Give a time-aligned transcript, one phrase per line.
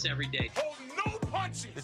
[0.00, 0.50] This every day.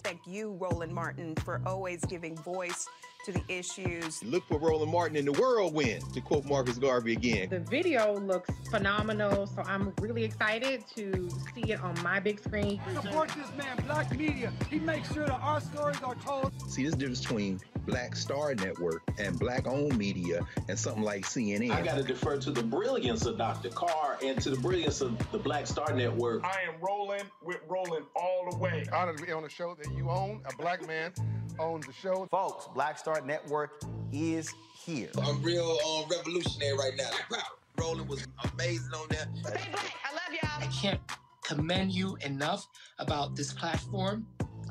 [0.02, 2.88] Thank you, Roland Martin, for always giving voice
[3.24, 4.22] to the issues.
[4.22, 7.48] Look for Roland Martin in the whirlwind, to quote Marcus Garvey again.
[7.48, 12.80] The video looks phenomenal, so I'm really excited to see it on my big screen.
[12.94, 14.52] Support this man, Black Media.
[14.70, 16.52] He makes sure that our stories are told.
[16.70, 21.70] See, this difference between Black Star Network and Black owned media and something like CNN.
[21.70, 23.70] I got to defer to the brilliance of Dr.
[23.70, 26.44] Carr and to the brilliance of the Black Star Network.
[26.44, 28.84] I am rolling with Roland all the way.
[28.92, 30.42] Honored to be on a show that you own.
[30.50, 31.12] A black man
[31.58, 32.26] owns the show.
[32.30, 33.82] Folks, Black Star Network
[34.12, 34.52] is
[34.84, 35.10] here.
[35.22, 37.38] I'm real um, revolutionary right now.
[37.78, 39.26] Roland was amazing on there.
[39.34, 39.94] Stay black.
[40.04, 40.62] I love y'all.
[40.62, 41.00] I can't
[41.42, 42.66] commend you enough
[42.98, 44.26] about this platform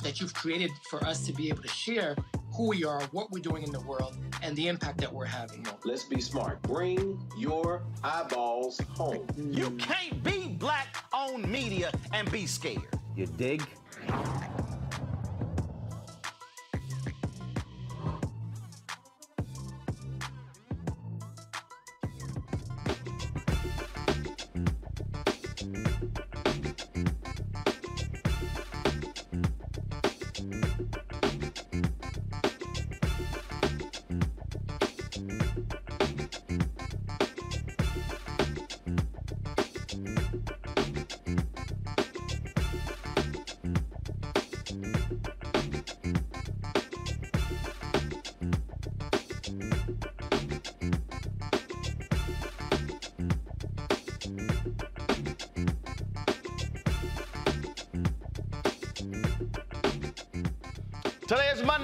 [0.06, 2.16] that you've created for us to be able to share
[2.54, 5.66] who we are, what we're doing in the world, and the impact that we're having.
[5.84, 6.62] Let's be smart.
[6.62, 9.26] Bring your eyeballs home.
[9.35, 13.00] You can't be black owned media and be scared.
[13.16, 13.64] You dig?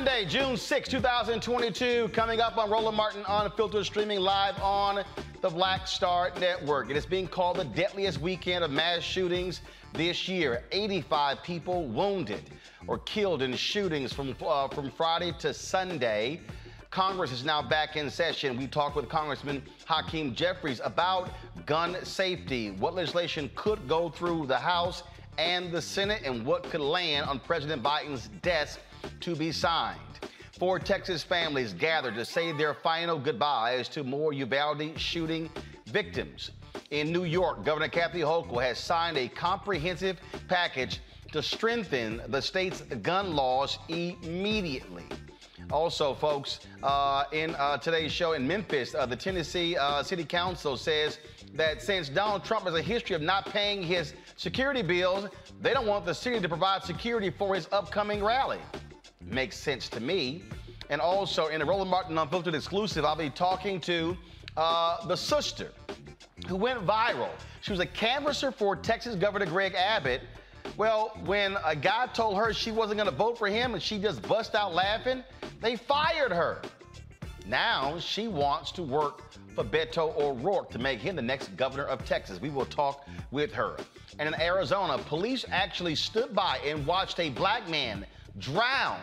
[0.04, 2.10] Monday, June 6, 2022.
[2.12, 5.04] Coming up on Roland Martin Unfiltered, streaming live on
[5.42, 6.90] the Black Star Network.
[6.90, 9.62] It is being called the deadliest weekend of mass shootings
[9.94, 10.64] this year.
[10.72, 12.42] 85 people wounded
[12.88, 16.42] or killed in shootings from, uh, from Friday to Sunday.
[16.90, 18.58] Congress is now back in session.
[18.58, 21.30] We talked with Congressman Hakeem Jeffries about
[21.68, 25.04] gun safety, what legislation could go through the House
[25.38, 28.80] and the Senate, and what could land on President Biden's desk
[29.22, 30.00] to be signed.
[30.60, 35.50] Four Texas families gathered to say their final goodbyes to more Uvalde shooting
[35.88, 36.52] victims.
[36.92, 41.00] In New York, Governor Kathy Hochul has signed a comprehensive package
[41.32, 45.06] to strengthen the state's gun laws immediately.
[45.72, 50.76] Also, folks, uh, in uh, today's show in Memphis, uh, the Tennessee uh, City Council
[50.76, 51.20] says
[51.54, 55.28] that since Donald Trump has a history of not paying his security bills,
[55.62, 58.60] they don't want the city to provide security for his upcoming rally.
[59.26, 60.44] Makes sense to me.
[60.90, 64.18] And also, in a Roland Martin Unfiltered exclusive, I'll be talking to
[64.58, 65.72] uh, the sister
[66.48, 67.30] who went viral.
[67.62, 70.22] She was a canvasser for Texas Governor Greg Abbott.
[70.78, 74.00] Well, when a guy told her she wasn't going to vote for him and she
[74.00, 75.24] just bust out laughing,
[75.62, 76.62] they fired her.
[77.46, 82.06] Now she wants to work for Beto O'Rourke to make him the next governor of
[82.06, 82.40] Texas.
[82.42, 83.78] We will talk with her.
[84.20, 88.06] And in Arizona, police actually stood by and watched a black man
[88.42, 89.00] drown.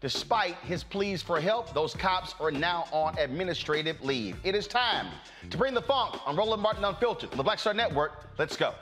[0.00, 4.36] Despite his pleas for help, those cops are now on administrative leave.
[4.42, 5.06] It is time
[5.48, 8.28] to bring the funk on Roland Martin Unfiltered the Black Star Network.
[8.36, 8.74] Let's go.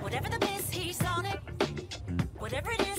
[0.00, 1.38] Whatever the he's on it.
[2.38, 2.91] Whatever it is,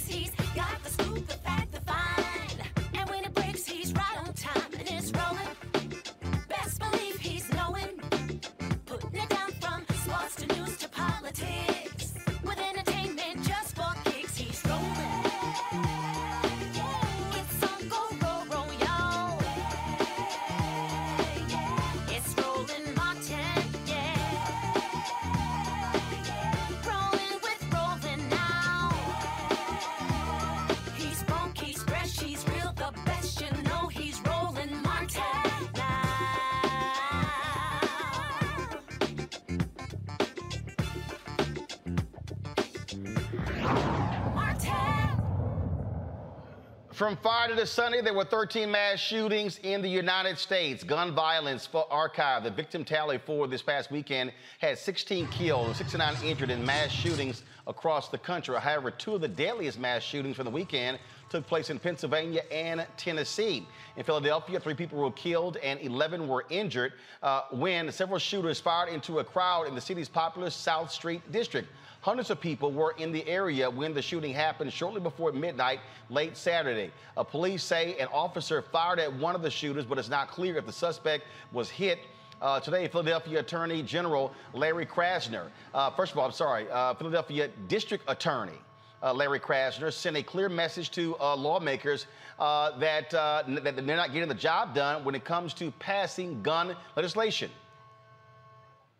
[47.03, 50.85] From Friday to Sunday, there were 13 mass shootings in the United States.
[50.85, 52.45] Gun violence for archive.
[52.45, 56.91] The victim tally for this past weekend had 16 killed and 69 injured in mass
[56.91, 58.57] shootings across the country.
[58.57, 60.97] However, two of the deadliest mass shootings from the weekend
[61.27, 63.67] took place in Pennsylvania and Tennessee.
[63.97, 68.88] In Philadelphia, three people were killed and 11 were injured uh, when several shooters fired
[68.88, 71.67] into a crowd in the city's popular South Street district.
[72.03, 75.79] Hundreds of people were in the area when the shooting happened shortly before midnight
[76.09, 76.91] late Saturday.
[77.15, 80.57] Uh, police say an officer fired at one of the shooters, but it's not clear
[80.57, 81.23] if the suspect
[81.53, 82.00] was hit.
[82.41, 87.50] Uh, today, Philadelphia Attorney General Larry Krasner, uh, first of all, I'm sorry, uh, Philadelphia
[87.69, 88.59] District Attorney
[89.01, 92.07] uh, Larry Krasner sent a clear message to uh, lawmakers
[92.38, 93.45] uh, that, that
[93.77, 97.50] they're not getting the job done when it comes to passing gun legislation.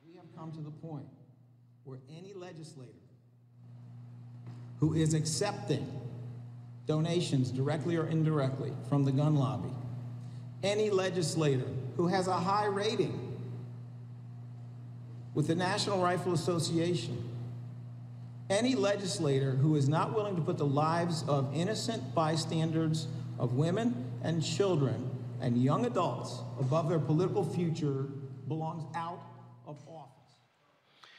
[0.08, 1.08] We have come to the point
[1.84, 2.93] where any legislator
[4.84, 5.90] who is accepting
[6.88, 9.72] donations directly or indirectly from the gun lobby,
[10.62, 13.34] any legislator who has a high rating
[15.34, 17.18] with the National Rifle Association,
[18.50, 23.08] any legislator who is not willing to put the lives of innocent bystanders,
[23.40, 25.10] of women and children
[25.40, 28.08] and young adults above their political future
[28.50, 29.22] belongs out.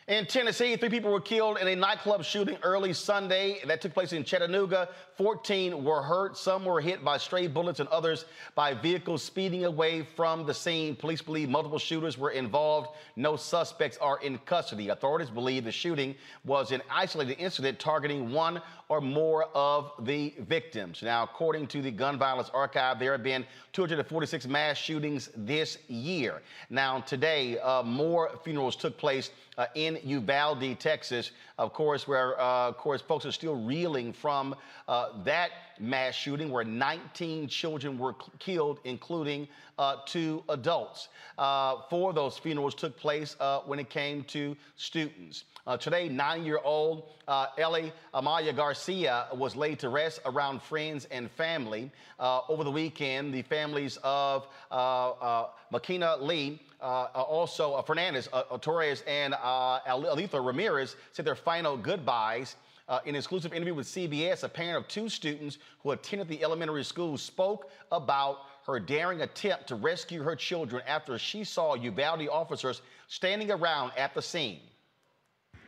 [0.07, 4.13] In Tennessee, three people were killed in a nightclub shooting early Sunday that took place
[4.13, 4.91] in Chattanooga.
[5.17, 6.37] 14 were hurt.
[6.37, 10.95] Some were hit by stray bullets and others by vehicles speeding away from the scene.
[10.95, 12.91] Police believe multiple shooters were involved.
[13.17, 14.91] No suspects are in custody.
[14.91, 21.03] Authorities believe the shooting was an isolated incident targeting one or more of the victims.
[21.03, 26.43] Now, according to the Gun Violence Archive, there have been 246 mass shootings this year.
[26.71, 32.69] Now, today, uh, more funerals took place uh, in Uvalde, Texas, of course, where, uh,
[32.69, 34.55] of course, folks are still reeling from
[34.89, 35.51] uh, that
[35.81, 39.49] mass shooting where 19 children were killed, including
[39.79, 41.09] uh, two adults.
[41.39, 43.37] Uh, four of those funerals took place
[43.67, 45.45] when it came to students.
[45.67, 51.91] Uh, today, nine-year-old uh, Ellie Amyah Garcia was laid to rest around friends and family.
[52.21, 58.29] Uh, over the weekend, the families of uh, uh, Makenna Lee, uh, also Fernandez,
[58.61, 62.57] Torres, and uh, Al- Ramirez said their final goodbyes.
[62.87, 66.45] Uh, in an exclusive interview with CBS, a parent of two students who attended the
[66.45, 72.29] elementary school spoke about her daring attempt to rescue her children after she saw Uvalde
[72.29, 74.61] officers standing around at the scene.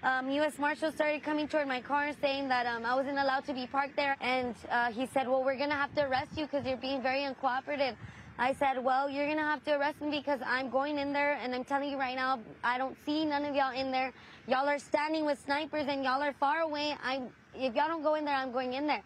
[0.02, 0.58] Um, U.S.
[0.58, 3.96] Marshal started coming toward my car saying that um, I wasn't allowed to be parked
[3.96, 4.16] there.
[4.20, 7.02] And uh, he said, well, we're going to have to arrest you because you're being
[7.02, 7.96] very uncooperative.
[8.38, 11.38] I said, well, you're going to have to arrest me because I'm going in there.
[11.42, 14.12] And I'm telling you right now, I don't see none of y'all in there.
[14.46, 16.94] Y'all are standing with snipers and y'all are far away.
[17.02, 19.02] I'm, if y'all don't go in there, I'm going in there.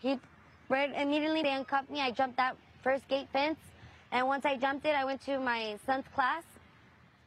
[0.00, 0.18] He
[0.68, 2.00] right, immediately they uncuffed me.
[2.00, 3.58] I jumped that first gate fence.
[4.10, 6.42] And once I jumped it, I went to my son's class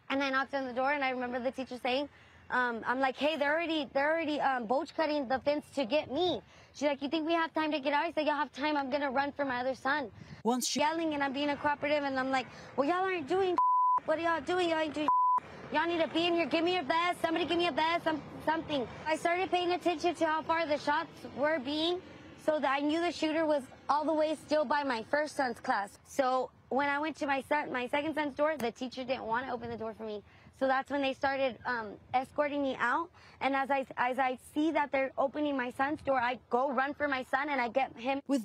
[0.10, 0.92] and I knocked on the door.
[0.92, 2.10] And I remember the teacher saying,
[2.50, 6.42] um, I'm like, hey, they're already they're already um, cutting the fence to get me.
[6.74, 8.06] She's like, you think we have time to get out?
[8.06, 8.78] I said, y'all have time.
[8.78, 10.12] I'm gonna run for my other son.
[10.44, 13.56] Once she yelling and I'm being a cooperative and I'm like, well, y'all aren't doing.
[14.06, 14.70] What are y'all doing?
[14.70, 15.08] Y'all ain't doing.
[15.74, 16.46] Y'all need to be in here.
[16.46, 17.22] Give me your vest.
[17.24, 18.04] Somebody give me a vest.
[18.04, 18.88] Some, something.
[19.08, 22.00] I started paying attention to how far the shots were being,
[22.46, 25.60] so that I knew the shooter was all the way still by my first son's
[25.60, 25.98] class.
[26.08, 29.48] So when I went to my son, my second son's door, the teacher didn't want
[29.48, 30.22] to open the door for me.
[30.60, 33.10] So that's when they started um, escorting me out.
[33.42, 36.94] And as I as I see that they're opening my son's door, I go run
[36.94, 38.42] for my son and I get him with.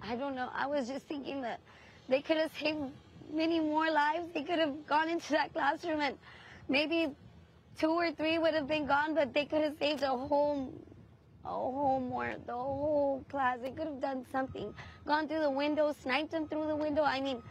[0.00, 0.48] I don't know.
[0.54, 1.58] I was just thinking that
[2.08, 2.78] they could have saved
[3.32, 4.32] many more lives.
[4.32, 6.16] They could have gone into that classroom and
[6.68, 7.08] maybe
[7.78, 10.72] two or three would have been gone, but they could have saved a whole
[11.44, 13.58] a whole more, the whole class.
[13.60, 14.72] They could have done something.
[15.06, 17.02] Gone through the window, sniped them through the window.
[17.02, 17.42] I mean,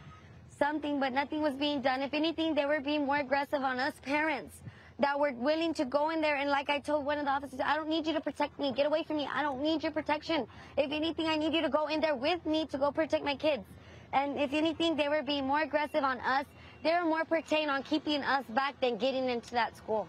[0.58, 2.02] something, but nothing was being done.
[2.02, 4.60] If anything, they were being more aggressive on us parents
[4.98, 6.36] that were willing to go in there.
[6.36, 8.72] And like I told one of the officers, I don't need you to protect me.
[8.72, 9.28] Get away from me.
[9.32, 10.46] I don't need your protection.
[10.76, 13.36] If anything, I need you to go in there with me to go protect my
[13.36, 13.64] kids.
[14.12, 16.46] And if anything, they were being more aggressive on us.
[16.82, 20.08] They were more pertained on keeping us back than getting into that school.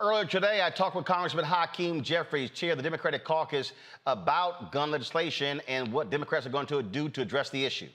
[0.00, 3.72] Earlier today, I talked with Congressman Hakeem Jeffries, chair of the Democratic caucus,
[4.06, 7.88] about gun legislation and what Democrats are going to do to address the issue.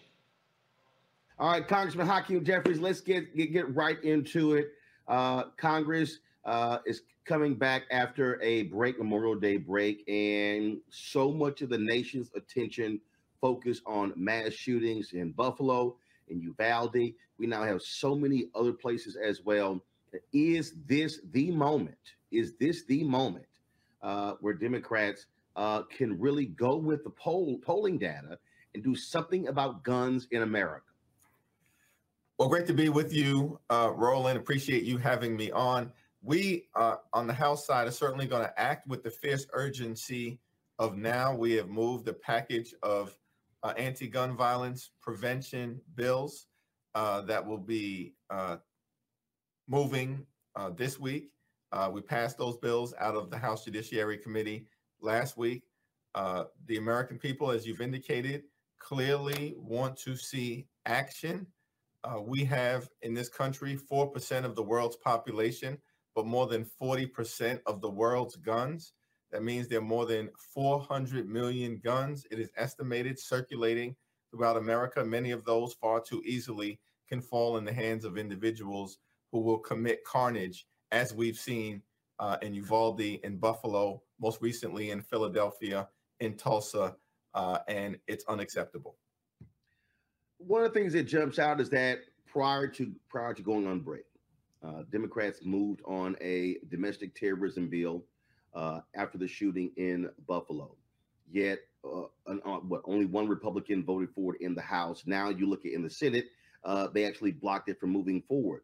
[1.40, 4.74] All right, Congressman Hakeem Jeffries, let's get get, get right into it.
[5.08, 11.64] Uh, Congress uh, is coming back after a break, Memorial Day break, and so much
[11.64, 13.02] of the nation's attention
[13.42, 15.96] focused on mass shootings in Buffalo
[16.30, 17.14] and Uvalde.
[17.40, 19.84] We now have so many other places as well.
[20.34, 21.98] Is this the moment?
[22.32, 23.48] Is this the moment
[24.04, 25.26] uh, where Democrats
[25.56, 28.38] uh, can really go with the poll polling data
[28.76, 30.93] and do something about guns in America?
[32.44, 34.38] Well, great to be with you, uh, Roland.
[34.38, 35.90] Appreciate you having me on.
[36.22, 40.42] We, uh, on the House side, are certainly going to act with the fierce urgency
[40.78, 41.34] of now.
[41.34, 43.18] We have moved a package of
[43.64, 46.48] uh, anti gun violence prevention bills
[46.96, 48.58] uh, that will be uh,
[49.70, 50.26] moving
[50.58, 51.30] uh, this week.
[51.94, 54.68] We passed those bills out of the House Judiciary Committee
[55.00, 55.64] last week.
[56.14, 58.44] the American people, as you've indicated,
[58.80, 61.48] clearly want to see action
[62.04, 65.78] uh, we have in this country 4% of the world's population,
[66.16, 68.94] but more than 40% of the world's guns.
[69.32, 72.26] That means there are more than 400 million guns.
[72.30, 73.96] It is estimated circulating
[74.32, 75.04] throughout America.
[75.04, 79.00] Many of those far too easily can fall in the hands of individuals
[79.32, 81.82] who will commit carnage, as we've seen
[82.20, 85.88] uh, in Uvalde, in Buffalo, most recently in Philadelphia,
[86.20, 86.96] in Tulsa,
[87.34, 88.98] uh, and it's unacceptable
[90.48, 93.80] one of the things that jumps out is that prior to prior to going on
[93.80, 94.06] break,
[94.64, 98.04] uh, Democrats moved on a domestic terrorism bill
[98.54, 100.76] uh, after the shooting in Buffalo.
[101.32, 105.04] Yet, uh, an, uh, what only one Republican voted for it in the House.
[105.06, 106.26] Now you look at in the Senate,
[106.64, 108.62] uh, they actually blocked it from moving forward.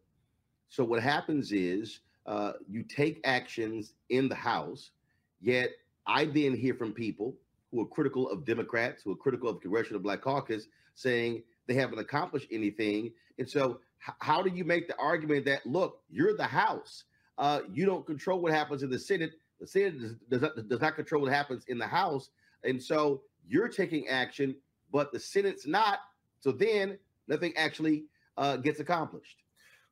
[0.68, 4.92] So what happens is uh, you take actions in the House,
[5.40, 5.70] yet
[6.06, 7.36] I then hear from people
[7.70, 12.00] who are critical of Democrats, who are critical of Congressional Black Caucus, saying they haven't
[12.00, 13.12] accomplished anything.
[13.38, 17.04] And so, h- how do you make the argument that look, you're the House,
[17.38, 19.30] uh, you don't control what happens in the Senate.
[19.60, 22.30] The Senate does, does, not, does not control what happens in the House,
[22.64, 24.56] and so you're taking action,
[24.90, 26.00] but the Senate's not.
[26.40, 26.98] So then
[27.28, 29.44] nothing actually uh, gets accomplished.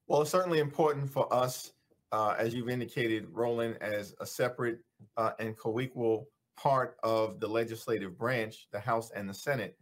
[0.08, 1.72] Well, it's certainly important for us,
[2.10, 4.80] uh, as you've indicated, Roland, as a separate
[5.16, 9.78] uh, and co-equal part of the legislative branch, the House and the Senate,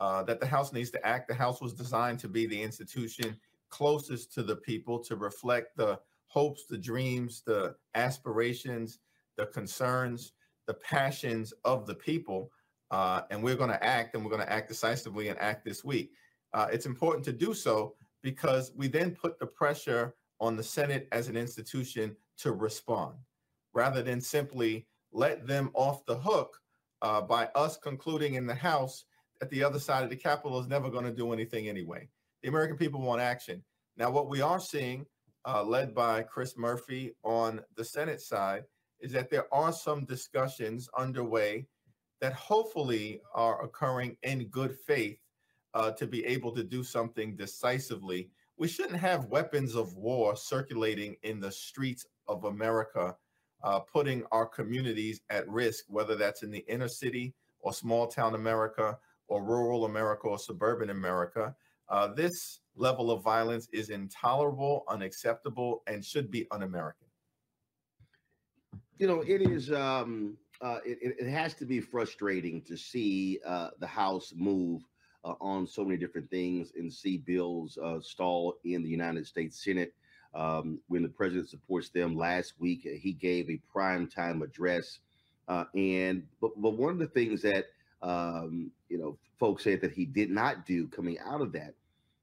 [0.00, 1.28] uh, that the House needs to act.
[1.28, 3.38] The House was designed to be the institution
[3.70, 8.98] closest to the people to reflect the hopes, the dreams, the aspirations,
[9.36, 10.32] the concerns,
[10.66, 12.50] the passions of the people.
[12.90, 15.84] Uh, and we're going to act and we're going to act decisively and act this
[15.84, 16.10] week.
[16.52, 21.08] Uh, it's important to do so because we then put the pressure on the Senate
[21.12, 23.14] as an institution to respond
[23.72, 26.56] rather than simply let them off the hook
[27.02, 29.04] uh, by us concluding in the House
[29.40, 32.08] that the other side of the Capitol is never going to do anything anyway.
[32.42, 33.62] The American people want action.
[33.96, 35.06] Now, what we are seeing,
[35.46, 38.64] uh, led by Chris Murphy on the Senate side,
[39.00, 41.66] is that there are some discussions underway
[42.20, 45.18] that hopefully are occurring in good faith
[45.72, 48.30] uh, to be able to do something decisively.
[48.58, 53.16] We shouldn't have weapons of war circulating in the streets of America,
[53.64, 58.34] uh, putting our communities at risk, whether that's in the inner city or small town
[58.34, 58.98] America
[59.30, 61.54] or rural America or suburban America.
[61.88, 67.06] Uh, this level of violence is intolerable, unacceptable, and should be un American.
[68.98, 69.72] You know, it is.
[69.72, 74.82] Um, uh, it, it has to be frustrating to see uh, the House move
[75.24, 79.64] uh, on so many different things and see bills uh, stall in the United States
[79.64, 79.94] Senate.
[80.34, 84.98] Um, when the president supports them last week, uh, he gave a prime time address,
[85.48, 87.64] and but, but one of the things that
[88.02, 91.74] um, you know folks said that he did not do coming out of that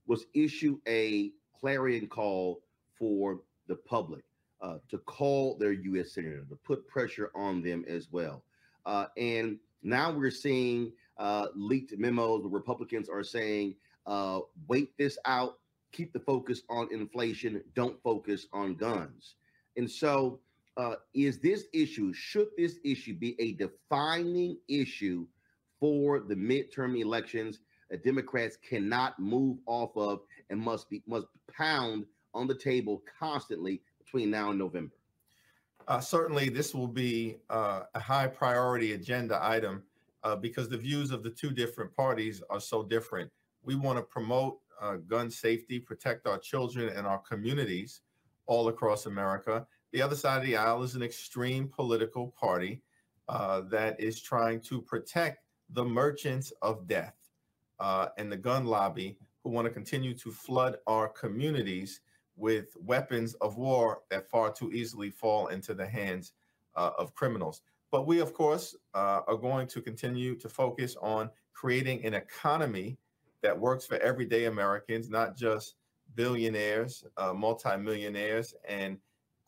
[0.06, 2.62] was issue a clarion call
[2.98, 4.24] for the public
[4.62, 6.14] uh, to call their U.S.
[6.14, 8.44] senator to put pressure on them as well.
[8.86, 12.44] Uh, and now we're seeing uh, leaked memos.
[12.44, 15.60] The Republicans are saying, uh, wait this out,
[15.92, 19.36] keep the focus on inflation, don't focus on guns.
[19.76, 20.40] And so,
[20.78, 25.26] uh, is this issue, should this issue be a defining issue
[25.80, 32.06] for the midterm elections that Democrats cannot move off of and must be must pound
[32.34, 34.96] on the table constantly between now and November?
[35.88, 39.84] Uh, certainly, this will be uh, a high priority agenda item
[40.24, 43.32] uh, because the views of the two different parties are so different.
[43.64, 48.02] We want to promote uh, gun safety, protect our children and our communities
[48.46, 49.66] all across America.
[49.94, 52.82] The other side of the aisle is an extreme political party
[53.30, 57.16] uh, that is trying to protect the merchants of death
[57.80, 62.02] uh, and the gun lobby who want to continue to flood our communities
[62.36, 66.34] with weapons of war that far too easily fall into the hands
[66.76, 67.62] uh, of criminals.
[67.92, 72.98] But we, of course, uh, are going to continue to focus on creating an economy
[73.42, 75.76] that works for everyday Americans, not just
[76.16, 78.98] billionaires, uh, multimillionaires, and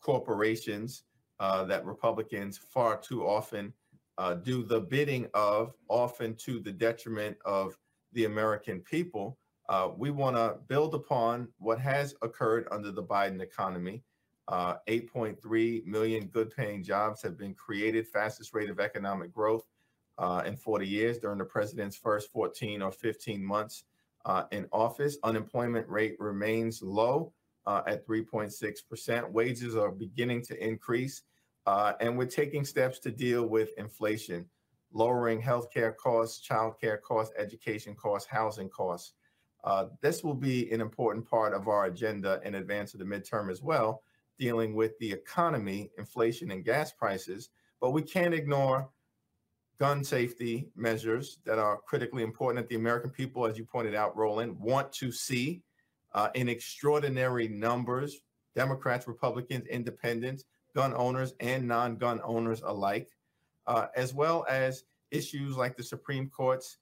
[0.00, 1.04] corporations
[1.38, 3.72] uh, that Republicans far too often
[4.20, 7.78] uh, do the bidding of, often to the detriment of
[8.12, 9.38] the American people.
[9.70, 14.02] Uh, we want to build upon what has occurred under the Biden economy.
[14.46, 19.64] Uh, 8.3 million good paying jobs have been created, fastest rate of economic growth
[20.18, 23.84] uh, in 40 years during the president's first 14 or 15 months
[24.26, 25.16] uh, in office.
[25.22, 27.32] Unemployment rate remains low
[27.64, 29.32] uh, at 3.6%.
[29.32, 31.22] Wages are beginning to increase,
[31.66, 34.46] uh, and we're taking steps to deal with inflation,
[34.92, 39.14] lowering healthcare costs, childcare costs, education costs, housing costs.
[39.62, 43.50] Uh, this will be an important part of our agenda in advance of the midterm
[43.50, 44.02] as well,
[44.38, 47.50] dealing with the economy, inflation, and gas prices.
[47.80, 48.88] But we can't ignore
[49.78, 54.16] gun safety measures that are critically important that the American people, as you pointed out,
[54.16, 55.62] Roland, want to see
[56.12, 58.20] uh, in extraordinary numbers
[58.54, 60.44] Democrats, Republicans, independents,
[60.74, 63.10] gun owners, and non gun owners alike,
[63.66, 66.78] uh, as well as issues like the Supreme Court's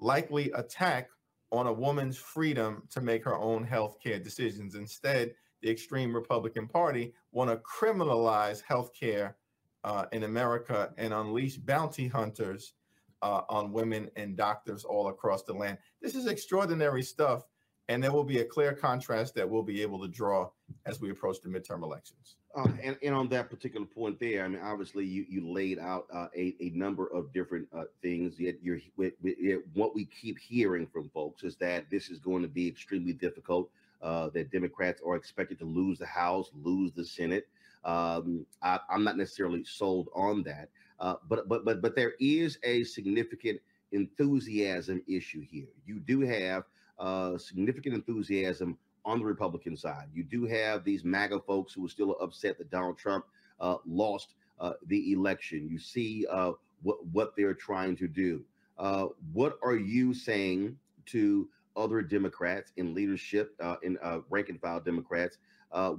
[0.00, 1.08] likely attack
[1.50, 4.74] on a woman's freedom to make her own health care decisions.
[4.74, 9.36] Instead, the extreme Republican Party want to criminalize health care
[9.84, 12.74] uh, in America and unleash bounty hunters
[13.22, 15.78] uh, on women and doctors all across the land.
[16.00, 17.44] This is extraordinary stuff.
[17.90, 20.50] And there will be a clear contrast that we'll be able to draw
[20.84, 22.36] as we approach the midterm elections.
[22.58, 26.06] Uh, and, and on that particular point there, I mean, obviously you, you laid out
[26.12, 28.40] uh, a, a number of different uh, things.
[28.40, 32.48] Yet you're yet what we keep hearing from folks is that this is going to
[32.48, 33.70] be extremely difficult.
[34.00, 37.48] Uh, that Democrats are expected to lose the House, lose the Senate.
[37.84, 40.68] Um, I, am not necessarily sold on that,
[41.00, 43.60] uh, but but but but there is a significant
[43.92, 45.68] enthusiasm issue here.
[45.86, 46.64] You do have
[46.98, 50.06] uh, significant enthusiasm on the Republican side.
[50.12, 53.24] You do have these MAGA folks who are still upset that Donald Trump
[53.60, 55.68] uh, lost uh, the election.
[55.68, 58.44] You see uh, what what they're trying to do.
[58.78, 64.60] Uh, what are you saying to other Democrats in leadership, uh, in uh, rank and
[64.60, 65.38] file Democrats?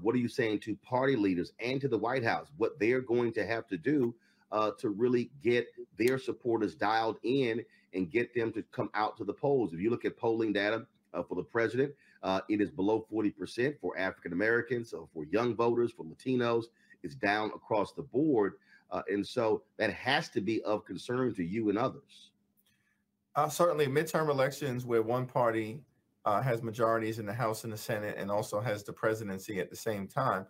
[0.01, 2.47] what are you saying to party leaders and to the White House?
[2.57, 4.13] What they're going to have to do
[4.51, 9.33] to really get their supporters dialed in and get them to come out to the
[9.33, 9.73] polls.
[9.73, 13.79] If you look at polling data uh, for the president, uh, it is below 40%
[13.79, 16.65] for African Americans, so for young voters, for Latinos,
[17.03, 18.53] it's down across the board.
[18.91, 22.31] Uh, and so that has to be of concern to you and others.
[23.35, 25.81] Uh, certainly, midterm elections where one party
[26.25, 29.69] uh, has majorities in the House and the Senate and also has the presidency at
[29.69, 30.45] the same time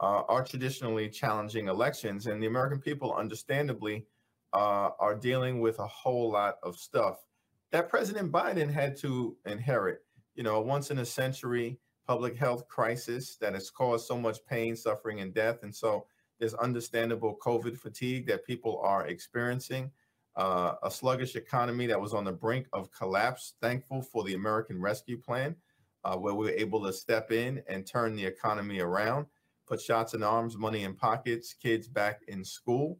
[0.00, 2.26] uh, are traditionally challenging elections.
[2.26, 4.06] And the American people, understandably,
[4.52, 7.24] uh, are dealing with a whole lot of stuff
[7.70, 10.04] that President Biden had to inherit.
[10.34, 14.44] You know, a once in a century public health crisis that has caused so much
[14.46, 15.62] pain, suffering, and death.
[15.62, 16.06] And so
[16.38, 19.90] there's understandable COVID fatigue that people are experiencing.
[20.36, 23.54] Uh, a sluggish economy that was on the brink of collapse.
[23.62, 25.54] Thankful for the American Rescue Plan,
[26.02, 29.26] uh, where we were able to step in and turn the economy around,
[29.66, 32.98] put shots in arms, money in pockets, kids back in school,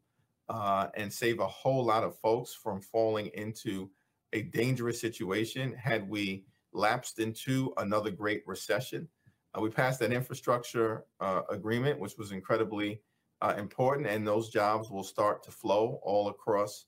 [0.49, 3.91] uh, and save a whole lot of folks from falling into
[4.33, 6.45] a dangerous situation had we
[6.75, 9.09] lapsed into another great recession.
[9.57, 13.01] Uh, we passed that infrastructure uh, agreement, which was incredibly
[13.41, 16.87] uh, important, and those jobs will start to flow all across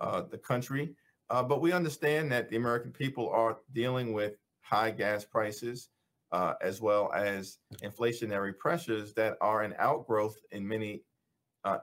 [0.00, 0.94] uh, the country.
[1.28, 5.88] Uh, but we understand that the American people are dealing with high gas prices
[6.32, 11.02] uh, as well as inflationary pressures that are an outgrowth in many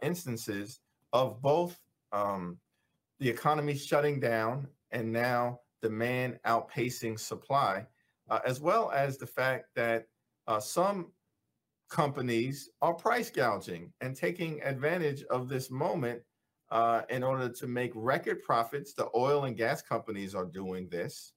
[0.02, 0.80] instances
[1.12, 1.78] of both
[2.13, 2.58] um,
[3.20, 7.86] the economy shutting down and now demand outpacing supply,
[8.30, 10.06] uh, as well as the fact that
[10.48, 11.12] uh, some
[11.89, 16.22] companies are price gouging and taking advantage of this moment
[16.72, 18.93] uh, in order to make record profits.
[18.93, 21.34] The oil and gas companies are doing this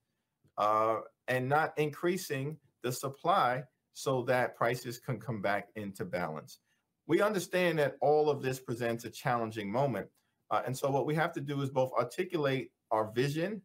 [0.57, 6.61] uh, and not increasing the supply so that prices can come back into balance.
[7.09, 10.07] We understand that all of this presents a challenging moment.
[10.51, 13.61] Uh, and so, what we have to do is both articulate our vision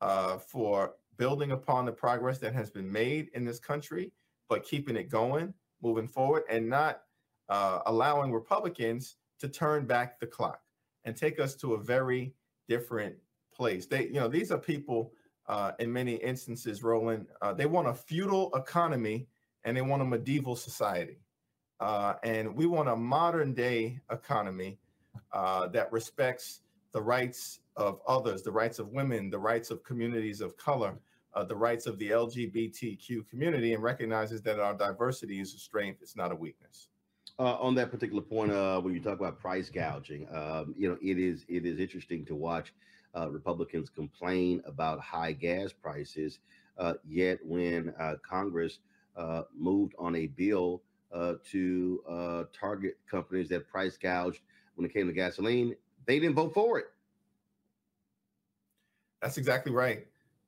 [0.00, 4.12] uh, for building upon the progress that has been made in this country,
[4.48, 7.02] but keeping it going, moving forward, and not
[7.48, 10.60] uh, allowing Republicans to turn back the clock
[11.04, 12.34] and take us to a very
[12.68, 13.14] different
[13.54, 13.86] place.
[13.86, 15.12] They, you know, these are people
[15.48, 19.26] uh, in many instances, Roland, uh, they want a feudal economy
[19.64, 21.18] and they want a medieval society.
[21.80, 24.78] Uh, and we want a modern day economy
[25.32, 26.60] uh, that respects
[26.92, 30.98] the rights of others, the rights of women, the rights of communities of color,
[31.34, 36.00] uh, the rights of the LGBTQ community, and recognizes that our diversity is a strength,
[36.02, 36.88] it's not a weakness
[37.38, 40.98] uh, on that particular point, uh, when you talk about price gouging, um, you know,
[41.00, 42.72] it is it is interesting to watch
[43.16, 46.40] uh, Republicans complain about high gas prices.
[46.78, 48.78] Uh, yet, when uh, Congress
[49.56, 50.82] moved on a bill
[51.44, 54.40] to target companies that price gouged
[54.74, 55.74] when it came to gasoline,
[56.08, 56.86] they didn't vote for it.
[59.20, 60.06] That's exactly right.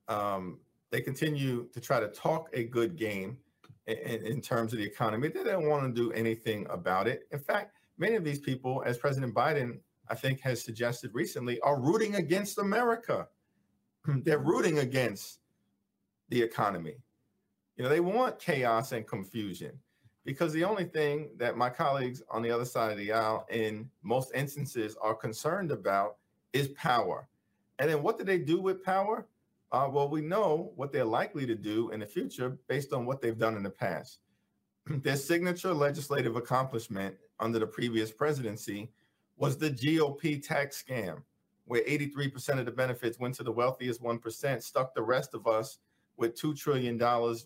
[0.09, 0.59] Um,
[0.91, 3.37] they continue to try to talk a good game
[3.87, 5.29] in, in terms of the economy.
[5.29, 7.29] They don't want to do anything about it.
[7.31, 11.79] In fact, many of these people, as President Biden, I think, has suggested recently, are
[11.79, 13.29] rooting against America.
[14.07, 15.41] They're rooting against
[16.31, 16.95] the economy.
[17.77, 19.79] You know, they want chaos and confusion
[20.31, 23.91] because the only thing that my colleagues on the other side of the aisle, in
[24.05, 26.19] most instances, are concerned about
[26.53, 27.27] is power.
[27.81, 29.27] And then what do they do with power?
[29.73, 33.21] Uh, well, we know what they're likely to do in the future based on what
[33.21, 34.21] they've done in the past.
[34.87, 38.93] Their signature legislative accomplishment under the previous presidency
[39.37, 41.25] was the GOP tax scam,
[41.65, 45.79] where 83% of the benefits went to the wealthiest 1%, stuck the rest of us
[46.17, 46.97] with $2 trillion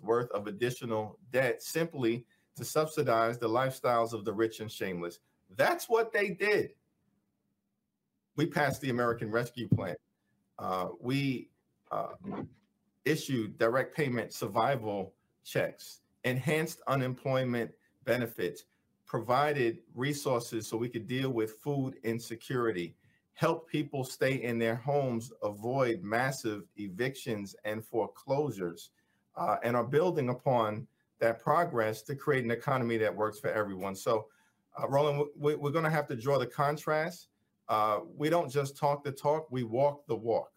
[0.03, 5.21] worth of additional debt simply to subsidize the lifestyles of the rich and shameless.
[5.57, 6.71] That's what they did.
[8.37, 9.97] We passed the American Rescue Plan.
[10.59, 11.49] Uh, we
[11.91, 12.15] uh,
[13.05, 15.15] issued direct payment survival
[15.45, 17.71] checks, enhanced unemployment
[18.05, 18.65] benefits,
[19.07, 22.97] provided resources so we could deal with food insecurity,
[23.35, 28.91] help people stay in their homes, avoid massive evictions and foreclosures,
[29.37, 30.87] uh, and are building upon
[31.21, 33.95] that progress to create an economy that works for everyone.
[33.95, 34.27] So,
[34.77, 37.29] uh, Roland, we, are going to have to draw the contrast.
[37.69, 40.51] Uh, we don't just talk the talk, we walk the walk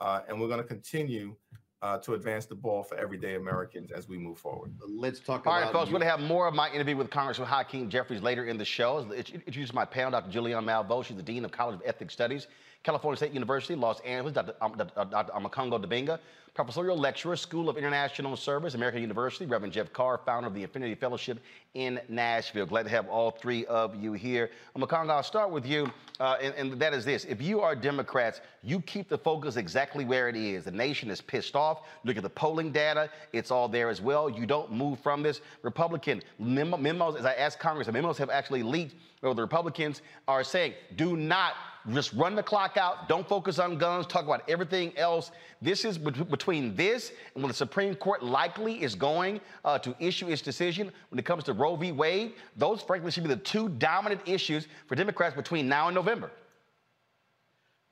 [0.00, 1.34] uh, and we're going to continue
[1.82, 4.74] uh, to advance the ball for everyday Americans as we move forward.
[4.88, 5.64] Let's talk All about.
[5.64, 8.46] right, folks, we're going to have more of my interview with Congressman Hakeem Jeffries later
[8.46, 9.00] in the show.
[9.12, 10.30] Introduce my panel, Dr.
[10.30, 11.04] Julianne Malveaux.
[11.04, 12.48] She's the Dean of College of Ethnic Studies,
[12.86, 14.54] California State University, Los Angeles, Dr.
[14.60, 15.32] Um, Dr.
[15.32, 16.20] Omekongo Dibinga,
[16.54, 20.94] professorial lecturer, School of International Service, American University, Reverend Jeff Carr, founder of the Affinity
[20.94, 21.40] Fellowship
[21.74, 22.64] in Nashville.
[22.64, 24.50] Glad to have all three of you here.
[24.78, 27.24] Makanga, I'll start with you, uh, and, and that is this.
[27.24, 30.62] If you are Democrats, you keep the focus exactly where it is.
[30.62, 31.88] The nation is pissed off.
[32.04, 33.10] Look at the polling data.
[33.32, 34.30] It's all there as well.
[34.30, 35.40] You don't move from this.
[35.62, 40.02] Republican memo, memos, as I asked Congress, the memos have actually leaked where the Republicans
[40.28, 41.54] are saying, do not
[41.92, 43.08] just run the clock out.
[43.08, 44.06] Don't focus on guns.
[44.06, 45.30] Talk about everything else.
[45.62, 50.28] This is between this and when the Supreme Court likely is going uh, to issue
[50.28, 51.92] its decision when it comes to Roe v.
[51.92, 52.34] Wade.
[52.56, 56.30] Those, frankly, should be the two dominant issues for Democrats between now and November.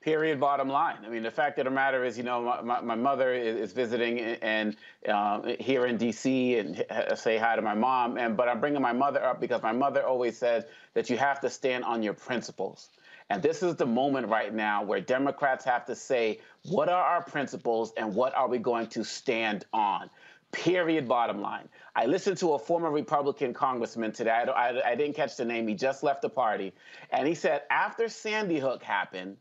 [0.05, 0.39] Period.
[0.39, 0.97] Bottom line.
[1.03, 3.73] I mean, the fact of the matter is, you know, my, my, mother is, is,
[3.73, 4.75] visiting and
[5.09, 6.59] um, here in D.C.
[6.59, 8.19] and say hi to my mom.
[8.19, 11.39] And but I'm bringing my mother up because my mother always said that you have
[11.39, 12.89] to stand on your principles.
[13.31, 17.23] And this is the moment right now where Democrats have to say, what are our
[17.23, 20.11] principles and what are we going to stand on?
[20.51, 21.07] Period.
[21.07, 21.67] Bottom line.
[21.95, 24.29] I listened to a former Republican congressman today.
[24.29, 25.67] I, I, I, didn't catch the name.
[25.67, 26.73] He just left the party.
[27.09, 29.37] And he said after Sandy Hook happened,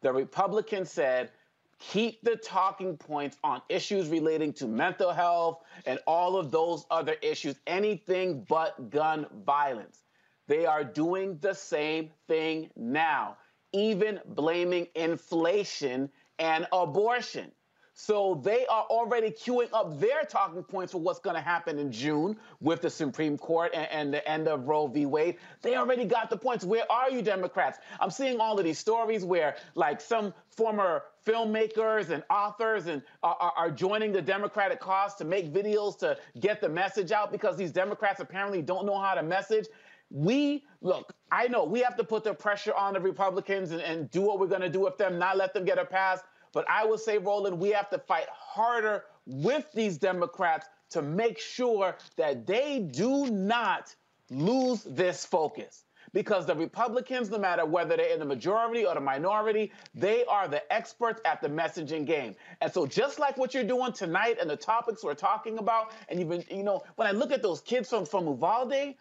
[0.00, 1.30] the Republicans said,
[1.78, 7.16] keep the talking points on issues relating to mental health and all of those other
[7.22, 10.00] issues, anything but gun violence.
[10.46, 13.36] They are doing the same thing now,
[13.72, 17.52] even blaming inflation and abortion.
[18.00, 21.90] So they are already queuing up their talking points for what's going to happen in
[21.90, 25.04] June with the Supreme Court and, and, the end of Roe v.
[25.04, 25.34] Wade.
[25.62, 26.64] They already got the points.
[26.64, 27.80] Where are you, Democrats?
[27.98, 33.34] I'm seeing all of these stories where, like, some former filmmakers and authors and uh,
[33.40, 37.56] are, are joining the Democratic cause to make videos to get the message out because
[37.56, 39.66] these Democrats apparently don't know how to message
[40.10, 44.10] we look, I know we have to put the pressure on the Republicans and, and
[44.10, 46.20] do what we're going to do with them, not let them get a pass.
[46.52, 51.38] But I would say, Roland, we have to fight harder with these Democrats to make
[51.38, 53.94] sure that they do not
[54.30, 55.84] lose this focus.
[56.14, 60.48] Because the Republicans, no matter whether they're in the majority or the minority, they are
[60.48, 62.34] the experts at the messaging game.
[62.62, 66.18] And so, just like what you're doing tonight and the topics we're talking about, and
[66.18, 68.94] even, you know, when I look at those kids from, from Uvalde,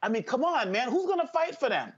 [0.00, 0.90] I mean, come on, man.
[0.90, 1.92] Who's going to fight for them?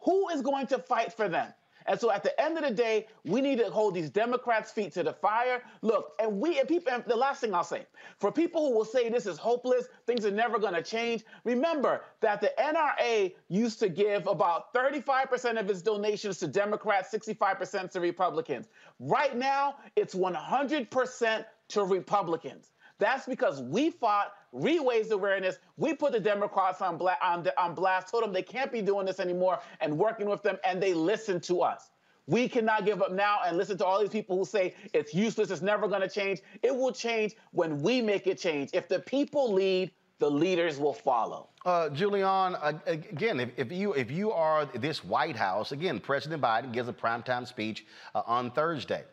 [0.00, 1.52] Who is going to fight for them?
[1.88, 4.92] And so at the end of the day, we need to hold these Democrats' feet
[4.94, 5.62] to the fire.
[5.82, 7.86] Look, and we and people, and the last thing I'll say,
[8.18, 12.40] for people who will say this is hopeless, things are never to change, remember that
[12.40, 18.68] the NRA used to give about 35% of its donations to Democrats, 65% to Republicans.
[18.98, 22.70] Right now, it's 100% to Republicans.
[22.98, 27.74] That's because we fought, we raised awareness, we put the Democrats on, bla- on, on
[27.74, 30.94] blast, told them they can't be doing this anymore, and working with them, and they
[30.94, 31.90] listened to us.
[32.26, 35.50] We cannot give up now and listen to all these people who say it's useless,
[35.50, 36.40] it's never going to change.
[36.62, 38.70] It will change when we make it change.
[38.72, 41.50] If the people lead, the leaders will follow.
[41.64, 46.72] Uh, Julianne, again, if, if, you if you are this White House, again, President Biden
[46.72, 49.04] gives a primetime speech uh, on Thursday.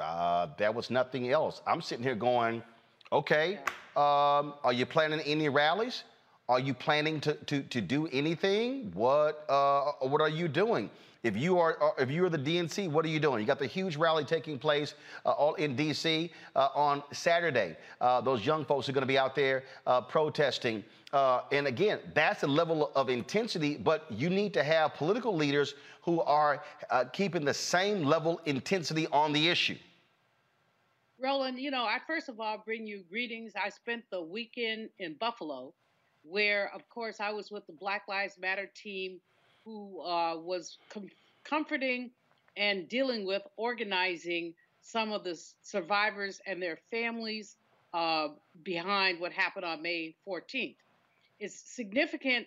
[0.00, 1.62] Uh, there was nothing else.
[1.66, 2.62] I'm sitting here going,
[3.12, 3.58] Okay.
[3.94, 6.02] Um, are you planning any rallies?
[6.48, 8.90] Are you planning to, to, to do anything?
[8.94, 10.90] What uh, what are you doing?
[11.22, 13.40] If you are uh, if you are the DNC, what are you doing?
[13.40, 16.32] You got the huge rally taking place uh, all in D.C.
[16.54, 17.76] Uh, on Saturday.
[18.00, 20.84] Uh, those young folks are going to be out there uh, protesting.
[21.12, 23.76] and again, that's a level of intensity.
[23.76, 26.62] But you need to have political leaders who are
[27.12, 29.76] keeping the same level intensity on the issue.
[31.22, 33.52] Roland, you know, I first of all bring you greetings.
[33.56, 35.74] I spent the weekend in Buffalo,
[36.22, 39.20] where, of course, I was with the Black Lives Matter team,
[39.64, 41.10] who uh, was com-
[41.44, 42.10] comforting
[42.56, 47.56] and dealing with organizing some of the survivors and their families
[47.94, 48.28] uh,
[48.62, 50.76] behind what happened on May 14th
[51.40, 52.46] It's significant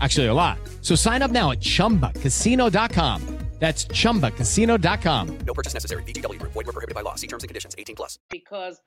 [0.00, 0.58] Actually, a lot.
[0.82, 3.38] So sign up now at chumbacasino.com.
[3.60, 5.38] That's chumbacasino.com.
[5.46, 6.02] No purchase necessary.
[6.02, 6.52] VGW Group.
[6.52, 7.14] Void were prohibited by law.
[7.14, 7.74] See terms and conditions.
[7.78, 8.18] 18 plus.
[8.28, 8.80] because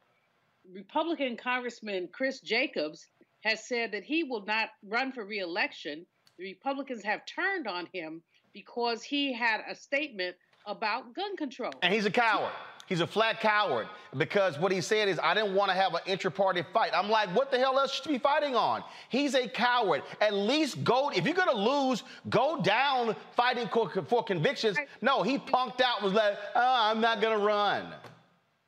[0.74, 3.08] Republican Congressman Chris Jacobs
[3.42, 6.06] has said that he will not run for reelection.
[6.38, 8.22] The Republicans have turned on him
[8.54, 11.72] because he had a statement about gun control.
[11.82, 12.52] And he's a coward.
[12.88, 16.00] He's a flat coward because what he said is, I didn't want to have an
[16.06, 16.92] intra-party fight.
[16.96, 18.82] I'm like, what the hell else should be fighting on?
[19.10, 20.04] He's a coward.
[20.22, 24.78] At least go, if you're going to lose, go down fighting for, for convictions.
[25.02, 27.94] No, he punked out, was like, oh, I'm not going to run.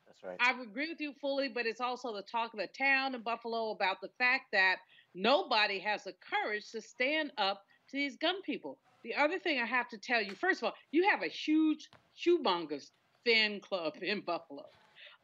[0.06, 0.36] That's right.
[0.38, 3.70] I agree with you fully, but it's also the talk of the town in Buffalo
[3.70, 4.76] about the fact that
[5.14, 8.76] nobody has the courage to stand up to these gun people.
[9.02, 11.88] The other thing I have to tell you, first of all, you have a huge
[12.14, 12.90] shoemongers
[13.24, 14.64] fan club in Buffalo.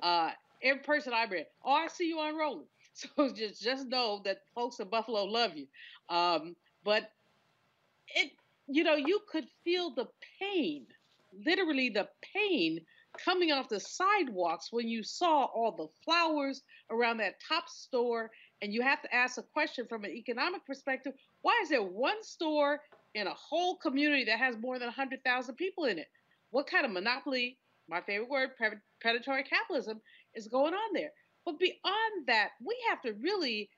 [0.03, 0.31] Uh,
[0.63, 2.67] every person I read, oh, I see you on Rolling.
[2.97, 5.67] So just just know that folks in Buffalo love you.
[6.09, 7.11] Um, but
[8.15, 8.33] it,
[8.69, 10.07] you know, you could feel the
[10.41, 10.87] pain,
[11.45, 12.81] literally the pain
[13.23, 18.31] coming off the sidewalks when you saw all the flowers around that top store.
[18.63, 22.23] And you have to ask a question from an economic perspective why is there one
[22.23, 22.81] store
[23.15, 26.09] in a whole community that has more than 100,000 people in it?
[26.51, 28.51] What kind of monopoly, my favorite word,
[29.01, 30.01] predatory capitalism,
[30.35, 31.13] is going on there?
[31.45, 33.71] But beyond that, we have to really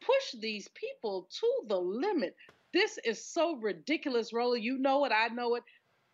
[0.00, 2.36] push these people to the limit.
[2.72, 4.62] This is so ridiculous, Roland.
[4.62, 5.12] You know it.
[5.12, 5.64] I know it.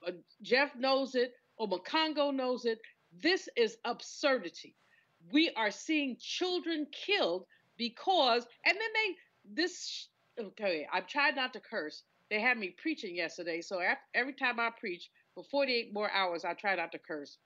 [0.06, 0.12] Uh,
[0.42, 1.34] Jeff knows it.
[1.60, 2.78] Omekongo knows it.
[3.22, 4.74] This is absurdity.
[5.32, 7.44] We are seeing children killed
[7.76, 10.08] because, and then they, this,
[10.40, 12.02] okay, I've tried not to curse.
[12.30, 13.60] They had me preaching yesterday.
[13.60, 13.80] So
[14.14, 17.38] every time I preach for 48 more hours, I try not to curse.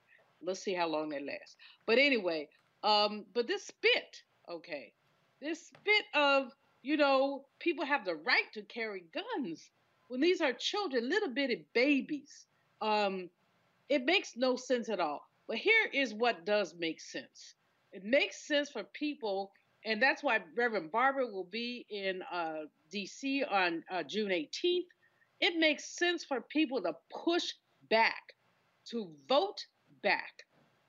[0.42, 1.56] Let's see how long they last.
[1.86, 2.48] But anyway,
[2.82, 4.92] um, but this spit, okay,
[5.40, 9.70] this spit of, you know, people have the right to carry guns
[10.08, 12.46] when these are children, little bitty babies.
[12.80, 13.30] Um,
[13.88, 15.22] it makes no sense at all.
[15.48, 17.54] But here is what does make sense.
[17.92, 19.52] It makes sense for people,
[19.84, 23.44] and that's why Reverend Barber will be in uh, D.C.
[23.44, 24.86] on uh, June 18th.
[25.40, 26.94] It makes sense for people to
[27.24, 27.52] push
[27.88, 28.34] back,
[28.90, 29.64] to vote
[30.02, 30.44] back.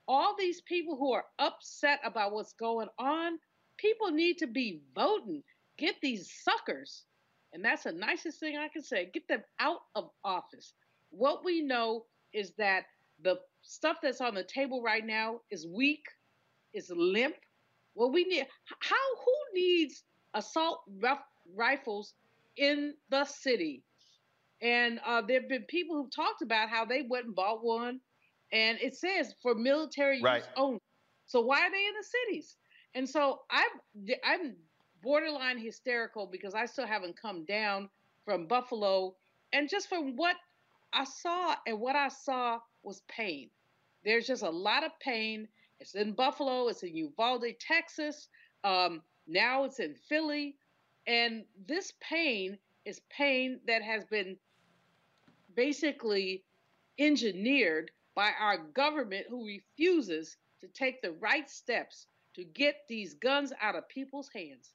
[0.06, 3.38] All these people who are upset about what's going on,
[3.76, 5.42] people need to be voting.
[5.76, 7.04] Get these suckers,
[7.52, 10.72] and that's the nicest thing I can say, get them out of office.
[11.10, 12.84] What we know is that
[13.22, 16.04] the stuff that's on the table right now is weak,
[16.74, 17.34] is limp.
[17.94, 18.46] What we need,
[18.80, 20.82] how, who needs assault
[21.54, 22.14] rifles
[22.56, 23.82] in the city?
[24.60, 28.00] And uh, there have been people who've talked about how they went and bought one,
[28.52, 30.38] and it says for military Right.
[30.38, 30.80] use only.
[31.26, 32.56] So why are they in the cities?
[32.94, 34.56] And so I'm I'm
[35.02, 37.88] borderline hysterical because I still haven't come down
[38.24, 39.14] from Buffalo,
[39.52, 40.36] and just from what
[40.92, 43.50] I saw and what I saw was pain.
[44.04, 45.48] There's just a lot of pain.
[45.80, 48.28] It's in Buffalo, it's in Uvalde, Texas.
[48.64, 50.56] Um, now it's in Philly.
[51.06, 54.36] And this pain is pain that has been
[55.58, 56.44] basically
[57.00, 63.52] engineered by our government who refuses to take the right steps to get these guns
[63.60, 64.74] out of people's hands.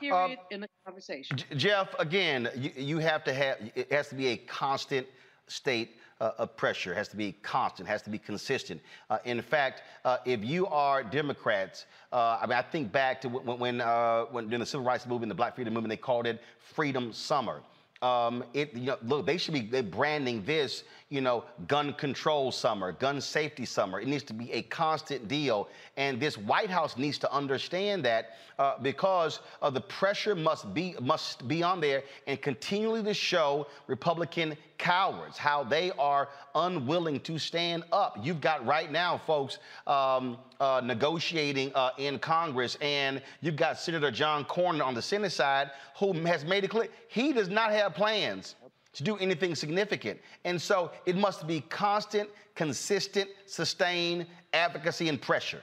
[0.00, 1.36] Period in the conversation.
[1.36, 5.06] J- Jeff, again, you, you have to have, it has to be a constant
[5.46, 8.80] state uh, of pressure, it has to be constant, has to be consistent.
[9.10, 13.28] Uh, in fact, uh, if you are Democrats, uh, I mean, I think back to
[13.28, 16.26] when, when, uh, when during the Civil Rights Movement, the Black Freedom Movement, they called
[16.26, 17.60] it Freedom Summer.
[18.04, 22.92] Um, it, you know, look, they should be branding this, you know, gun control summer,
[22.92, 23.98] gun safety summer.
[23.98, 25.68] It needs to be a constant deal.
[25.96, 30.94] And this White House needs to understand that uh, because uh, the pressure must be
[31.00, 37.38] must be on there and continually to show Republican cowards how they are unwilling to
[37.38, 38.18] stand up.
[38.22, 44.10] You've got right now, folks, um, uh, negotiating uh, in Congress, and you've got Senator
[44.10, 47.93] John Cornyn on the Senate side who has made it clear he does not have
[47.94, 48.56] plans
[48.94, 50.20] to do anything significant.
[50.44, 55.60] And so it must be constant, consistent, sustained advocacy and pressure.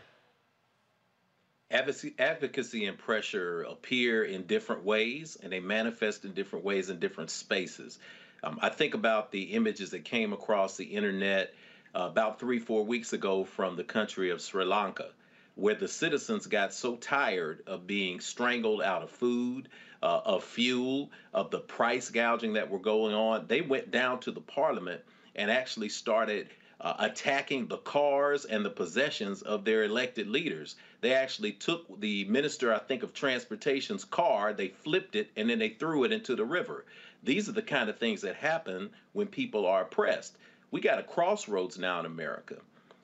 [1.71, 7.29] Advocacy, and pressure appear in different ways and they manifest in different ways in different
[7.29, 7.97] spaces.
[8.43, 11.53] Um, I think about the images that came across the internet
[11.95, 15.11] uh, about three, four weeks ago from the country of Sri Lanka,
[15.55, 19.69] where the citizens got so tired of being strangled out of food,
[20.03, 23.45] uh, of fuel, of the price gouging that were going on.
[23.47, 25.01] They went down to the parliament
[25.35, 26.49] and actually started
[26.81, 30.75] uh, attacking the cars and the possessions of their elected leaders.
[31.01, 35.59] They actually took the minister, I think, of transportation's car, they flipped it, and then
[35.59, 36.85] they threw it into the river.
[37.23, 40.37] These are the kind of things that happen when people are oppressed.
[40.71, 42.55] We got a crossroads now in America.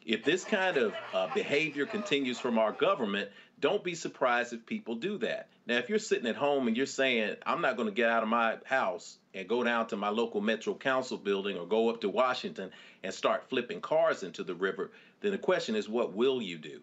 [0.06, 3.30] If this kind of uh, behavior continues from our government,
[3.60, 5.50] don't be surprised if people do that.
[5.66, 8.24] Now, if you're sitting at home and you're saying, I'm not going to get out
[8.24, 12.02] of my house and go down to my local Metro Council building or go up
[12.02, 12.72] to Washington
[13.04, 14.92] and start flipping cars into the river,
[15.22, 16.82] then the question is, what will you do?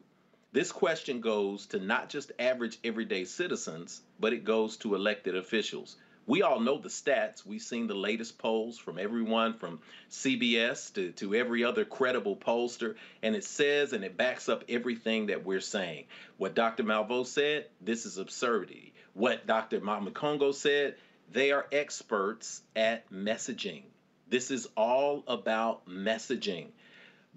[0.53, 5.97] This question goes to not just average everyday citizens, but it goes to elected officials.
[6.27, 7.45] We all know the stats.
[7.45, 12.95] We've seen the latest polls from everyone from CBS to, to every other credible pollster,
[13.23, 16.05] and it says and it backs up everything that we're saying.
[16.39, 16.83] What Dr.
[16.83, 18.95] Malveaux said, this is absurdity.
[19.13, 19.81] What Dr.
[19.81, 20.97] Omekongo said,
[21.31, 23.83] they are experts at messaging.
[24.29, 26.69] This is all about messaging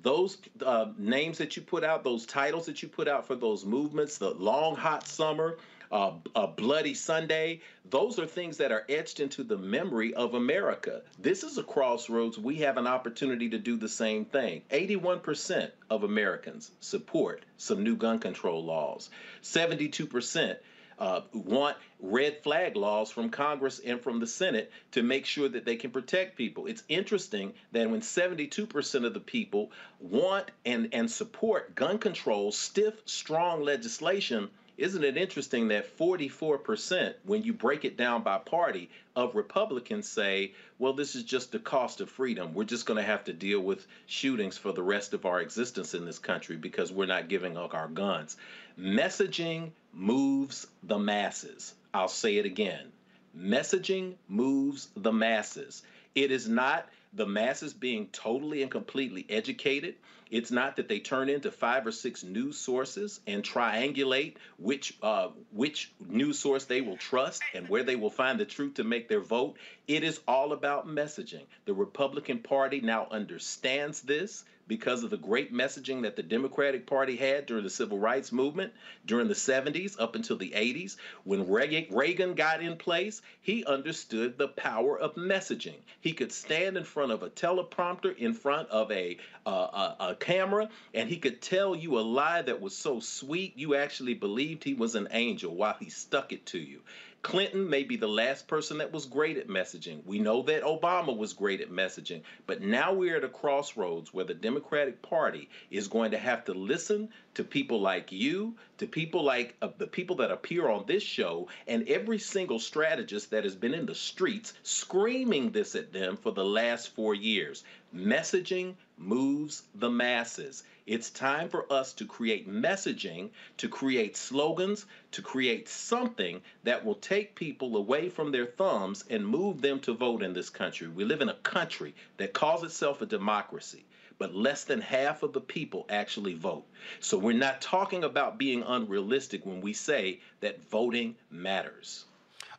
[0.01, 3.65] those uh, names that you put out, those titles that you put out for those
[3.65, 5.57] movements, the long hot summer,
[5.91, 11.01] uh, a bloody Sunday, those are things that are etched into the memory of America.
[11.19, 12.37] This is a crossroads.
[12.37, 14.63] We have an opportunity to do the same thing.
[14.71, 19.09] 81% of Americans support some new gun control laws.
[19.43, 20.57] 72%
[20.99, 25.65] uh, want red flag laws from Congress and from the Senate to make sure that
[25.65, 26.65] they can protect people.
[26.65, 32.95] It's interesting that when 72% of the people want and, and support gun control, stiff,
[33.05, 39.33] strong legislation, isn't it interesting that 44%, when you break it down by party, of
[39.33, 42.53] Republicans say, well, this is just the cost of freedom.
[42.53, 45.95] We're just going to have to deal with shootings for the rest of our existence
[45.95, 48.37] in this country because we're not giving up our guns.
[48.79, 51.73] Messaging moves the masses.
[51.95, 52.91] I'll say it again.
[53.35, 55.81] Messaging moves the masses.
[56.13, 59.95] It is not the masses being totally and completely educated.
[60.29, 65.29] It's not that they turn into five or six news sources and triangulate which uh,
[65.51, 69.07] which news source they will trust and where they will find the truth to make
[69.07, 69.57] their vote.
[69.87, 71.45] It is all about messaging.
[71.65, 77.15] The Republican Party now understands this because of the great messaging that the Democratic Party
[77.15, 78.73] had during the civil rights movement
[79.05, 80.97] during the 70s up until the 80s.
[81.23, 85.77] When Reagan got in place, he understood the power of messaging.
[86.01, 90.15] He could stand in front of a teleprompter, in front of a, uh, a, a
[90.15, 94.63] camera, and he could tell you a lie that was so sweet you actually believed
[94.63, 96.81] he was an angel while he stuck it to you.
[97.23, 100.05] Clinton may be the last person that was great at messaging.
[100.05, 104.23] We know that Obama was great at messaging, but now we're at a crossroads where
[104.23, 109.23] the Democratic Party is going to have to listen to people like you, to people
[109.23, 113.55] like uh, the people that appear on this show, and every single strategist that has
[113.55, 117.63] been in the streets screaming this at them for the last four years.
[117.93, 120.63] Messaging moves the masses.
[120.87, 126.95] It's time for us to create messaging, to create slogans, to create something that will
[126.95, 130.87] take people away from their thumbs and move them to vote in this country.
[130.87, 133.83] We live in a country that calls itself a democracy,
[134.17, 136.65] but less than half of the people actually vote.
[137.01, 142.05] So we're not talking about being unrealistic when we say that voting matters.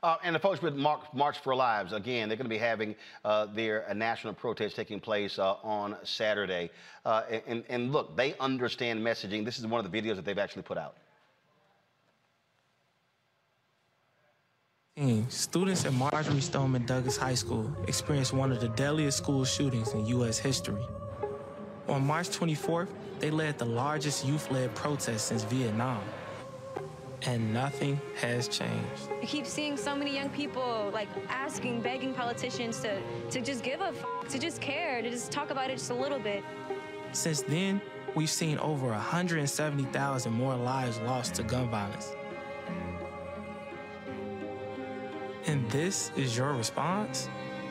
[0.01, 2.95] Uh, and the folks with March, March for Lives, again, they're going to be having
[3.25, 6.71] uh, their uh, national protest taking place uh, on Saturday.
[7.05, 9.45] Uh, and, and look, they understand messaging.
[9.45, 10.97] This is one of the videos that they've actually put out.
[15.29, 20.05] Students at Marjory Stoneman Douglas High School experienced one of the deadliest school shootings in
[20.07, 20.39] U.S.
[20.39, 20.83] history.
[21.87, 22.89] On March 24th,
[23.21, 26.03] they led the largest youth led protest since Vietnam
[27.23, 29.09] and nothing has changed.
[29.23, 33.01] I keep seeing so many young people like asking, begging politicians to,
[33.31, 35.95] to just give a f- to just care, to just talk about it just a
[35.95, 36.45] little bit.
[37.13, 37.81] Since then,
[38.15, 42.13] we've seen over 170,000 more lives lost to gun violence.
[45.47, 47.29] And this is your response?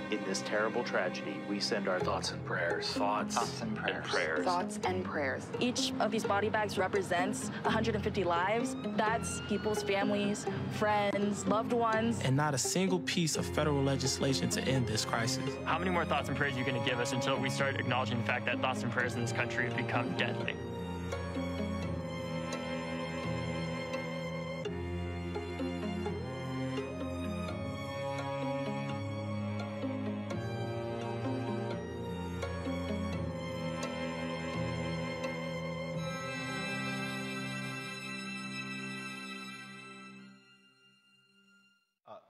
[0.10, 2.88] In this terrible tragedy, we send our thoughts and prayers.
[2.92, 4.46] Thoughts, and prayers.
[4.46, 5.48] Thoughts and prayers.
[5.60, 8.78] Each of these body bags represents 150 lives.
[8.96, 10.46] That's people's families,
[10.78, 12.22] friends, loved ones.
[12.24, 15.44] And not a single piece of federal legislation to end this crisis.
[15.66, 17.78] How many more thoughts and prayers are you going to give us until we start
[17.78, 20.56] acknowledging the fact that thoughts and prayers in this country have become deadly?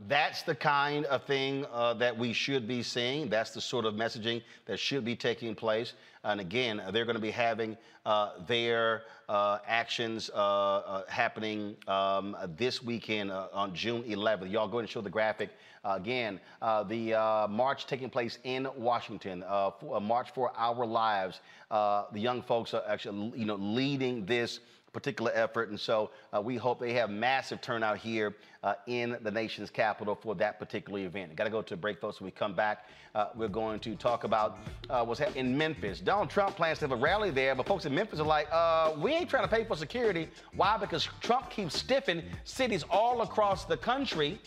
[0.07, 3.29] That's the kind of thing uh, that we should be seeing.
[3.29, 5.93] That's the sort of messaging that should be taking place.
[6.23, 12.37] And again, they're going to be having uh, their uh, actions uh, uh, happening um,
[12.57, 14.49] this weekend uh, on June 11th.
[14.49, 15.49] Y'all go ahead and show the graphic.
[15.83, 19.43] again, the march taking place in Washington,
[19.79, 21.41] for, March for Our Lives.
[21.69, 24.59] the young folks are actually, you know, leading this
[24.97, 25.69] particular effort.
[25.69, 30.15] And so uh, we hope they have massive turnout here uh, in the nation's capital
[30.15, 31.35] for that particular event.
[31.35, 32.19] Got to go to a break, folks.
[32.19, 34.57] When we come back, uh, we're going to talk about
[34.89, 35.99] uh, what's happening in Memphis.
[35.99, 38.93] Donald Trump plans to have a rally there, but folks in Memphis are like, uh,
[38.97, 40.29] we ain't trying to pay for security.
[40.55, 40.77] Why?
[40.77, 44.41] Because Trump keeps stiffing cities all across the country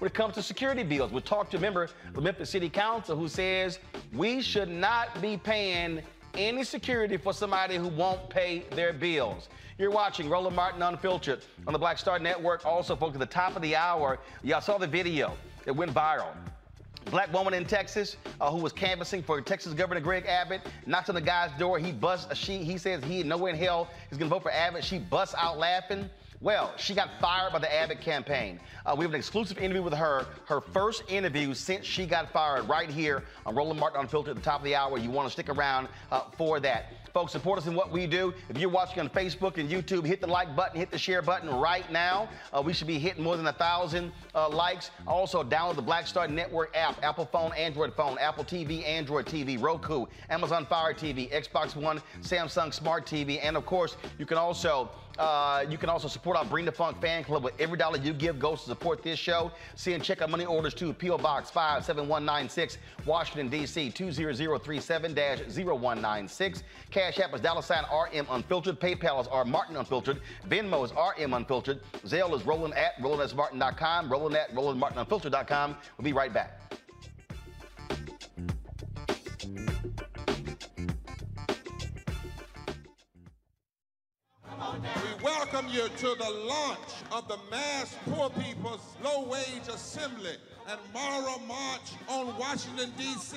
[0.00, 1.12] when it comes to security bills.
[1.12, 3.78] We talked to a member of the Memphis City Council who says
[4.12, 6.02] we should not be paying
[6.34, 9.48] any security for somebody who won't pay their bills.
[9.78, 12.64] You're watching Roland Martin Unfiltered on the Black Star Network.
[12.64, 15.34] Also, folks, at the top of the hour, y'all saw the video
[15.66, 16.32] It went viral.
[17.06, 21.14] Black woman in Texas uh, who was canvassing for Texas Governor Greg Abbott knocks on
[21.16, 21.78] the guy's door.
[21.78, 22.36] He busts.
[22.36, 24.84] She he says he nowhere in hell is gonna vote for Abbott.
[24.84, 26.08] She busts out laughing.
[26.42, 28.58] Well, she got fired by the Abbott campaign.
[28.84, 32.68] Uh, we have an exclusive interview with her, her first interview since she got fired,
[32.68, 34.98] right here on Roland Martin Unfiltered at the top of the hour.
[34.98, 36.86] You want to stick around uh, for that.
[37.14, 38.34] Folks, support us in what we do.
[38.48, 41.48] If you're watching on Facebook and YouTube, hit the like button, hit the share button
[41.48, 42.28] right now.
[42.52, 44.90] Uh, we should be hitting more than a thousand uh, likes.
[45.06, 49.62] Also, download the Black Star Network app, Apple phone, Android phone, Apple TV, Android TV,
[49.62, 54.90] Roku, Amazon Fire TV, Xbox One, Samsung Smart TV, and of course, you can also
[55.18, 58.12] uh, you can also support our Bring the Funk fan club with every dollar you
[58.12, 59.50] give goes to support this show.
[59.74, 61.18] See and check out money orders to P.O.
[61.18, 63.90] Box 57196, Washington, D.C.
[63.90, 66.62] 20037-0196.
[66.90, 68.78] Cash App is dollar sign RM Unfiltered.
[68.80, 70.20] PayPal is R Martin Unfiltered.
[70.48, 71.80] Venmo is RM Unfiltered.
[72.04, 74.10] Zelle is Roland at RolandSMartin.com.
[74.10, 75.76] Roland at RolandMartinUnfiltered.com.
[75.98, 76.81] We'll be right back.
[84.72, 86.78] We welcome you to the launch
[87.10, 93.36] of the Mass Poor People's Low Wage Assembly and Moral March on Washington, D.C.,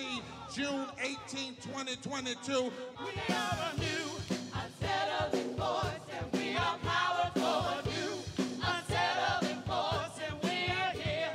[0.54, 2.52] June 18, 2022.
[2.54, 3.86] We are a new,
[4.54, 7.44] unsettling force, and we are powerful.
[7.44, 8.14] A new,
[8.64, 11.32] unsettling force, and we are here.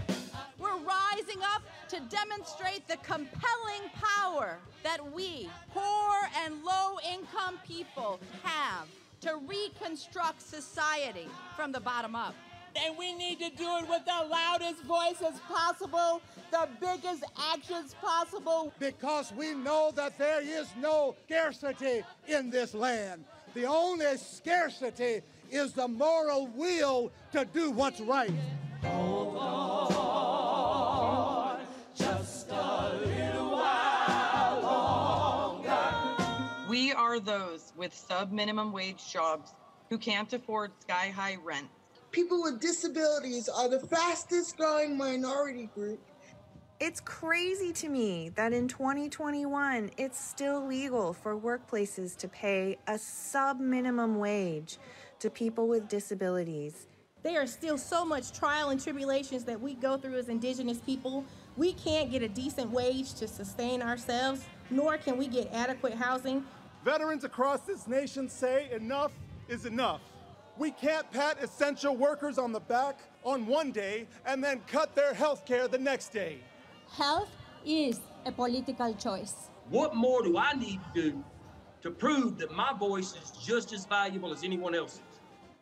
[0.59, 8.19] We're rising up to demonstrate the compelling power that we, poor and low income people,
[8.43, 8.87] have
[9.21, 12.35] to reconstruct society from the bottom up.
[12.77, 18.73] And we need to do it with the loudest voices possible, the biggest actions possible.
[18.79, 23.25] Because we know that there is no scarcity in this land.
[23.55, 28.31] The only scarcity is the moral will to do what's right.
[28.85, 29.37] Hold
[36.95, 39.55] for those with sub minimum wage jobs
[39.89, 41.69] who can't afford sky high rent.
[42.11, 46.01] People with disabilities are the fastest growing minority group.
[46.81, 52.99] It's crazy to me that in 2021, it's still legal for workplaces to pay a
[52.99, 54.79] sub minimum wage
[55.19, 56.87] to people with disabilities.
[57.23, 61.25] There are still so much trial and tribulations that we go through as Indigenous people.
[61.57, 66.47] We can't get a decent wage to sustain ourselves, nor can we get adequate housing.
[66.85, 69.13] Veterans across this nation say enough
[69.49, 70.01] is enough.
[70.57, 75.13] We can't pat essential workers on the back on one day and then cut their
[75.13, 76.39] health care the next day.
[76.91, 77.29] Health
[77.67, 79.35] is a political choice.
[79.69, 81.25] What more do I need to do
[81.83, 85.01] to prove that my voice is just as valuable as anyone else's?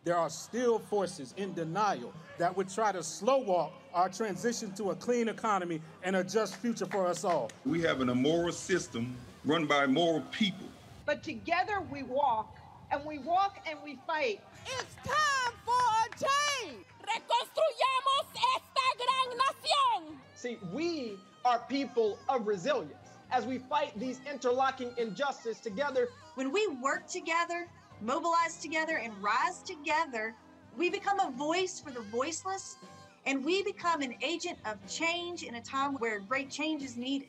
[0.04, 4.92] There are still forces in denial that would try to slow walk our transition to
[4.92, 7.50] a clean economy and a just future for us all.
[7.66, 10.68] We have an immoral system run by immoral people.
[11.08, 12.58] But together we walk,
[12.90, 14.42] and we walk and we fight.
[14.66, 16.84] It's time for a change.
[17.00, 20.16] Reconstruyamos esta gran nación.
[20.34, 22.92] See, we are people of resilience
[23.30, 26.08] as we fight these interlocking injustices together.
[26.34, 27.68] When we work together,
[28.02, 30.34] mobilize together, and rise together,
[30.76, 32.76] we become a voice for the voiceless,
[33.24, 37.28] and we become an agent of change in a time where great change is needed.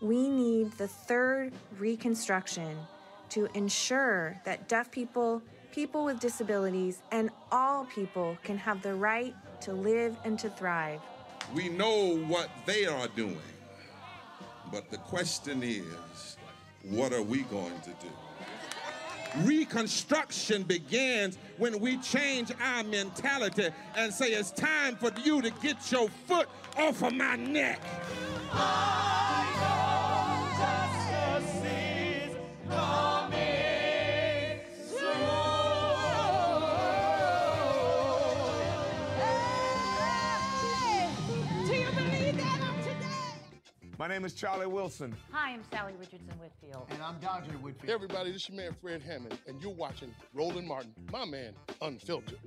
[0.00, 2.76] We need the third reconstruction
[3.30, 5.42] to ensure that deaf people,
[5.72, 11.00] people with disabilities, and all people can have the right to live and to thrive.
[11.52, 13.40] We know what they are doing,
[14.70, 16.36] but the question is,
[16.84, 18.10] what are we going to do?
[19.38, 25.90] Reconstruction begins when we change our mentality and say it's time for you to get
[25.90, 27.80] your foot off of my neck.
[28.52, 29.87] Oh,
[43.98, 45.14] My name is Charlie Wilson.
[45.32, 46.86] Hi, I'm Salli Richardson Whitfield.
[46.90, 47.86] And I'm Dondré Whitfield.
[47.86, 51.52] Hey everybody, this is your man Fred Hammond, and you're watching Roland Martin, my man,
[51.82, 52.38] Unfiltered.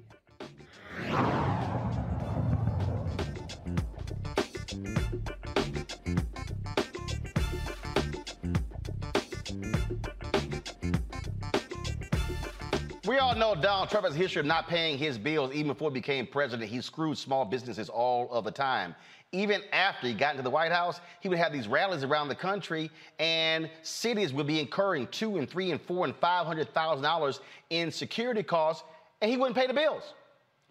[13.12, 15.90] We all know Donald Trump has a history of not paying his bills even before
[15.90, 16.72] he became president.
[16.72, 18.96] He screwed small businesses all of the time.
[19.34, 22.36] Even after he got into the White House, he would have these rallies around the
[22.36, 22.90] country,
[23.20, 27.42] and cities would be incurring two and three and four and five hundred thousand dollars
[27.70, 28.86] in security costs,
[29.20, 30.14] and he wouldn't pay the bills.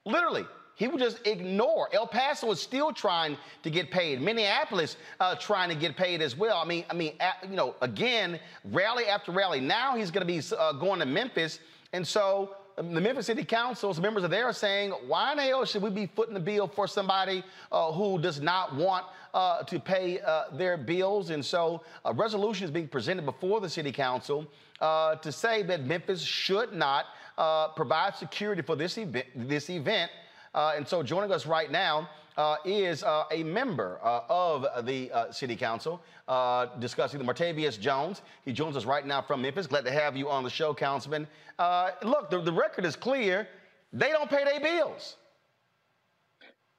[0.06, 1.90] Literally, he would just ignore.
[1.92, 4.18] El Paso is still trying to get paid.
[4.22, 6.56] Minneapolis uh, trying to get paid as well.
[6.56, 9.60] I mean, I mean, a- you know, again, rally after rally.
[9.60, 11.58] Now he's going to be uh, going to Memphis,
[11.92, 15.64] and so um, the Memphis City Council's members of there are saying, why in hell
[15.64, 19.78] should we be footing the bill for somebody uh, who does not want uh, to
[19.78, 21.30] pay uh, their bills?
[21.30, 24.46] And so a resolution is being presented before the City Council
[24.80, 29.26] uh, to say that Memphis should not uh, provide security for this event.
[29.34, 30.10] This event.
[30.54, 32.08] Uh, and so joining us right now
[32.40, 37.78] uh, is uh, a member uh, of the uh, City Council uh, discussing the Martavious
[37.78, 38.22] Jones.
[38.46, 39.66] He joins us right now from Memphis.
[39.66, 41.26] Glad to have you on the show, Councilman.
[41.58, 43.46] Uh, look, the, the record is clear.
[43.92, 45.16] They don't pay their bills.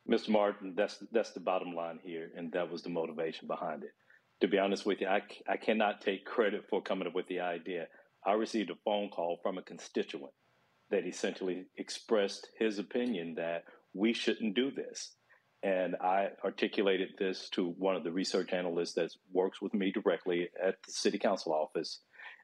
[0.10, 0.30] Mr.
[0.30, 3.92] Martin, that's that's the bottom line here, and that was the motivation behind it.
[4.42, 7.42] To be honest with you, I, I cannot take credit for coming up with the
[7.42, 7.86] idea.
[8.26, 10.34] I received a phone call from a constituent
[10.90, 15.12] that essentially expressed his opinion that we shouldn't do this.
[15.64, 20.50] And I articulated this to one of the research analysts that works with me directly
[20.62, 22.00] at the city council office.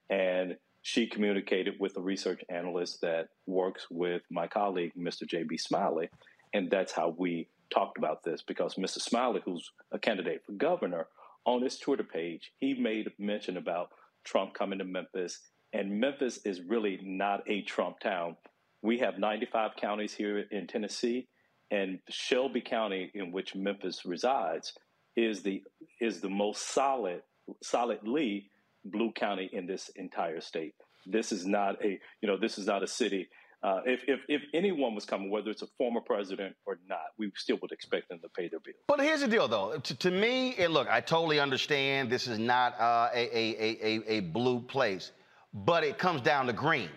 [0.10, 5.28] And she communicated with the research analyst that works with my colleague, Mr.
[5.28, 5.58] J.B.
[5.58, 6.10] Smiley.
[6.54, 9.02] And that's how we talked about this because Mr.
[9.02, 11.08] Smiley, who's a candidate for governor,
[11.46, 13.90] on his Twitter page, he made a mention about
[14.24, 15.40] Trump coming to Memphis.
[15.74, 18.36] And Memphis is really not a Trump town.
[18.82, 21.28] We have 95 counties here in Tennessee,
[21.72, 24.74] and Shelby County, in which Memphis resides,
[25.16, 25.64] is the
[26.00, 27.22] is the most solid,
[27.62, 28.50] solidly
[28.86, 30.74] blue county in this entire state.
[31.06, 33.28] This is not a you know this is not a city.
[33.64, 37.32] Uh, if, if if anyone was coming, whether it's a former president or not, we
[37.36, 38.78] still would expect them to pay their bills.
[38.88, 39.80] But here's the deal, though.
[39.80, 43.82] To, to me, and look, I totally understand this is not uh, a, a, a,
[43.82, 45.12] a, a blue place,
[45.54, 46.90] but it comes down to green.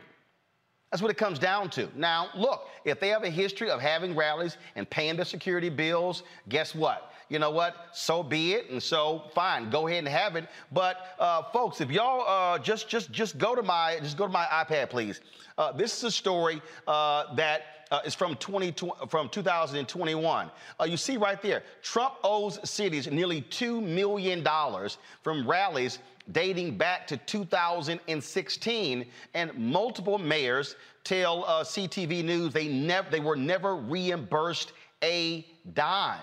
[0.90, 1.88] That's what it comes down to.
[1.94, 6.24] Now, look, if they have a history of having rallies and paying their security bills,
[6.48, 7.10] guess what?
[7.30, 7.76] you know what?
[7.92, 8.68] So be it.
[8.70, 10.48] And so fine, go ahead and have it.
[10.72, 14.32] But uh, folks, if y'all uh, just just just go to my just go to
[14.32, 15.20] my iPad, please.
[15.56, 18.74] Uh, this is a story uh, that uh, is from 20,
[19.08, 20.50] from 2021.
[20.80, 25.98] Uh, you see right there, Trump owes cities nearly two million dollars from rallies
[26.32, 33.36] dating back to 2016, and multiple mayors tell uh, CTV News they never they were
[33.36, 36.20] never reimbursed a dime.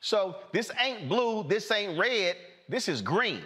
[0.00, 2.36] So this ain't blue, this ain't red,
[2.68, 3.42] this is green.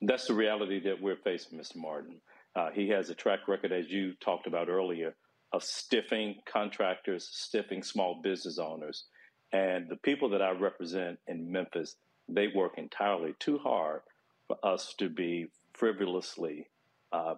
[0.00, 1.76] That's the reality that we're facing, Mr.
[1.76, 2.16] Martin.
[2.56, 5.14] Uh, he has a track record, as you talked about earlier,
[5.52, 9.04] of stiffing contractors, stiffing small business owners.
[9.52, 11.96] And the people that I represent in Memphis,
[12.28, 14.00] they work entirely too hard
[14.52, 16.66] for us to be frivolously
[17.12, 17.34] uh,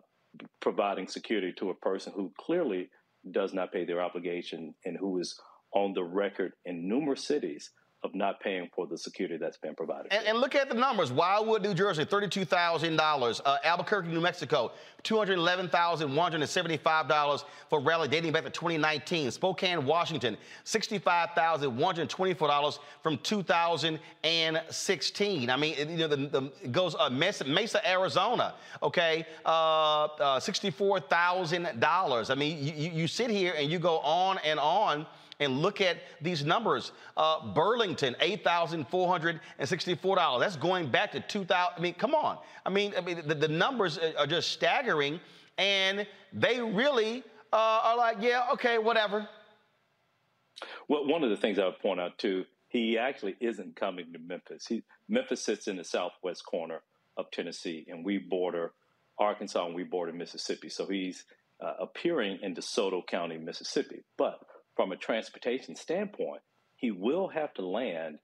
[0.61, 2.89] providing security to a person who clearly
[3.31, 5.39] does not pay their obligation and who is
[5.73, 7.71] on the record in numerous cities
[8.05, 10.13] of not paying for the security that's been provided.
[10.13, 11.11] And, and look at the numbers.
[11.11, 13.41] Wildwood, New Jersey, $32,000.
[13.45, 19.31] Uh, Albuquerque, New Mexico, $211,175 for rally dating back to 2019.
[19.31, 20.37] Spokane, Washington,
[20.67, 25.51] $65,124 from 2016.
[25.51, 28.53] I mean, you know, the, the it goes uh, Mesa, Mesa, Arizona,
[28.83, 32.31] okay, uh, uh $64,000.
[32.31, 35.07] I mean, you, you sit here and you go on and on
[35.41, 36.93] and look at these numbers.
[37.17, 40.41] Uh, Burlington, $8,464.
[40.41, 41.75] That's going back to 2000.
[41.77, 42.39] I mean, come on.
[42.65, 45.21] I mean, I mean the, the numbers are just staggering,
[45.59, 49.29] and they really uh, are like, yeah, okay, whatever.
[50.89, 54.19] Well, one of the things I would point out too, he actually isn't coming to
[54.19, 54.67] Memphis.
[54.67, 56.83] He, Memphis sits in the southwest corner
[57.17, 58.73] of Tennessee, and we border
[59.19, 60.69] Arkansas and we border Mississippi.
[60.69, 61.25] So he's
[61.61, 64.03] uh, appearing in DeSoto County, Mississippi.
[64.19, 64.41] But
[64.77, 66.43] from a transportation standpoint,
[66.77, 68.19] he will have to land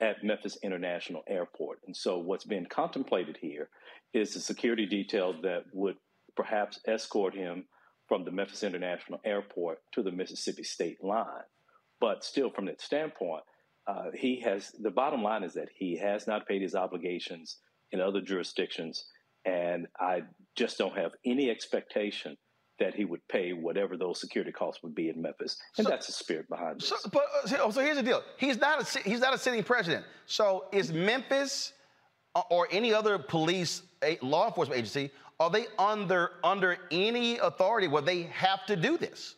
[0.00, 1.78] at Memphis International Airport.
[1.86, 3.68] And so, what's been contemplated here
[4.12, 5.96] is the security detail that would
[6.36, 7.64] perhaps escort him
[8.08, 11.44] from the Memphis International Airport to the Mississippi state line.
[12.00, 13.44] But still, from that standpoint,
[13.86, 17.58] uh, he has the bottom line is that he has not paid his obligations
[17.92, 19.06] in other jurisdictions.
[19.44, 20.22] And I
[20.56, 22.36] just don't have any expectation
[22.78, 26.06] that he would pay whatever those security costs would be in Memphis, and so, that's
[26.06, 26.88] the spirit behind this.
[26.88, 30.04] So, but uh, so here's the deal: he's not a he's not a sitting president.
[30.26, 31.72] So is Memphis
[32.34, 33.82] uh, or any other police
[34.22, 35.10] law enforcement agency
[35.42, 39.34] are they under under any authority where they have to do this?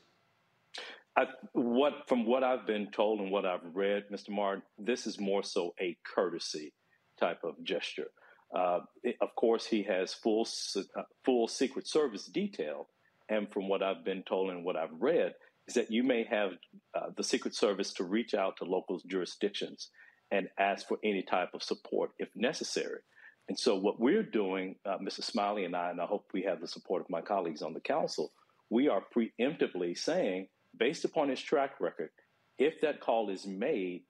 [1.17, 4.31] I, what from what I've been told and what I've read, Mr.
[4.31, 6.75] Martin, this is more so a courtesy
[7.19, 8.09] type of gesture.
[8.55, 12.89] Uh, it, of course, he has full uh, full Secret Service detail
[13.29, 15.35] and from what I've been told and what I've read,
[15.67, 16.53] is that you may have
[16.95, 19.91] uh, the Secret Service to reach out to local jurisdictions
[20.31, 23.01] and ask for any type of support if necessary.
[23.49, 25.23] And so, what we're doing, uh, Mr.
[25.23, 27.81] Smiley and I, and I hope we have the support of my colleagues on the
[27.81, 28.33] council,
[28.71, 32.11] we are preemptively saying, based upon his track record,
[32.59, 34.03] if that call is made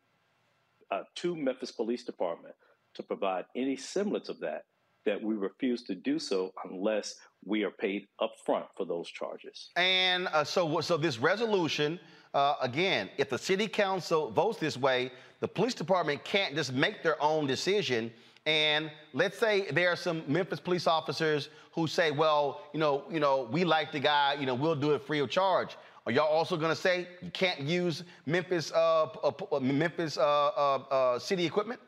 [0.91, 2.55] uh, to Memphis Police Department
[2.95, 4.65] to provide any semblance of that,
[5.05, 9.71] that we refuse to do so unless we are paid upfront for those charges.
[9.77, 12.01] And uh, so, so this resolution,
[12.33, 17.03] uh, again, if the city council votes this way, the police department can't just make
[17.03, 18.13] their own decision.
[18.47, 23.21] And let's say there are some Memphis police officers who say, "Well, you know, you
[23.21, 24.35] know, we like the guy.
[24.35, 25.77] You know, we'll do it free of charge."
[26.07, 31.19] Are y'all also going to say you can't use Memphis, uh, uh Memphis uh, uh,
[31.19, 31.81] city equipment?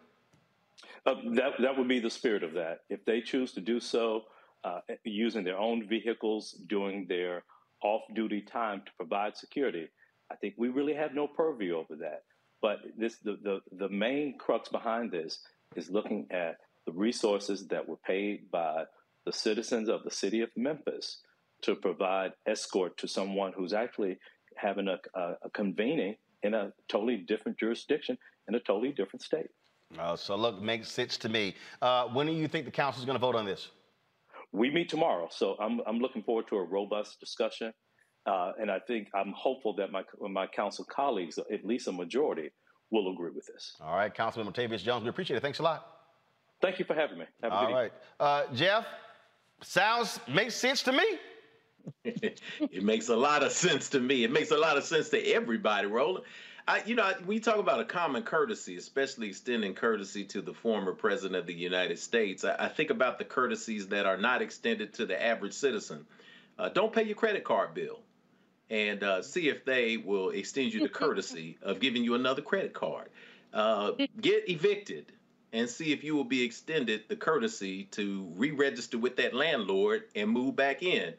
[1.05, 2.81] Uh, that that would be the spirit of that.
[2.89, 4.25] If they choose to do so
[4.67, 7.45] uh, using their own vehicles during their
[7.83, 9.87] off-duty time to provide security,
[10.33, 12.23] I think we really have no purview over that.
[12.61, 15.33] But this the the, the main crux behind this
[15.77, 16.55] is looking at
[16.87, 18.85] the resources that were paid by
[19.25, 21.23] the citizens of the city of Memphis
[21.63, 24.19] to provide escort to someone who's actually
[24.57, 28.17] having a, a, a convening in a totally different jurisdiction
[28.49, 29.51] in a totally different state.
[29.99, 31.55] Uh, so look, makes sense to me.
[31.81, 33.71] Uh, when do you think the council is going to vote on this?
[34.57, 37.75] We meet tomorrow, so I'm I'm looking forward to a robust discussion,
[38.25, 42.51] uh, and I think I'm hopeful that my my council colleagues, at least a majority,
[42.91, 43.77] will agree with this.
[43.83, 45.43] All right, Councilman Martavious Jones, we appreciate it.
[45.43, 45.87] Thanks a lot.
[46.63, 47.27] Thank you for having me.
[47.43, 48.87] Have a All good right, uh, Jeff.
[49.63, 51.05] Sounds makes sense to me.
[52.05, 54.25] it makes a lot of sense to me.
[54.25, 56.25] It makes a lot of sense to everybody, Roland.
[56.69, 60.93] I, you know, we talk about a common courtesy, especially extending courtesy to the former
[60.93, 62.45] president of the United States.
[62.45, 66.07] I, I think about the courtesies that are not extended to the average citizen.
[66.59, 68.01] Uh, don't pay your credit card bill,
[68.69, 72.73] and uh, see if they will extend you the courtesy of giving you another credit
[72.73, 73.11] card.
[73.53, 75.13] uh, get evicted
[75.53, 80.29] and see if you will be extended the courtesy to re-register with that landlord and
[80.29, 81.15] move back in.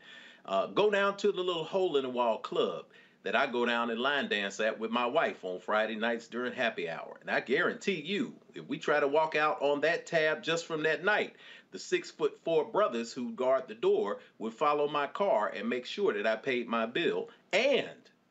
[0.46, 2.86] Uh, go down to the little hole in the wall club
[3.24, 6.54] that I go down and line dance at with my wife on Friday nights during
[6.54, 7.18] happy hour.
[7.22, 10.84] And I guarantee you, if we try to walk out on that tab just from
[10.84, 11.36] that night,
[11.72, 15.86] the six foot four brothers who guard the door would follow my car and make
[15.86, 17.90] sure that I paid my bill and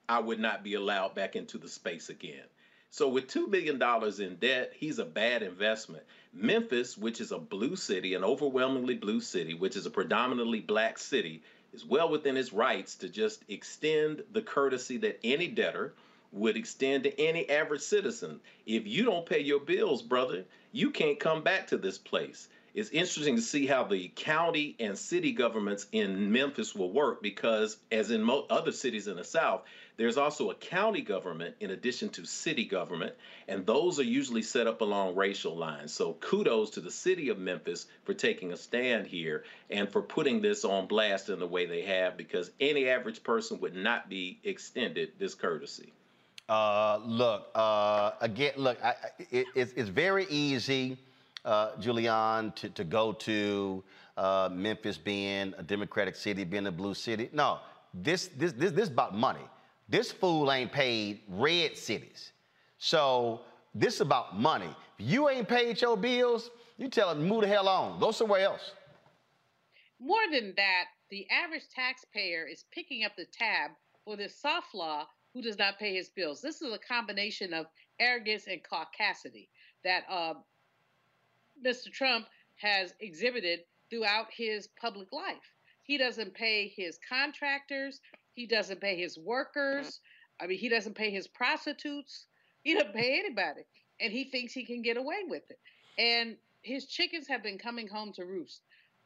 [0.09, 2.45] I would not be allowed back into the space again.
[2.91, 3.83] So with $2 billion
[4.23, 6.05] in debt, he's a bad investment.
[6.33, 10.97] Memphis, which is a blue city, an overwhelmingly blue city, which is a predominantly black
[10.99, 11.43] city,
[11.77, 15.95] is well within his rights to just extend the courtesy that any debtor
[16.33, 18.41] would extend to any average citizen.
[18.65, 22.49] If you don't pay your bills, brother, you can't come back to this place.
[22.75, 27.79] It's interesting to see how the county and city governments in Memphis will work because,
[27.93, 29.63] as in mo- other cities in the South,
[29.97, 33.15] there's also a county government in addition to city government,
[33.49, 35.93] and those are usually set up along racial lines.
[35.93, 40.43] So kudos to the city of Memphis for taking a stand here and for putting
[40.43, 44.39] this on blast in the way they have, because any average person would not be
[44.45, 45.93] extended this courtesy.
[46.49, 48.95] Uh, look, uh, again, look, I,
[49.31, 50.97] it, it's, it's very easy,
[51.45, 53.83] uh, Julianne, to, to go to
[54.17, 57.31] uh, Memphis being a Democratic city, being a blue city.
[57.33, 57.59] No,
[57.93, 59.41] this, this, this, this is about money.
[59.89, 62.33] This fool ain't paid red cities.
[62.79, 63.43] So
[63.75, 64.75] this is about money.
[64.99, 68.01] If you ain't paid your bills, you tell them move the hell on.
[68.01, 68.73] Go somewhere else.
[70.01, 73.71] More than that, the average taxpayer is picking up the tab
[74.05, 76.41] for this soft law who does not pay his bills.
[76.41, 77.67] This is a combination of
[78.01, 79.49] arrogance and caucasity
[79.85, 80.35] that uh,
[81.65, 81.93] Mr.
[81.93, 82.27] Trump
[82.57, 83.61] has exhibited
[83.91, 85.53] throughout his public life.
[85.83, 88.01] He doesn't pay his contractors.
[88.37, 89.87] He doesn't pay his workers.
[89.87, 90.45] Mm-hmm.
[90.45, 92.27] I mean, he doesn't pay his prostitutes.
[92.63, 93.63] He doesn't pay anybody.
[93.99, 95.59] And he thinks he can get away with it.
[95.99, 98.61] And his chickens have been coming home to roost.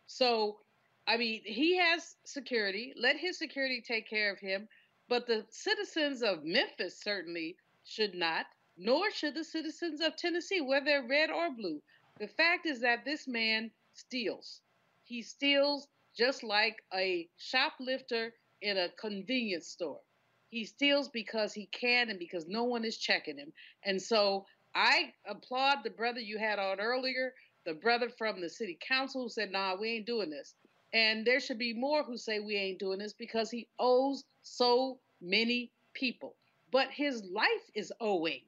[0.07, 0.59] So,
[1.07, 2.93] I mean, he has security.
[3.01, 4.67] Let his security take care of him.
[5.09, 11.07] But the citizens of Memphis certainly should not, nor should the citizens of Tennessee, whether
[11.09, 11.81] red or blue.
[12.19, 14.61] The fact is that this man steals.
[15.05, 18.33] He steals just like a shoplifter
[18.63, 20.01] in a convenience store.
[20.49, 23.53] He steals because he can and because no one is checking him.
[23.85, 27.35] And so I applaud the brother you had on earlier,
[27.65, 30.55] the brother from the city council who said, nah, we ain't doing this.
[30.93, 34.99] And there should be more who say we ain't doing this because he owes so
[35.21, 36.37] many people.
[36.73, 38.43] But his life is owing.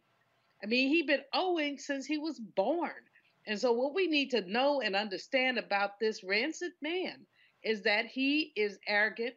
[0.63, 2.93] I mean, he's been owing since he was born.
[3.47, 7.27] And so, what we need to know and understand about this rancid man
[7.65, 9.35] is that he is arrogant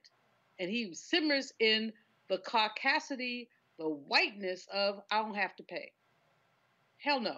[0.59, 1.93] and he simmers in
[2.29, 5.91] the caucasity, the whiteness of I don't have to pay.
[6.97, 7.37] Hell no.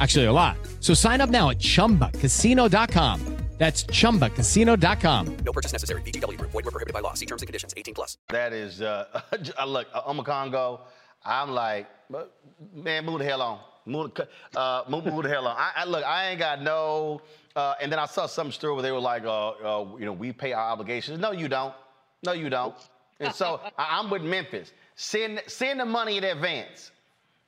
[0.00, 0.56] Actually, a lot.
[0.80, 3.36] So sign up now at chumbacasino.com.
[3.58, 5.36] That's ChumbaCasino.com.
[5.44, 6.02] No purchase necessary.
[6.02, 6.50] VGW Group.
[6.50, 7.14] Void were prohibited by law.
[7.14, 7.72] See terms and conditions.
[7.76, 8.18] 18 plus.
[8.28, 9.22] That is, uh,
[9.66, 10.80] look, Omekongo.
[11.24, 11.88] I'm like,
[12.74, 13.60] man, move the hell on.
[13.86, 14.12] Move,
[14.54, 15.56] uh, move, move the hell on.
[15.56, 17.22] I, I, look, I ain't got no.
[17.54, 20.12] Uh, and then I saw some story where they were like, uh, uh, you know,
[20.12, 21.18] we pay our obligations.
[21.18, 21.74] No, you don't.
[22.24, 22.74] No, you don't.
[23.20, 24.72] And so I, am with Memphis.
[24.96, 26.90] Send send the money in advance.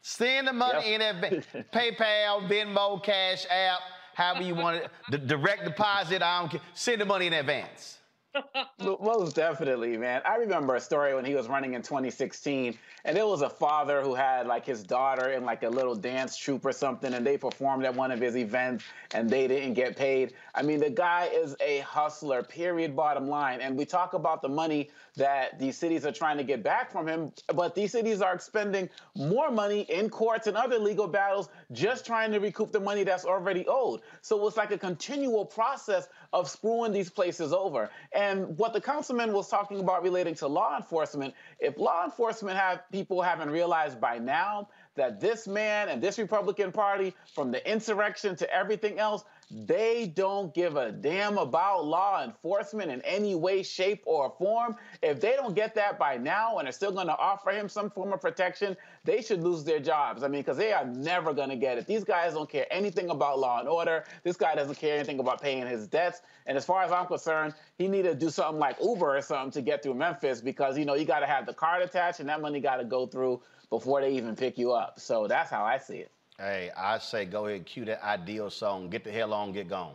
[0.00, 1.00] Send the money yep.
[1.00, 1.46] in advance.
[1.72, 3.80] PayPal, Venmo, Cash App
[4.18, 4.90] however you want it.
[5.10, 6.60] The direct deposit, I don't care.
[6.74, 7.98] Send the money in advance.
[8.78, 10.20] Most definitely, man.
[10.24, 14.02] I remember a story when he was running in 2016, and it was a father
[14.02, 17.38] who had like his daughter in like a little dance troupe or something, and they
[17.38, 20.34] performed at one of his events, and they didn't get paid.
[20.54, 22.42] I mean, the guy is a hustler.
[22.42, 22.94] Period.
[22.94, 23.60] Bottom line.
[23.60, 27.06] And we talk about the money that these cities are trying to get back from
[27.06, 32.06] him, but these cities are expending more money in courts and other legal battles just
[32.06, 34.00] trying to recoup the money that's already owed.
[34.22, 37.90] So it's like a continual process of screwing these places over.
[38.12, 42.82] And what the councilman was talking about relating to law enforcement, if law enforcement have
[42.90, 48.36] people haven't realized by now that this man and this Republican Party, from the insurrection
[48.36, 54.02] to everything else, they don't give a damn about law enforcement in any way, shape,
[54.04, 54.76] or form.
[55.02, 57.88] If they don't get that by now and are still going to offer him some
[57.88, 60.22] form of protection, they should lose their jobs.
[60.22, 61.86] I mean, because they are never going to get it.
[61.86, 64.04] These guys don't care anything about law and order.
[64.22, 66.20] This guy doesn't care anything about paying his debts.
[66.46, 69.52] And as far as I'm concerned, he needed to do something like Uber or something
[69.52, 72.28] to get through Memphis because, you know, you got to have the card attached and
[72.28, 73.40] that money got to go through
[73.70, 75.00] before they even pick you up.
[75.00, 76.10] So that's how I see it.
[76.38, 78.88] Hey, I say go ahead cue that ideal song.
[78.90, 79.94] Get the hell on, get gone.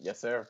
[0.00, 0.48] Yes, sir.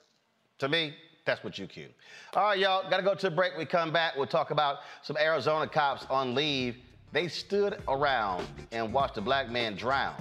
[0.58, 0.94] To me,
[1.26, 1.88] that's what you cue.
[2.34, 3.52] All right, y'all, got to go to a break.
[3.58, 6.76] We come back, we'll talk about some Arizona cops on leave.
[7.12, 10.14] They stood around and watched a black man drown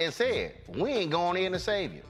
[0.00, 2.02] and said, We ain't going in to save you,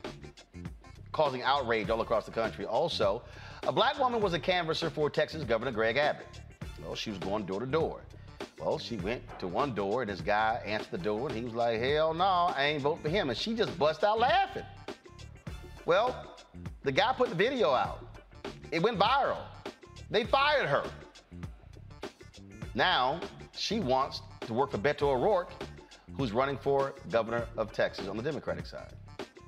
[1.13, 2.65] causing outrage all across the country.
[2.65, 3.23] Also,
[3.65, 6.41] a black woman was a canvasser for Texas Governor Greg Abbott.
[6.83, 8.01] Well, she was going door to door.
[8.59, 11.55] Well, she went to one door and this guy answered the door and he was
[11.55, 13.31] like, hell no, I ain't vote for him.
[13.31, 14.65] And she just bust out laughing.
[15.87, 16.37] Well,
[16.83, 18.05] the guy put the video out.
[18.71, 19.43] It went viral.
[20.11, 20.85] They fired her.
[22.75, 23.21] Now
[23.57, 25.51] she wants to work for Beto O'Rourke,
[26.17, 28.93] who's running for governor of Texas on the Democratic side.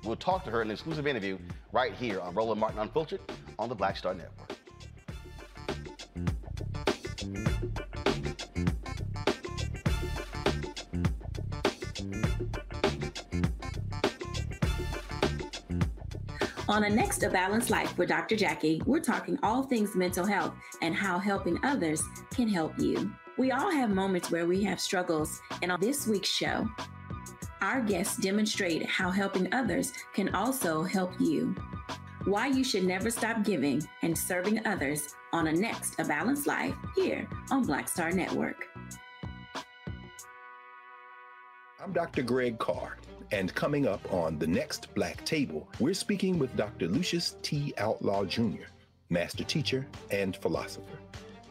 [0.03, 1.37] We'll talk to her in an exclusive interview
[1.71, 3.21] right here on Roland Martin Unfiltered
[3.57, 4.53] on the Black Star Network.
[16.73, 18.35] On a next A Balanced Life with Dr.
[18.35, 22.01] Jackie, we're talking all things mental health and how helping others
[22.33, 23.13] can help you.
[23.37, 26.67] We all have moments where we have struggles, and on this week's show,
[27.61, 31.53] our guests demonstrate how helping others can also help you.
[32.25, 36.73] Why you should never stop giving and serving others on a next A Balanced Life
[36.95, 38.67] here on Black Star Network.
[41.79, 42.23] I'm Dr.
[42.23, 42.97] Greg Carr.
[43.31, 46.87] And coming up on the next Black Table, we're speaking with Dr.
[46.87, 47.73] Lucius T.
[47.77, 48.65] Outlaw Jr.,
[49.09, 50.99] master teacher and philosopher.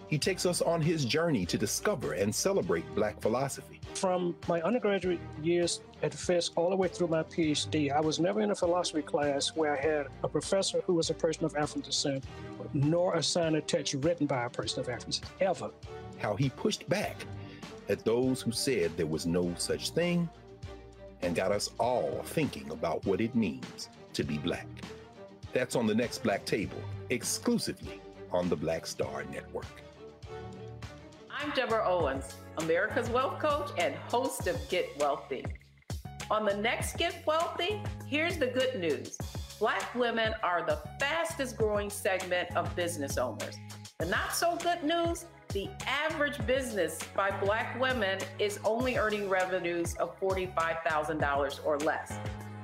[0.09, 3.81] He takes us on his journey to discover and celebrate Black philosophy.
[3.95, 8.43] From my undergraduate years at Fisk all the way through my PhD, I was never
[8.43, 11.83] in a philosophy class where I had a professor who was a person of African
[11.83, 12.25] descent,
[12.75, 15.71] nor a sign of text written by a person of African descent, ever.
[16.19, 17.25] How he pushed back
[17.89, 20.29] at those who said there was no such thing
[21.23, 24.67] and got us all thinking about what it means to be black.
[25.53, 28.01] That's on the next Black Table, exclusively
[28.31, 29.67] on the Black Star Network.
[31.31, 35.45] I'm Deborah Owens, America's Wealth Coach and host of Get Wealthy.
[36.31, 39.19] On the next Get Wealthy, here's the good news
[39.59, 43.57] Black women are the fastest growing segment of business owners.
[43.99, 49.95] The not so good news the average business by black women is only earning revenues
[49.97, 52.15] of $45,000 or less.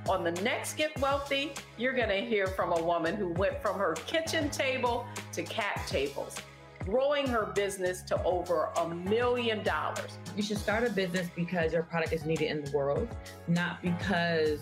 [0.09, 3.79] On the next Get Wealthy, you're going to hear from a woman who went from
[3.79, 6.37] her kitchen table to cat tables,
[6.87, 10.19] growing her business to over a million dollars.
[10.35, 13.07] You should start a business because your product is needed in the world,
[13.49, 14.61] not because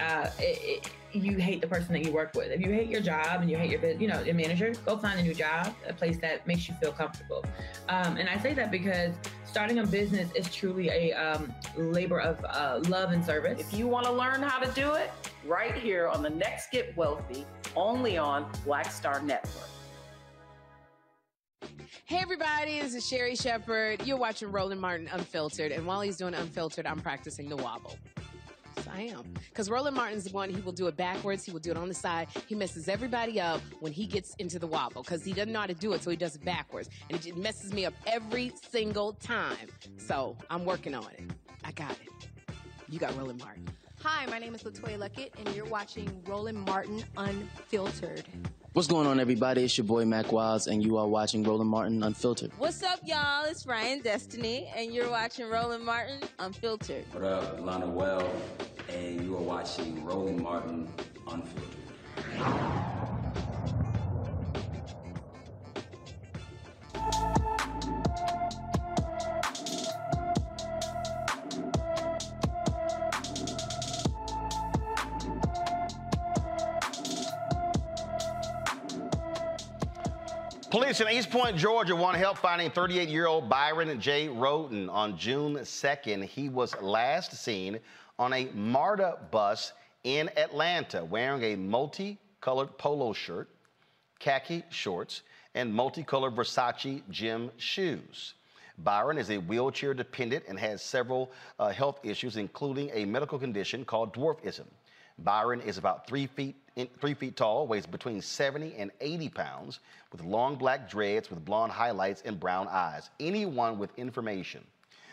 [0.00, 0.90] uh, it, it,
[1.24, 2.50] you hate the person that you work with.
[2.50, 5.18] If you hate your job and you hate your, you know, your manager, go find
[5.18, 7.44] a new job, a place that makes you feel comfortable.
[7.88, 9.14] Um, and I say that because
[9.44, 13.60] starting a business is truly a um, labor of uh, love and service.
[13.60, 15.10] If you want to learn how to do it,
[15.46, 19.68] right here on the next Get Wealthy, only on Black Star Network.
[22.04, 24.06] Hey everybody, this is Sherri Shepherd.
[24.06, 27.96] You're watching Roland Martin Unfiltered, and while he's doing Unfiltered, I'm practicing the wobble.
[28.92, 29.34] I am.
[29.48, 31.88] Because Roland Martin's the one, he will do it backwards, he will do it on
[31.88, 32.28] the side.
[32.46, 35.66] He messes everybody up when he gets into the wobble because he doesn't know how
[35.66, 36.88] to do it, so he does it backwards.
[37.10, 39.68] And it messes me up every single time.
[39.98, 41.30] So I'm working on it.
[41.64, 42.28] I got it.
[42.88, 43.66] You got Roland Martin.
[44.02, 48.24] Hi, my name is LeToya Luckett, and you're watching Roland Martin Unfiltered.
[48.74, 49.64] What's going on, everybody?
[49.64, 52.52] It's your boy Mack Wilds, and you are watching Roland Martin Unfiltered.
[52.58, 53.46] What's up, y'all?
[53.46, 57.04] It's Ryan Destiny, and you're watching Roland Martin Unfiltered.
[57.12, 58.30] What up, Lana Well,
[58.90, 60.88] and you are watching Roland Martin
[61.26, 63.15] Unfiltered.
[80.76, 84.28] Police in East Point, Georgia, want help finding 38 year old Byron J.
[84.28, 84.90] Roden.
[84.90, 87.80] On June 2nd, he was last seen
[88.18, 89.72] on a MARTA bus
[90.04, 93.48] in Atlanta wearing a multicolored polo shirt,
[94.18, 95.22] khaki shorts,
[95.54, 98.34] and multicolored Versace gym shoes.
[98.76, 103.82] Byron is a wheelchair dependent and has several uh, health issues, including a medical condition
[103.82, 104.66] called dwarfism.
[105.18, 109.80] Byron is about three feet in, three feet tall, weighs between 70 and 80 pounds,
[110.12, 113.08] with long black dreads with blonde highlights and brown eyes.
[113.18, 114.62] Anyone with information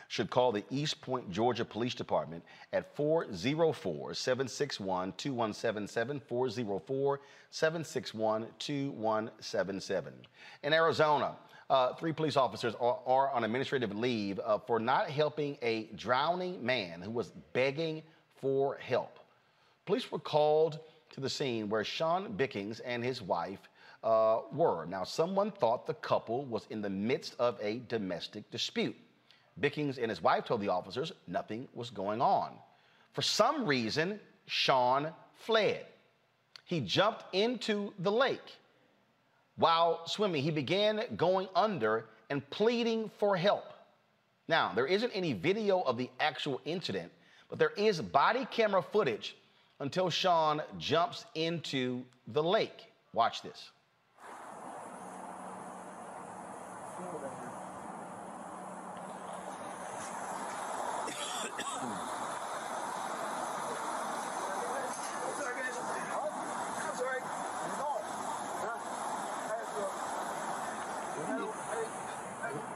[0.09, 2.43] should call the East Point, Georgia Police Department
[2.73, 6.19] at 404 761 2177.
[6.19, 10.13] 404 761 2177.
[10.63, 11.35] In Arizona,
[11.69, 16.63] uh, three police officers are, are on administrative leave uh, for not helping a drowning
[16.63, 18.03] man who was begging
[18.35, 19.17] for help.
[19.85, 20.79] Police were called
[21.11, 23.59] to the scene where Sean Bickings and his wife
[24.03, 24.85] uh, were.
[24.85, 28.95] Now, someone thought the couple was in the midst of a domestic dispute.
[29.59, 32.53] Bickings and his wife told the officers nothing was going on.
[33.11, 35.85] For some reason, Sean fled.
[36.65, 38.57] He jumped into the lake.
[39.57, 43.65] While swimming, he began going under and pleading for help.
[44.47, 47.11] Now, there isn't any video of the actual incident,
[47.49, 49.35] but there is body camera footage
[49.79, 52.91] until Sean jumps into the lake.
[53.13, 53.71] Watch this.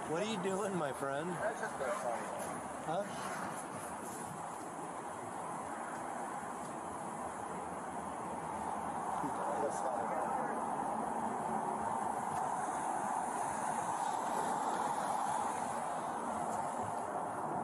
[0.09, 1.27] What are you doing, my friend?
[2.85, 3.03] Huh?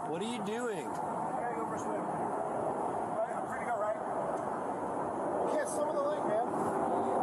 [0.09, 0.85] What are you doing?
[0.85, 2.01] I gotta go for a swim.
[3.33, 3.97] I'm free to go right.
[5.53, 6.45] Can't swim in the lake, man.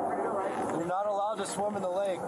[0.09, 0.53] Free to go right.
[0.77, 2.21] You're not allowed to swim in the lake.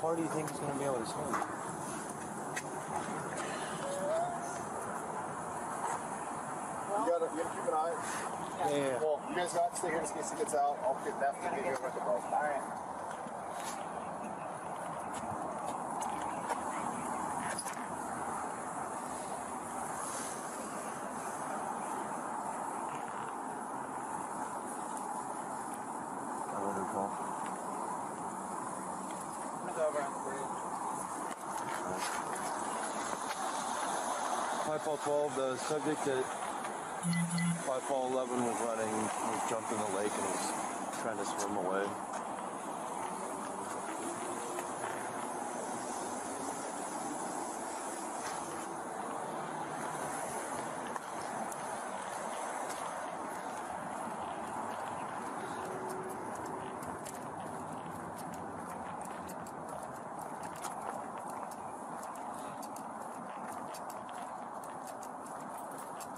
[0.00, 1.26] Far do you think he's going to be able to swim?
[6.88, 7.94] You gotta, you gotta keep an eye.
[8.58, 8.98] Yeah, yeah.
[9.02, 10.78] Well, you guys got to stay here in case he gets out.
[10.82, 12.22] I'll get that to get you with the boat.
[12.30, 12.62] All right.
[26.54, 27.10] I wonder, Paul.
[29.68, 30.56] It's over on the bridge.
[34.66, 36.24] Hi, 512, the subject at
[37.66, 40.52] 5411 was running, was jumped in the lake and was
[41.02, 42.27] trying to swim away.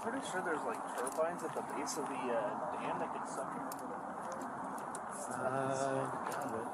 [0.01, 3.53] Pretty sure there's like turbines at the base of the uh, dam that can suck
[3.53, 4.01] him over the.
[6.57, 6.67] It.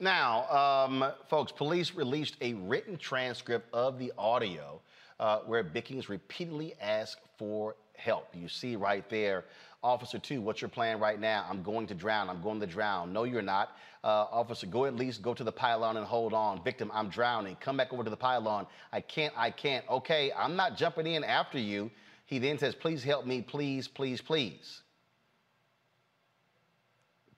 [0.00, 4.80] Now, um, folks, police released a written transcript of the audio
[5.20, 8.34] uh, where Bickings repeatedly asked for help.
[8.34, 9.44] You see right there,
[9.82, 11.46] Officer 2, what's your plan right now?
[11.48, 12.28] I'm going to drown.
[12.28, 13.12] I'm going to drown.
[13.12, 13.70] No, you're not.
[14.04, 16.62] Uh, officer, go at least go to the pylon and hold on.
[16.62, 17.56] Victim, I'm drowning.
[17.60, 18.66] Come back over to the pylon.
[18.92, 19.84] I can't, I can't.
[19.88, 21.90] Okay, I'm not jumping in after you.
[22.26, 24.82] He then says, please help me, please, please, please.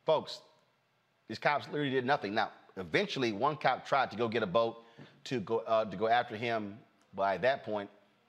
[0.04, 0.40] Folks,
[1.28, 2.34] these cops literally did nothing.
[2.34, 4.82] Now, eventually, one cop tried to go get a boat
[5.24, 6.78] to go uh, to go after him.
[7.14, 7.88] By that point,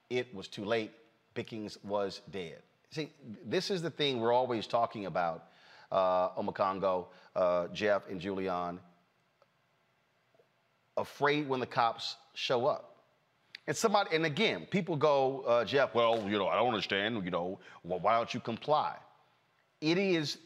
[0.10, 0.92] it was too late.
[1.34, 2.60] Bickings was dead.
[2.94, 3.10] See,
[3.44, 5.46] this is the thing we're always talking about,
[5.92, 8.78] uh, Omekongo, uh, Jeff, and Julianne.
[10.96, 12.98] Afraid when the cops show up.
[13.66, 17.32] And somebody, and again, people go, uh, Jeff, well, you know, I don't understand, you
[17.32, 18.96] know, well, why don't you comply?
[19.82, 20.38] It is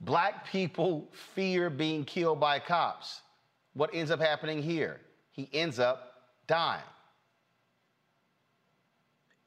[0.00, 3.22] Black people fear being killed by cops.
[3.72, 5.00] What ends up happening here?
[5.30, 6.12] He ends up
[6.46, 6.82] dying.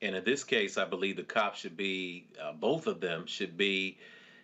[0.02, 3.58] And in this case, I believe the cops should be, uh, both of them should
[3.58, 3.98] be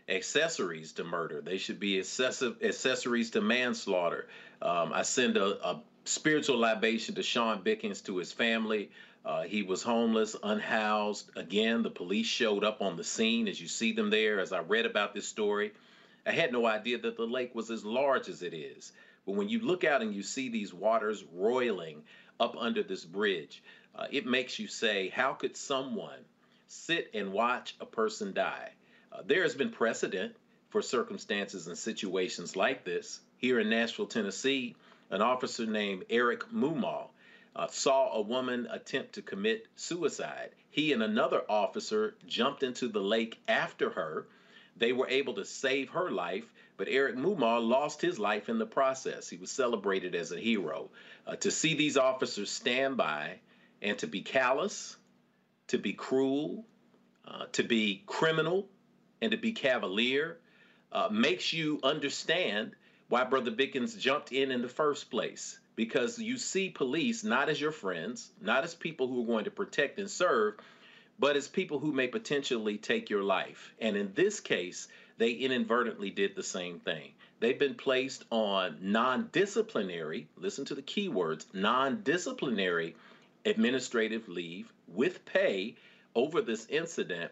[0.09, 1.41] accessories to murder.
[1.41, 4.27] They should be excessive accessories to manslaughter.
[4.61, 8.91] Um, I send a, a, spiritual libation to Sean Bickings to his family.
[9.23, 11.29] Uh, he was homeless, unhoused.
[11.37, 14.39] Again, the police showed up on the scene as you see them there.
[14.39, 15.71] As I read about this story,
[16.25, 18.91] I had no idea that the lake was as large as it is.
[19.25, 22.03] But when you look out and you see these waters roiling
[22.37, 23.63] up under this bridge,
[23.95, 26.19] uh, it makes you say, how could someone
[26.67, 28.71] sit and watch a person die?
[29.11, 30.35] Uh, there has been precedent
[30.69, 33.19] for circumstances and situations like this.
[33.37, 34.75] Here in Nashville, Tennessee,
[35.11, 37.09] an officer named Eric Mumaw
[37.55, 40.49] uh, saw a woman attempt to commit suicide.
[40.71, 44.25] He and another officer jumped into the lake after her.
[44.75, 48.65] They were able to save her life, but Eric Mumaw lost his life in the
[48.65, 49.29] process.
[49.29, 50.89] He was celebrated as a hero.
[51.27, 53.37] Uh, to see these officers stand by
[53.83, 54.95] and to be callous,
[55.67, 56.65] to be cruel,
[57.27, 58.67] uh, to be criminal,
[59.21, 60.39] and to be cavalier
[60.91, 62.71] uh, makes you understand
[63.09, 65.59] why Brother Bickings jumped in in the first place.
[65.75, 69.51] Because you see police not as your friends, not as people who are going to
[69.51, 70.55] protect and serve,
[71.19, 73.73] but as people who may potentially take your life.
[73.79, 74.87] And in this case,
[75.17, 77.13] they inadvertently did the same thing.
[77.39, 82.95] They've been placed on non disciplinary, listen to the key words, non disciplinary
[83.45, 85.75] administrative leave with pay
[86.15, 87.31] over this incident.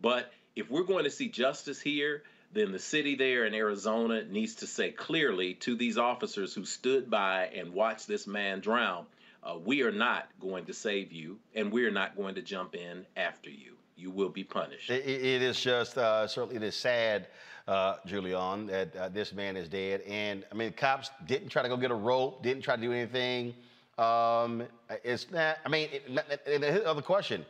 [0.00, 2.22] But if we're going to see justice here,
[2.52, 7.10] then the city there in Arizona needs to say clearly to these officers who stood
[7.10, 9.06] by and watched this man drown,
[9.42, 12.74] uh, we are not going to save you and we are not going to jump
[12.74, 13.74] in after you.
[13.96, 14.90] You will be punished.
[14.90, 17.26] it, it is just uh, certainly it is sad,
[17.66, 20.02] uh, Julianne, that uh, this man is dead.
[20.02, 22.92] And I mean, cops didn't try to go get a rope, didn't try to do
[22.92, 23.54] anything.
[23.98, 24.64] Um,
[25.02, 25.88] it's I mean,
[26.46, 27.44] and the other question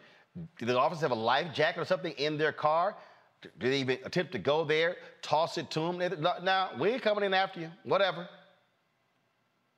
[0.59, 2.97] do the officers have a life jacket or something in their car?
[3.43, 5.99] Do they even attempt to go there, toss it to them?
[6.43, 8.29] Now, we ain't coming in after you, whatever.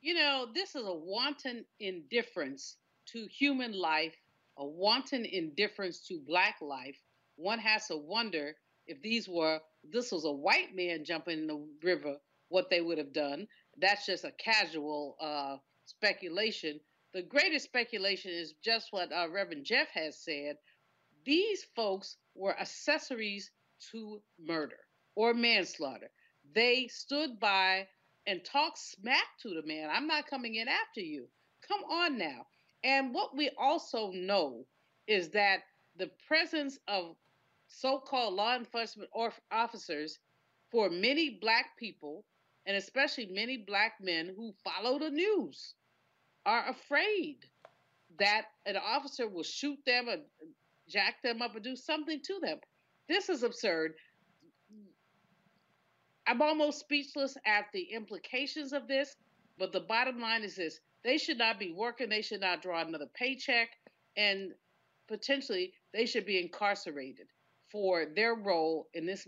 [0.01, 2.77] You know, this is a wanton indifference
[3.09, 4.15] to human life,
[4.57, 6.97] a wanton indifference to black life.
[7.35, 8.55] One has to wonder
[8.87, 9.59] if these were,
[9.91, 12.15] this was a white man jumping in the river,
[12.49, 13.47] what they would have done.
[13.77, 15.57] That's just a casual uh,
[15.91, 16.79] speculation.
[17.13, 20.57] The greatest speculation is just what uh, Reverend Jeff has said.
[21.25, 23.51] These folks were accessories
[23.91, 24.79] to murder
[25.15, 26.09] or manslaughter.
[26.53, 27.87] They stood by
[28.25, 29.89] and talked smack to the man.
[29.91, 31.27] I'm not coming in after you.
[31.67, 32.47] Come on now.
[32.83, 34.65] And what we also know
[35.07, 35.59] is that
[35.97, 37.15] the presence of
[37.67, 39.09] so called law enforcement
[39.51, 40.19] officers
[40.71, 42.25] for many black people,
[42.65, 45.75] and especially many black men who follow the news,
[46.45, 47.37] are afraid
[48.19, 50.17] that an officer will shoot them or
[50.87, 52.59] jack them up or do something to them.
[53.07, 53.93] This is absurd.
[56.27, 59.15] I'm almost speechless at the implications of this,
[59.57, 62.81] but the bottom line is this they should not be working, they should not draw
[62.81, 63.69] another paycheck,
[64.15, 64.51] and
[65.07, 67.27] potentially they should be incarcerated
[67.71, 69.27] for their role in this.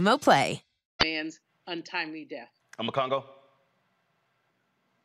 [0.21, 0.63] Play.
[0.99, 2.51] Man's untimely death.
[2.79, 3.23] Omekongo.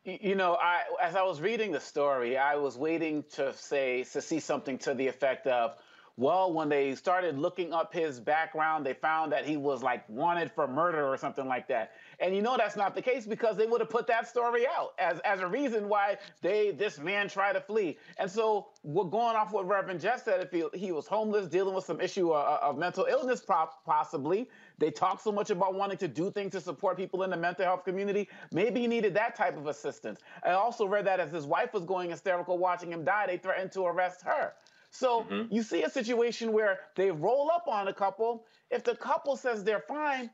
[0.05, 4.23] You know, I as I was reading the story, I was waiting to say to
[4.23, 5.79] see something to the effect of,
[6.17, 10.53] well, when they started looking up his background, they found that he was like wanted
[10.53, 11.93] for murder or something like that.
[12.21, 14.95] And you know that's not the case because they would have put that story out
[14.99, 17.99] as as a reason why they this man tried to flee.
[18.17, 20.41] And so we're going off what Reverend Jeff said.
[20.41, 23.45] If he, he was homeless, dealing with some issue of, of mental illness,
[23.85, 24.49] possibly.
[24.79, 27.65] They talk so much about wanting to do things to support people in the mental
[27.65, 28.29] health community.
[28.53, 30.21] Maybe he needed that type of assistance.
[30.45, 33.73] I also read that as his wife was going hysterical watching him die, they threatened
[33.73, 34.53] to arrest her.
[34.91, 35.55] So mm-hmm.
[35.55, 38.45] you see a situation where they roll up on a couple.
[38.71, 40.31] If the couple says they're fine,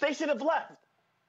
[0.00, 0.86] they should have left.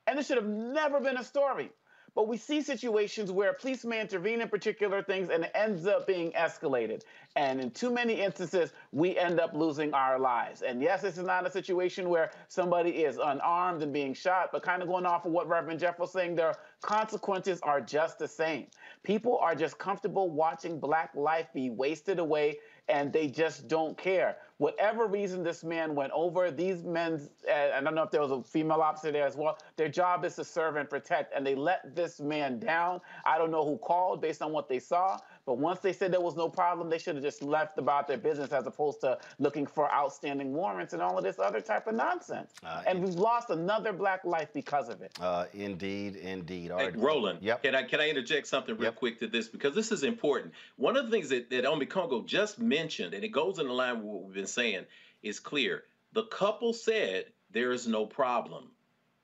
[0.08, 1.72] And it should have never been a story.
[2.14, 6.06] But we see situations where police may intervene in particular things and it ends up
[6.06, 7.04] being escalated.
[7.38, 10.62] And in too many instances, we end up losing our lives.
[10.62, 14.62] And yes, this is not a situation where somebody is unarmed and being shot, but
[14.62, 18.28] kind of going off of what Reverend Jeff was saying, their consequences are just the
[18.28, 18.68] same.
[19.04, 24.38] People are just comfortable watching black life be wasted away and they just don't care.
[24.58, 28.32] Whatever reason this man went over, these men, uh, I don't know if there was
[28.32, 31.56] a female officer there as well, their job is to serve and protect, and they
[31.56, 33.02] let this man down.
[33.26, 36.22] I don't know who called based on what they saw, but once they said there
[36.22, 39.66] was no problem, they should have just left about their business as opposed to looking
[39.66, 42.52] for outstanding warrants and all of this other type of nonsense.
[42.64, 45.12] Uh, and we've lost another black life because of it.
[45.20, 46.72] Uh, indeed, indeed.
[46.72, 46.98] All Hey, right.
[46.98, 47.64] Roland, Yep.
[47.64, 50.54] can I can I interject something real quick to this because this is important.
[50.78, 53.98] One of the things that, that Omekongo just mentioned, and it goes in the line
[53.98, 54.86] with what we've been saying,
[55.24, 55.84] is clear.
[56.14, 58.70] The couple said there is no problem.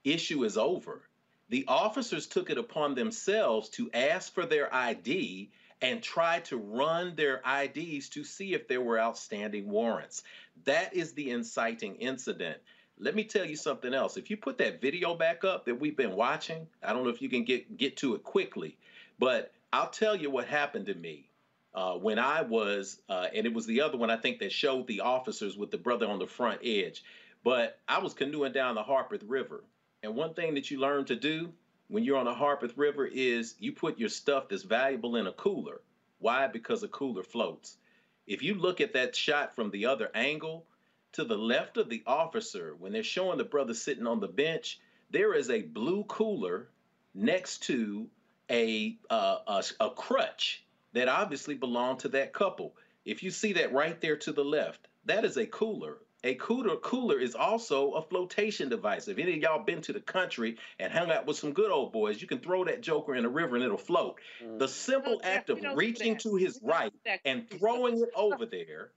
[0.03, 1.01] Issue is over.
[1.49, 5.49] The officers took it upon themselves to ask for their ID
[5.81, 10.23] and tried to run their IDs to see if there were outstanding warrants.
[10.65, 12.57] That is the inciting incident.
[12.99, 14.17] Let me tell you something else.
[14.17, 17.21] If you put that video back up that we've been watching, I don't know if
[17.21, 18.77] you can get get to it quickly,
[19.19, 21.29] but I'll tell you what happened to me
[21.75, 24.87] uh, when I was, uh, and it was the other one I think that showed
[24.87, 27.03] the officers with the brother on the front edge.
[27.43, 29.63] But I was canoeing down the Harpeth River,
[30.01, 31.53] and one thing that you learn to do
[31.87, 35.31] when you're on the Harpeth River is you put your stuff that's valuable in a
[35.31, 35.81] cooler.
[36.19, 36.47] Why?
[36.47, 37.77] Because a cooler floats.
[38.25, 40.65] If you look at that shot from the other angle,
[41.13, 44.79] to the left of the officer, when they're showing the brother sitting on the bench,
[45.09, 46.69] there is a blue cooler
[47.15, 48.07] next to
[48.51, 52.75] a, uh, a, a crutch that obviously belonged to that couple.
[53.05, 55.97] If you see that right there to the left, that is a cooler.
[56.23, 59.07] A cooler cooler is also a flotation device.
[59.07, 61.93] If any of y'all been to the country and hung out with some good old
[61.93, 64.19] boys, you can throw that joker in the river and it'll float.
[64.39, 64.65] The mm-hmm.
[64.65, 66.91] simple act of reaching to his right
[67.23, 68.91] and throwing it over there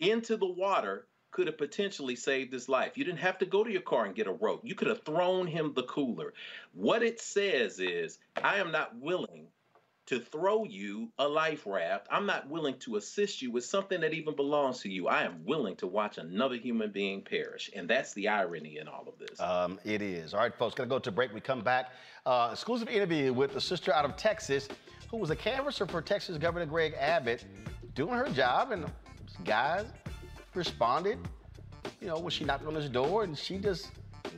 [0.00, 2.96] into the water could have potentially saved his life.
[2.96, 4.62] You didn't have to go to your car and get a rope.
[4.64, 6.32] You could have thrown him the cooler.
[6.72, 9.48] What it says is, I am not willing
[10.06, 12.06] to throw you a life raft.
[12.10, 15.08] I'm not willing to assist you with something that even belongs to you.
[15.08, 17.70] I am willing to watch another human being perish.
[17.74, 19.40] And that's the irony in all of this.
[19.40, 20.32] Um, it is.
[20.32, 21.34] All right, folks, gonna go to break.
[21.34, 21.90] We come back.
[22.24, 24.68] Uh, exclusive interview with the sister out of Texas
[25.10, 27.44] who was a canvasser for Texas Governor Greg Abbott
[27.94, 28.72] doing her job.
[28.72, 28.86] And
[29.44, 29.86] guys
[30.54, 31.18] responded,
[32.00, 33.90] you know, when she knocked on his door and she just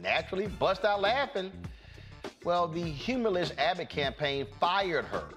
[0.03, 1.51] naturally bust out laughing.
[2.45, 5.29] Well, the humorless Abbott campaign fired her.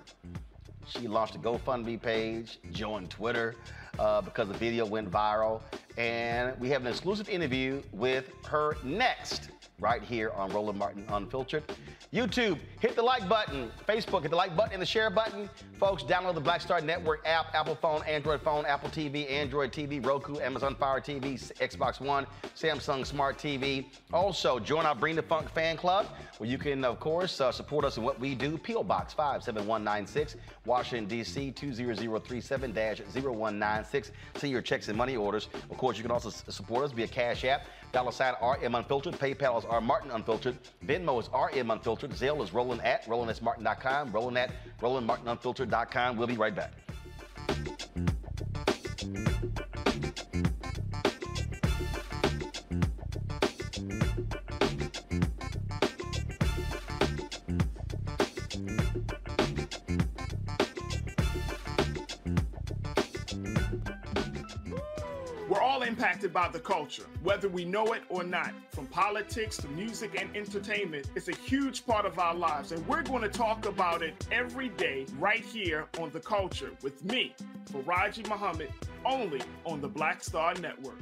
[0.97, 3.55] She launched a GoFundMe page, joined Twitter
[3.97, 5.61] uh, because the video went viral.
[5.97, 9.49] And we have an exclusive interview with her next,
[9.81, 11.63] right here on Roland Martin Unfiltered.
[12.13, 13.69] YouTube, hit the like button.
[13.87, 15.49] Facebook, hit the like button and the share button.
[15.79, 20.05] Folks, download the Black Star Network app, Apple phone, Android phone, Apple TV, Android TV,
[20.05, 23.85] Roku, Amazon Fire TV, Xbox One, Samsung Smart TV.
[24.13, 26.05] Also, join our Bring the Funk fan club,
[26.37, 28.57] where you can, of course, uh, support us in what we do.
[28.57, 28.83] P.O.
[28.83, 30.35] Box 57196,
[30.65, 31.53] Washington, D.C.
[31.53, 34.11] 20037-0196.
[34.35, 35.47] See your checks and money orders.
[35.69, 37.65] Of course, you can also support us via Cash App.
[37.91, 39.15] Dollar sign RM Unfiltered.
[39.15, 40.57] PayPal is R Martin Unfiltered.
[40.85, 42.11] Venmo is RM Unfiltered.
[42.11, 44.11] Zelle is Roland at RolandSMartin.com.
[44.11, 44.51] Roland at
[44.81, 46.17] RolandMartinUnfiltered.com.
[46.17, 46.71] We'll be right back.
[66.01, 68.51] Impacted by the culture, whether we know it or not.
[68.71, 73.03] From politics to music and entertainment, it's a huge part of our lives, and we're
[73.03, 77.35] going to talk about it every day right here on The Culture with me,
[77.71, 78.71] Faraji Muhammad,
[79.05, 80.97] only on the Black Star Network.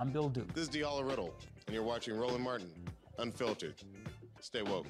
[0.00, 0.52] I'm Bill Duke.
[0.52, 1.32] This is Diala Riddle,
[1.68, 2.72] and you're watching Roland Martin,
[3.18, 3.76] Unfiltered.
[4.40, 4.88] Stay woke.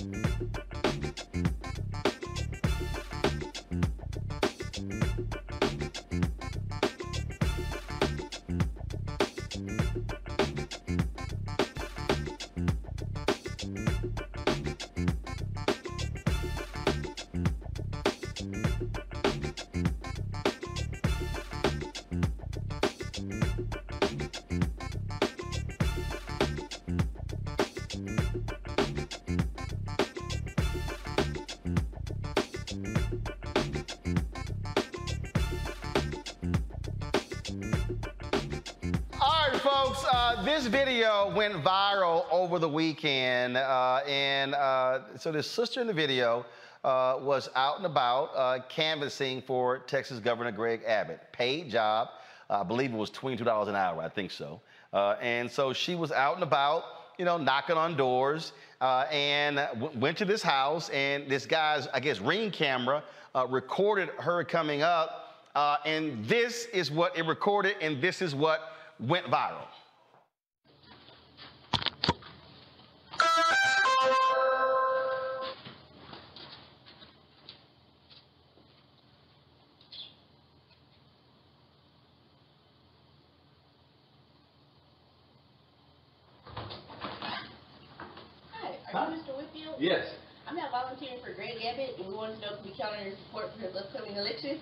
[0.00, 0.14] Folks,
[0.56, 0.69] uh,
[40.44, 43.58] this video went viral over the weekend.
[43.58, 46.46] Uh, and uh, so, this sister in the video
[46.82, 51.20] uh, was out and about uh, canvassing for Texas Governor Greg Abbott.
[51.32, 52.08] Paid job.
[52.48, 54.02] I believe it was $22 an hour.
[54.02, 54.60] I think so.
[54.94, 56.84] Uh, and so, she was out and about,
[57.18, 59.60] you know, knocking on doors uh, and
[59.94, 60.88] went to this house.
[60.88, 63.02] And this guy's, I guess, ring camera
[63.48, 65.44] recorded her coming up.
[65.84, 69.66] And this is what it recorded, and this is what went viral.
[92.78, 94.60] Wanted to know if we count on your support for his upcoming election.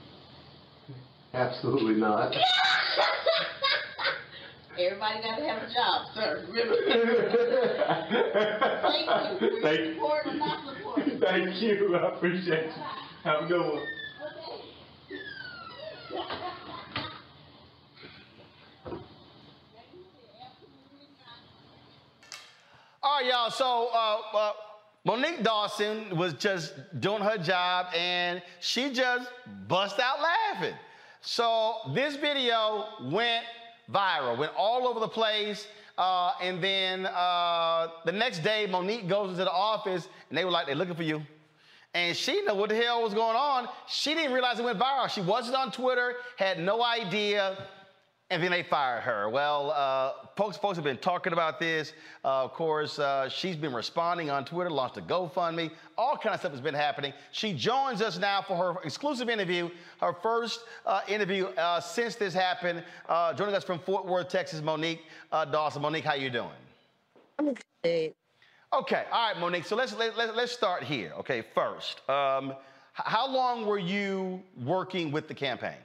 [1.35, 2.35] Absolutely not.
[4.79, 6.47] Everybody got to have a job, sir.
[6.53, 6.77] Remember?
[8.83, 9.95] Thank you for your Thank you.
[9.95, 11.03] support or not support.
[11.21, 11.97] Thank you.
[11.97, 12.73] I appreciate you.
[13.25, 13.83] Have a good one.
[14.23, 14.63] Okay.
[23.01, 23.51] All right, y'all.
[23.51, 24.53] So uh, uh,
[25.09, 29.31] Monique Dawson was just doing her job, and she just
[29.67, 30.75] bust out laughing.
[31.23, 33.47] So this video went
[33.91, 35.67] viral, went all over the place.
[35.97, 40.51] Uh, and then uh, the next day, Monique goes into the office, and they were
[40.51, 41.23] like, "They're looking for you."
[41.95, 43.67] And she didn't what the hell was going on.
[43.89, 45.09] She didn't realize it went viral.
[45.09, 47.57] She wasn't on Twitter, had no idea,
[48.31, 49.29] and then they fired her.
[49.31, 51.95] Well, uh, folks, folks have been talking about this.
[52.25, 55.71] Uh, of course, uh, she's been responding on Twitter, launched a GoFundMe.
[55.97, 57.15] All kind of stuff has been happening.
[57.33, 62.35] She joins us now for her exclusive interview, her first uh, interview uh, since this
[62.35, 62.85] happened.
[63.09, 65.01] Uh, joining us from Fort Worth, Texas, Monique
[65.33, 65.81] uh, Dawson.
[65.81, 66.51] Monique, how you doing?
[67.39, 68.13] I'm good.
[68.71, 69.65] Okay, all right, Monique.
[69.65, 71.13] So let's let, let, let's start here.
[71.21, 72.53] Okay, first, um,
[72.93, 75.79] how long were you working with the campaign?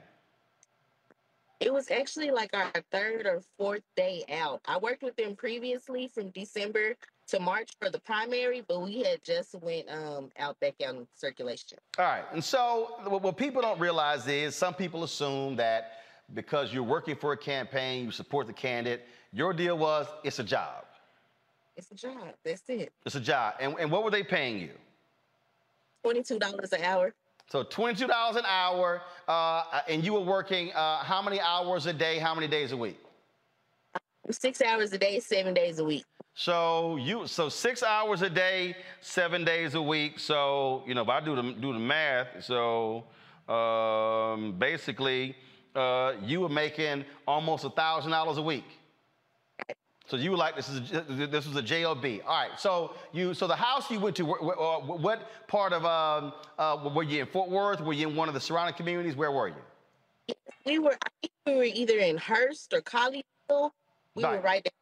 [1.60, 4.60] It was actually like our third or fourth day out.
[4.66, 6.94] I worked with them previously from December
[7.28, 11.06] to March for the primary, but we had just went um, out back out in
[11.14, 11.78] circulation.
[11.98, 15.92] All right, and so what, what people don't realize is some people assume that
[16.34, 19.06] because you're working for a campaign, you support the candidate.
[19.32, 20.84] Your deal was it's a job.
[21.76, 22.34] It's a job.
[22.44, 22.92] That's it.
[23.06, 23.54] It's a job.
[23.60, 24.70] And, and what were they paying you?
[26.02, 27.14] Twenty-two dollars an hour.
[27.50, 32.18] So $22 an hour, uh, and you were working uh, how many hours a day,
[32.18, 32.98] how many days a week?
[34.30, 36.04] Six hours a day, seven days a week.
[36.34, 40.18] So you so six hours a day, seven days a week.
[40.18, 43.04] So you know, if I do the do the math, so
[43.48, 45.36] um, basically,
[45.76, 48.64] uh, you were making almost a thousand dollars a week.
[50.06, 52.04] So you were like, this is this was a job.
[52.04, 52.50] All right.
[52.58, 57.02] So you so the house you went to, uh, what part of um, uh, were
[57.02, 57.80] you in Fort Worth?
[57.80, 59.16] Were you in one of the surrounding communities?
[59.16, 60.34] Where were you?
[60.66, 60.92] We were.
[60.92, 63.70] I think we were either in Hurst or Colleyville.
[64.14, 64.44] We were Right.
[64.44, 64.72] right there.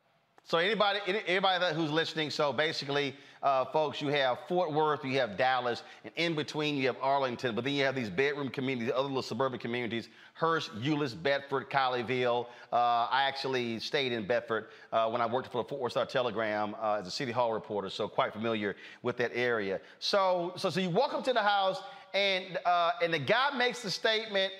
[0.44, 5.18] So anybody, anybody that who's listening, so basically, uh, folks, you have Fort Worth, you
[5.18, 8.92] have Dallas, and in between you have Arlington, but then you have these bedroom communities,
[8.94, 12.46] other little suburban communities, Hurst, Euless, Bedford, Colleyville.
[12.72, 12.76] Uh,
[13.10, 16.76] I actually stayed in Bedford uh, when I worked for the Fort Worth Star Telegram
[16.80, 19.80] uh, as a city hall reporter, so quite familiar with that area.
[19.98, 21.82] So, so, so you walk up to the house,
[22.14, 24.52] and uh, and the guy makes the statement.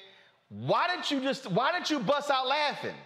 [0.49, 1.51] Why didn't you just?
[1.51, 2.97] Why didn't you bust out laughing?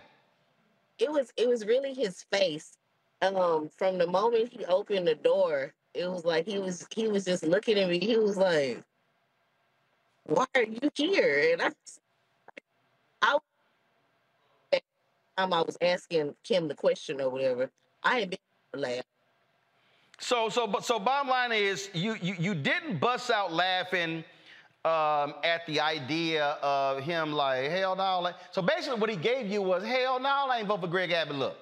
[0.99, 1.33] It was.
[1.37, 2.79] It was really his face.
[3.23, 6.87] Um, from the moment he opened the door, it was like he was.
[6.95, 7.99] He was just looking at me.
[7.99, 8.83] He was like,
[10.25, 11.71] "Why are you here?" And I,
[13.23, 13.39] I,
[15.37, 17.71] time I was asking Kim the question or whatever,
[18.03, 18.39] I had been
[18.81, 19.03] laughing.
[20.19, 24.25] So, so, but so, bottom line is, you you, you didn't bust out laughing
[24.85, 28.21] um, at the idea of him like, hell no.
[28.21, 31.11] Like, so basically, what he gave you was, hell no, I ain't vote for Greg
[31.11, 31.37] Abbott.
[31.37, 31.59] Look,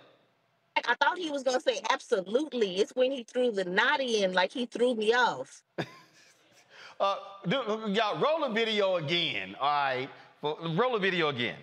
[0.76, 2.76] I thought he was gonna say absolutely.
[2.78, 5.62] It's when he threw the naughty in, like he threw me off.
[7.00, 7.56] uh, do,
[7.88, 9.54] y'all roll the video again.
[9.60, 10.08] All right,
[10.42, 11.56] Well, roll the video again.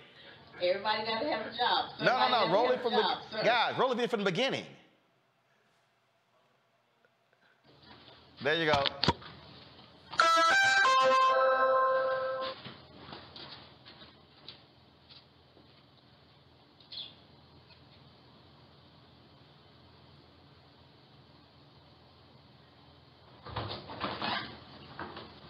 [0.62, 1.86] Everybody got to have a job.
[2.00, 3.44] No, no, Everybody no, gotta roll it from job, the sir.
[3.44, 3.78] guys.
[3.78, 4.66] Roll the video from the beginning.
[8.44, 8.84] There you go.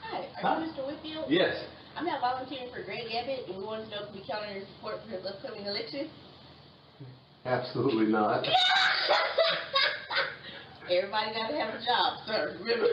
[0.02, 0.86] Hi, are you Mr.
[0.88, 1.21] Whitfield?
[1.32, 1.56] Yes.
[1.96, 4.54] I'm not volunteering for Greg Abbott, and we want to know if we count on
[4.54, 6.10] your support for his upcoming election.
[7.46, 8.46] Absolutely not.
[10.92, 12.58] Everybody got to have a job, sir.
[12.60, 12.86] Remember?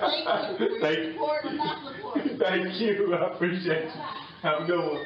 [0.00, 1.12] Thank you for your Thank you.
[1.12, 2.20] support or not support.
[2.38, 3.14] Thank you.
[3.14, 3.90] I appreciate you.
[4.42, 5.04] Have a good one.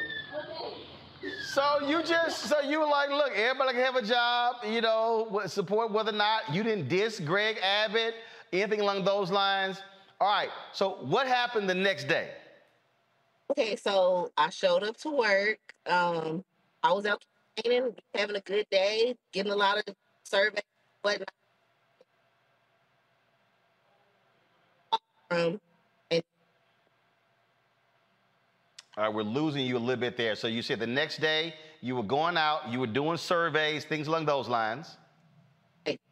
[1.55, 5.41] So you just so you were like, look, everybody can have a job, you know,
[5.47, 8.17] support whether or not you didn't diss Greg Abbott,
[8.53, 9.81] anything along those lines.
[10.23, 10.51] All right.
[10.73, 12.29] So what happened the next day?
[13.51, 15.59] Okay, so I showed up to work.
[15.85, 16.45] Um,
[16.81, 17.25] I was out
[17.57, 20.63] campaigning, having a good day, getting a lot of surveys,
[21.03, 21.29] whatnot.
[25.33, 25.61] Um,
[26.13, 26.23] and
[28.97, 30.37] All right, we're losing you a little bit there.
[30.37, 34.07] So you said the next day you were going out, you were doing surveys, things
[34.07, 34.99] along those lines.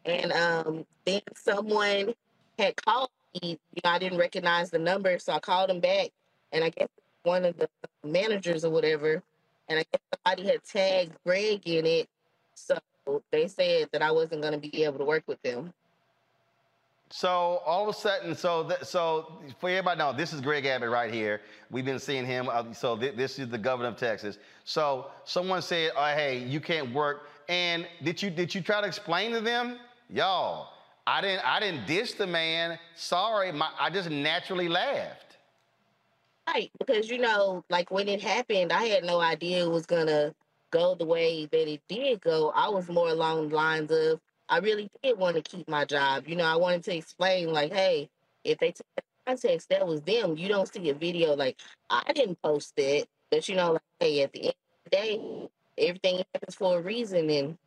[0.03, 2.13] And um, then someone
[2.59, 3.09] had called.
[3.33, 6.09] You know, I didn't recognize the number, so I called him back,
[6.51, 6.89] and I guess
[7.23, 7.69] one of the
[8.03, 9.23] managers or whatever,
[9.69, 12.09] and I guess somebody had tagged Greg in it,
[12.55, 12.77] so
[13.31, 15.73] they said that I wasn't going to be able to work with them.
[17.09, 20.89] So all of a sudden, so th- so for everybody know, this is Greg Abbott
[20.89, 21.41] right here.
[21.69, 22.47] We've been seeing him.
[22.49, 24.37] Uh, so th- this is the governor of Texas.
[24.63, 28.87] So someone said, oh, "Hey, you can't work." And did you did you try to
[28.87, 29.77] explain to them,
[30.09, 30.69] y'all?
[31.07, 32.77] I didn't I didn't dish the man.
[32.95, 35.37] Sorry, my, I just naturally laughed.
[36.47, 40.33] Right, because you know, like when it happened, I had no idea it was gonna
[40.71, 42.51] go the way that it did go.
[42.55, 44.19] I was more along the lines of
[44.49, 46.27] I really did want to keep my job.
[46.27, 48.09] You know, I wanted to explain like, hey,
[48.43, 50.37] if they took the context, that was them.
[50.37, 51.57] You don't see a video like
[51.89, 55.49] I didn't post it, but you know, like, hey, at the end of the day,
[55.77, 57.57] everything happens for a reason, and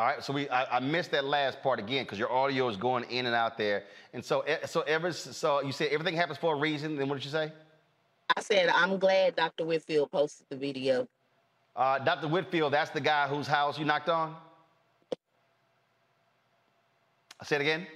[0.00, 2.78] All right, so we I, I missed that last part again because your audio is
[2.78, 3.84] going in and out there.
[4.14, 6.96] And so eh, so ever so you said everything happens for a reason.
[6.96, 7.52] Then what did you say?
[8.34, 9.66] I said I'm glad Dr.
[9.66, 11.06] Whitfield posted the video.
[11.76, 12.28] Uh, Dr.
[12.28, 14.34] Whitfield, that's the guy whose house you knocked on?
[17.38, 17.86] I say it again.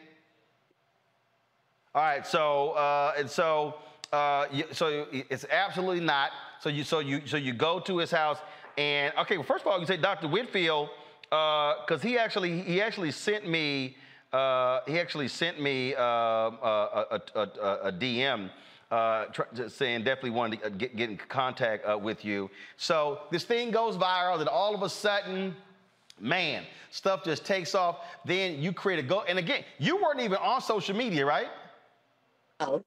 [1.95, 3.77] All right, so uh, and so
[4.13, 6.33] uh, you, so it's absolutely not.
[6.61, 8.37] So you so you so you go to his house
[8.77, 9.39] and okay.
[9.39, 10.29] Well, first of all, you say Dr.
[10.29, 10.91] Whitfield
[11.87, 13.97] because he actually he actually sent me
[14.33, 18.51] uh, he actually sent me uh, a, a, a, a DM
[18.91, 22.51] uh, tr- saying definitely wanted to get, get in contact uh, with you.
[22.77, 25.55] So this thing goes viral, then all of a sudden,
[26.21, 27.99] man, stuff just takes off.
[28.25, 31.49] Then you create a go, and again, you weren't even on social media, right?
[32.61, 32.85] Oh.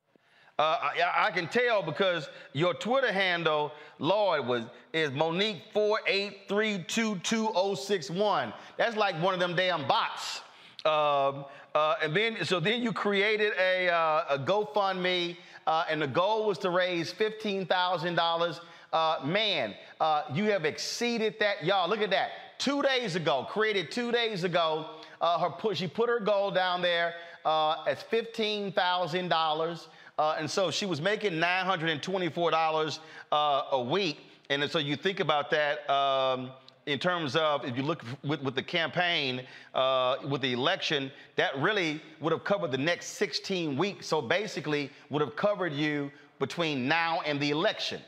[0.59, 6.47] Uh, I, I can tell because your Twitter handle, Lord, was is Monique four eight
[6.47, 8.51] three two two zero six one.
[8.75, 10.41] That's like one of them damn bots.
[10.84, 16.07] Um, uh, and then so then you created a, uh, a GoFundMe uh, and the
[16.07, 18.59] goal was to raise $15,000.
[18.93, 21.63] Uh, man, uh, you have exceeded that.
[21.63, 22.29] Y'all, look at that.
[22.57, 24.89] Two days ago, created two days ago,
[25.21, 27.13] her put, she put her goal down there
[27.45, 29.88] as $15,000.
[30.18, 32.99] Uh, and so she was making $924
[33.31, 34.19] a week.
[34.49, 35.89] And so you think about that.
[35.89, 36.52] Um,
[36.88, 39.41] in terms of if you look with, with the campaign,
[39.76, 44.07] uh, with the election, that really would have covered the next 16 weeks.
[44.07, 48.02] So basically, would have covered you between now and the election.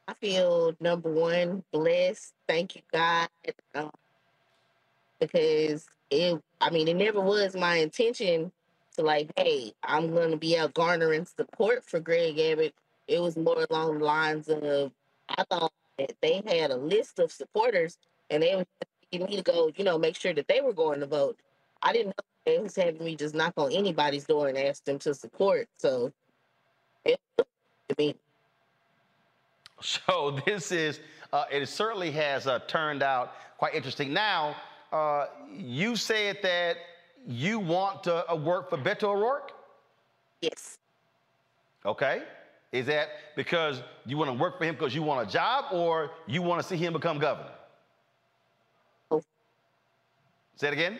[0.07, 2.35] I feel number one blessed.
[2.47, 3.29] Thank you, God,
[3.73, 3.89] um,
[5.19, 6.39] because it.
[6.61, 8.51] I mean, it never was my intention
[8.95, 12.73] to like, hey, I'm gonna be out garnering support for Greg Abbott.
[13.07, 14.91] It was more along the lines of
[15.29, 17.97] I thought that they had a list of supporters
[18.29, 20.99] and they were asking me to go, you know, make sure that they were going
[20.99, 21.37] to vote.
[21.81, 24.99] I didn't know they was having me just knock on anybody's door and ask them
[24.99, 25.67] to support.
[25.77, 26.11] So
[27.03, 27.45] it to
[27.97, 28.15] me.
[29.81, 30.99] So this is,
[31.33, 34.13] uh, it certainly has uh, turned out quite interesting.
[34.13, 34.55] Now,
[34.91, 36.77] uh, you said that
[37.27, 39.51] you want to uh, work for Beto O'Rourke?
[40.41, 40.77] Yes.
[41.85, 42.23] Okay.
[42.71, 46.11] Is that because you want to work for him because you want a job or
[46.27, 47.51] you want to see him become governor?
[49.09, 49.25] Both.
[50.57, 50.99] Say it again?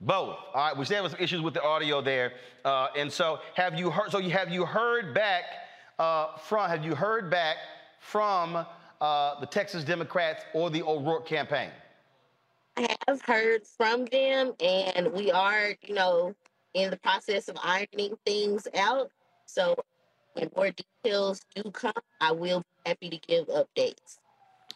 [0.00, 0.36] Both.
[0.54, 0.76] All right.
[0.76, 2.34] We still have some issues with the audio there.
[2.64, 5.44] Uh, and so have you heard, so you, have you heard back
[5.98, 7.56] uh, from, have you heard back
[7.98, 8.64] from
[9.00, 11.70] uh, the Texas Democrats or the O'Rourke campaign?
[12.76, 16.34] I have heard from them, and we are, you know,
[16.74, 19.10] in the process of ironing things out.
[19.46, 19.74] So
[20.34, 24.18] when more details do come, I will be happy to give updates.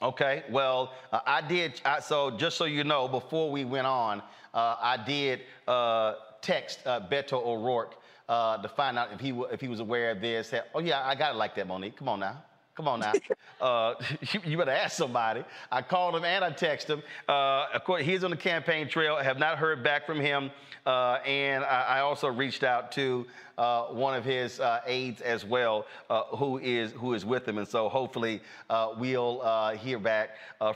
[0.02, 1.78] Okay, well, uh, I did.
[1.84, 4.22] I, so just so you know, before we went on,
[4.54, 7.96] uh, I did uh, text uh, Beto O'Rourke
[8.26, 10.48] uh, to find out if he if he was aware of this.
[10.48, 11.98] Said, oh yeah, I got it like that, Monique.
[11.98, 12.42] Come on now.
[12.80, 13.12] Come on now.
[13.60, 13.94] uh,
[14.32, 15.44] you, you, better ask somebody.
[15.70, 17.02] I called him and I texted him.
[17.28, 19.16] Uh, of course, he's on the campaign trail.
[19.16, 20.50] I have not heard back from him.
[20.86, 23.26] Uh, and I, I, also reached out to
[23.58, 27.58] uh, one of his uh, aides as well, uh, who is who is with him.
[27.58, 28.40] And so hopefully
[28.96, 30.30] we'll hear back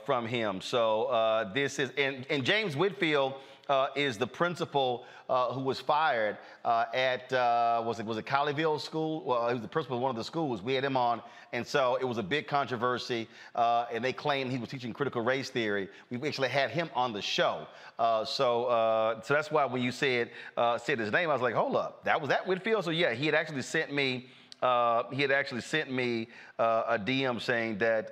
[0.04, 0.60] from him.
[0.60, 3.32] So this is, and, and James Whitfield
[3.68, 8.26] uh, is the principal uh, who was fired uh, at uh, was it was it
[8.26, 9.24] Colleyville School?
[9.24, 10.62] Well, he was the principal of one of the schools.
[10.62, 11.22] We had him on,
[11.52, 15.22] and so it was a big controversy, uh, and they claimed he was teaching critical
[15.22, 15.88] race theory.
[16.10, 17.66] We actually had him on the show,
[17.98, 20.30] uh, so so that's why when you said
[20.78, 22.84] said his name, I was like, hold up, that was that Whitfield.
[22.84, 24.28] So yeah, he had actually sent me.
[24.60, 26.28] he had actually sent me
[26.58, 28.10] a DM saying that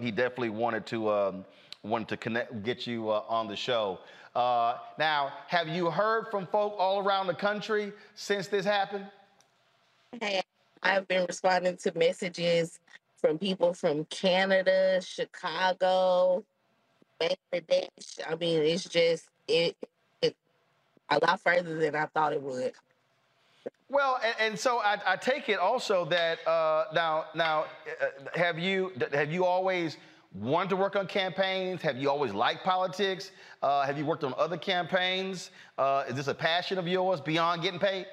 [0.00, 1.44] he definitely wanted to um,
[1.82, 3.98] wanted to connect, get you on the show.
[4.36, 9.06] Uh, now, have you heard from folk all around the country since this happened?
[10.20, 10.42] Hey,
[10.82, 12.78] I've been responding to messages
[13.16, 16.44] from people from Canada, Chicago,
[17.18, 18.20] Bangladesh.
[18.28, 19.74] I mean, it's just it,
[20.20, 20.36] it
[21.08, 22.72] a lot further than I thought it would.
[23.88, 27.64] Well, and, and so I, I, take it also that uh, now, now,
[28.02, 29.96] uh, have you have you always
[30.34, 31.82] wanted to work on campaigns?
[31.82, 33.30] Have you always liked politics?
[33.62, 35.50] Uh, have you worked on other campaigns?
[35.78, 38.06] Uh, is this a passion of yours beyond getting paid?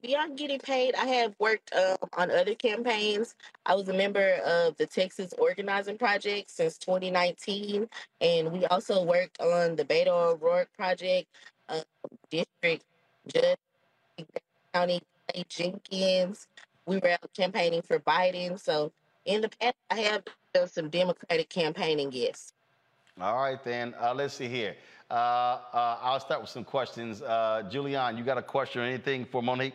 [0.00, 3.34] Beyond getting paid, I have worked uh, on other campaigns.
[3.66, 7.86] I was a member of the Texas Organizing Project since 2019,
[8.22, 11.28] and we also worked on the Beto O'Rourke Project,
[11.68, 11.80] uh,
[12.30, 12.82] District
[13.26, 13.58] Judge
[14.72, 15.02] County
[15.48, 16.46] Jenkins.
[16.86, 18.58] We were out campaigning for Biden.
[18.58, 18.90] So
[19.24, 20.22] in the past, I have
[20.52, 22.52] done some Democratic campaigning, yes.
[23.20, 23.94] All right, then.
[24.00, 24.76] Uh, let's see here.
[25.10, 27.22] Uh, uh, I'll start with some questions.
[27.22, 29.74] Uh, Julianne, you got a question or anything for Monique?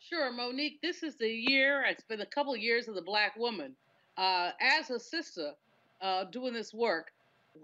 [0.00, 0.80] Sure, Monique.
[0.82, 3.74] This is the year, it's been a couple of years of the Black woman.
[4.18, 5.52] Uh, as a sister
[6.02, 7.12] uh, doing this work,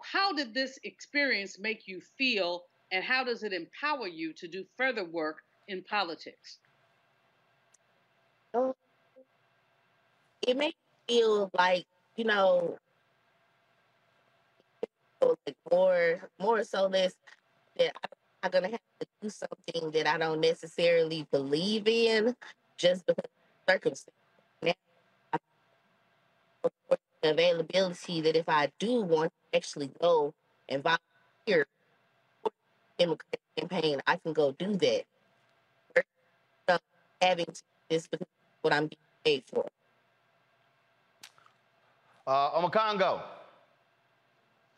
[0.03, 4.65] how did this experience make you feel, and how does it empower you to do
[4.77, 6.59] further work in politics?
[8.55, 8.75] Oh,
[10.47, 10.77] it makes
[11.09, 11.85] me feel like,
[12.17, 12.79] you know,
[15.21, 17.15] like more more so less
[17.77, 17.93] that
[18.43, 22.35] I'm gonna have to do something that I don't necessarily believe in
[22.77, 24.13] just because of circumstances.
[27.23, 30.35] availability that if I do want to actually go
[30.69, 31.67] and volunteer
[32.43, 32.53] for
[32.99, 35.05] Democratic campaign, I can go do that.
[37.21, 38.27] Having to this because
[38.63, 39.67] what I'm being paid for.
[42.29, 43.23] Uh, Omekongo.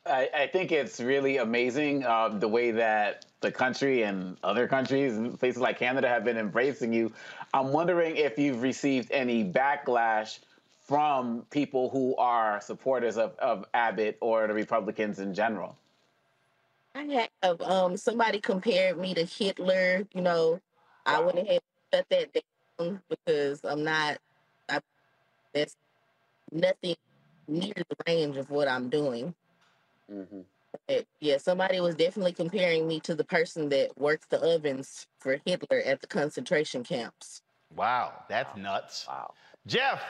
[0.06, 5.16] I, I think it's really amazing uh, the way that the country and other countries
[5.16, 7.12] and places like Canada have been embracing you.
[7.52, 10.38] I'm wondering if you've received any backlash
[10.86, 15.76] from people who are supporters of, of Abbott or the Republicans in general.
[16.94, 20.06] I have um, somebody compared me to Hitler.
[20.14, 20.60] You know,
[21.04, 21.60] I went ahead
[21.92, 22.42] and shut that
[22.78, 24.18] down because I'm not.
[24.68, 24.78] I,
[25.52, 25.74] that's
[26.52, 26.94] nothing
[27.50, 29.34] near the range of what I'm doing.
[30.10, 30.40] Mm-hmm.
[30.86, 35.38] But, yeah, somebody was definitely comparing me to the person that worked the ovens for
[35.44, 37.42] Hitler at the concentration camps.
[37.74, 39.06] Wow, that's nuts.
[39.08, 39.34] Wow.
[39.66, 40.02] Jeff.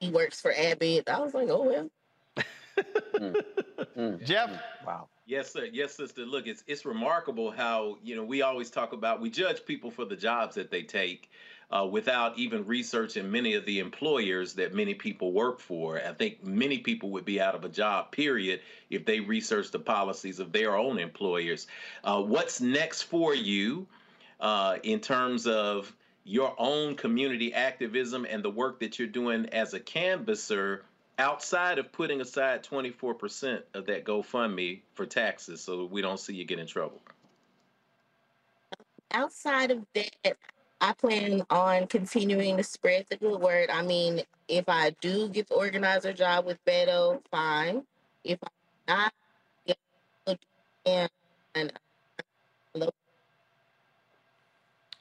[0.00, 1.08] He works for Abbott.
[1.08, 1.90] I was like, oh well.
[3.14, 3.42] mm.
[3.96, 4.24] Mm.
[4.24, 4.50] Jeff.
[4.86, 5.08] Wow.
[5.26, 5.68] Yes, sir.
[5.72, 6.26] Yes, sister.
[6.26, 10.04] Look, it's it's remarkable how you know we always talk about we judge people for
[10.04, 11.30] the jobs that they take,
[11.70, 16.00] uh, without even researching many of the employers that many people work for.
[16.00, 18.60] I think many people would be out of a job, period,
[18.90, 21.66] if they researched the policies of their own employers.
[22.02, 23.86] Uh, what's next for you
[24.40, 25.92] uh, in terms of
[26.24, 30.84] your own community activism and the work that you're doing as a canvasser?
[31.16, 36.44] Outside of putting aside 24% of that GoFundMe for taxes so we don't see you
[36.44, 37.00] get in trouble?
[39.12, 40.36] Outside of that,
[40.84, 43.70] I plan on continuing to spread the good word.
[43.70, 47.84] I mean, if I do get the organizer job with Beto, fine.
[48.22, 48.50] If I'm
[48.86, 49.12] not,
[50.84, 51.10] and,
[51.54, 51.72] and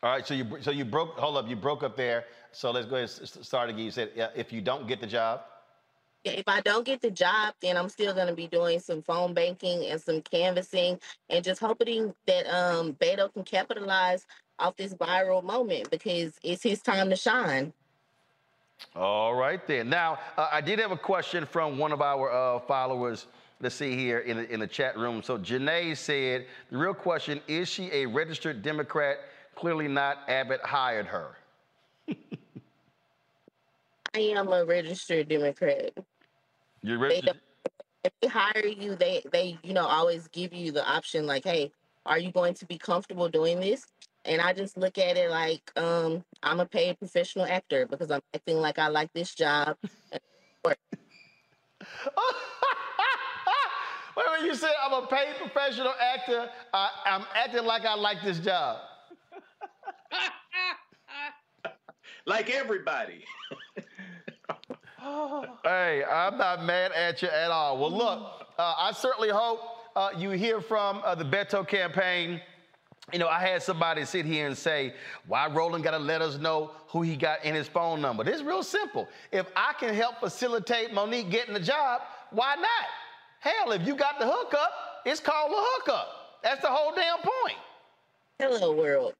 [0.03, 1.17] all right, so you so you broke.
[1.17, 2.25] Hold up, you broke up there.
[2.53, 3.83] So let's go ahead and start again.
[3.83, 5.41] You said yeah, if you don't get the job.
[6.23, 9.01] Yeah, if I don't get the job, then I'm still going to be doing some
[9.01, 10.97] phone banking and some canvassing,
[11.29, 14.25] and just hoping that um Beto can capitalize
[14.63, 17.73] off this viral moment because it's his time to shine.
[18.95, 19.89] All right then.
[19.89, 23.27] Now, uh, I did have a question from one of our uh, followers.
[23.59, 25.21] Let's see here in the, in the chat room.
[25.21, 29.17] So Janae said, the real question, is she a registered Democrat?
[29.55, 30.19] Clearly not.
[30.27, 31.37] Abbott hired her.
[34.15, 35.91] I am a registered Democrat.
[36.81, 37.39] You're registered?
[38.03, 41.71] If they hire you, they, they, you know, always give you the option like, hey,
[42.05, 43.87] are you going to be comfortable doing this?
[44.25, 48.21] And I just look at it like um, I'm a paid professional actor because I'm
[48.33, 49.77] acting like I like this job.
[49.83, 50.77] wait,
[54.15, 56.49] wait, you said I'm a paid professional actor.
[56.73, 58.77] I, I'm acting like I like this job.
[62.25, 63.25] like everybody.
[65.63, 67.77] hey, I'm not mad at you at all.
[67.77, 69.59] Well, look, uh, I certainly hope
[69.95, 72.41] uh, you hear from uh, the Beto campaign.
[73.11, 74.93] You know, I had somebody sit here and say,
[75.27, 78.23] why Roland got to let us know who he got in his phone number?
[78.23, 79.09] This is real simple.
[79.31, 82.01] If I can help facilitate Monique getting the job,
[82.31, 82.87] why not?
[83.41, 84.71] Hell, if you got the hookup,
[85.05, 86.39] it's called a hookup.
[86.43, 87.57] That's the whole damn point.
[88.39, 89.13] Hello, world.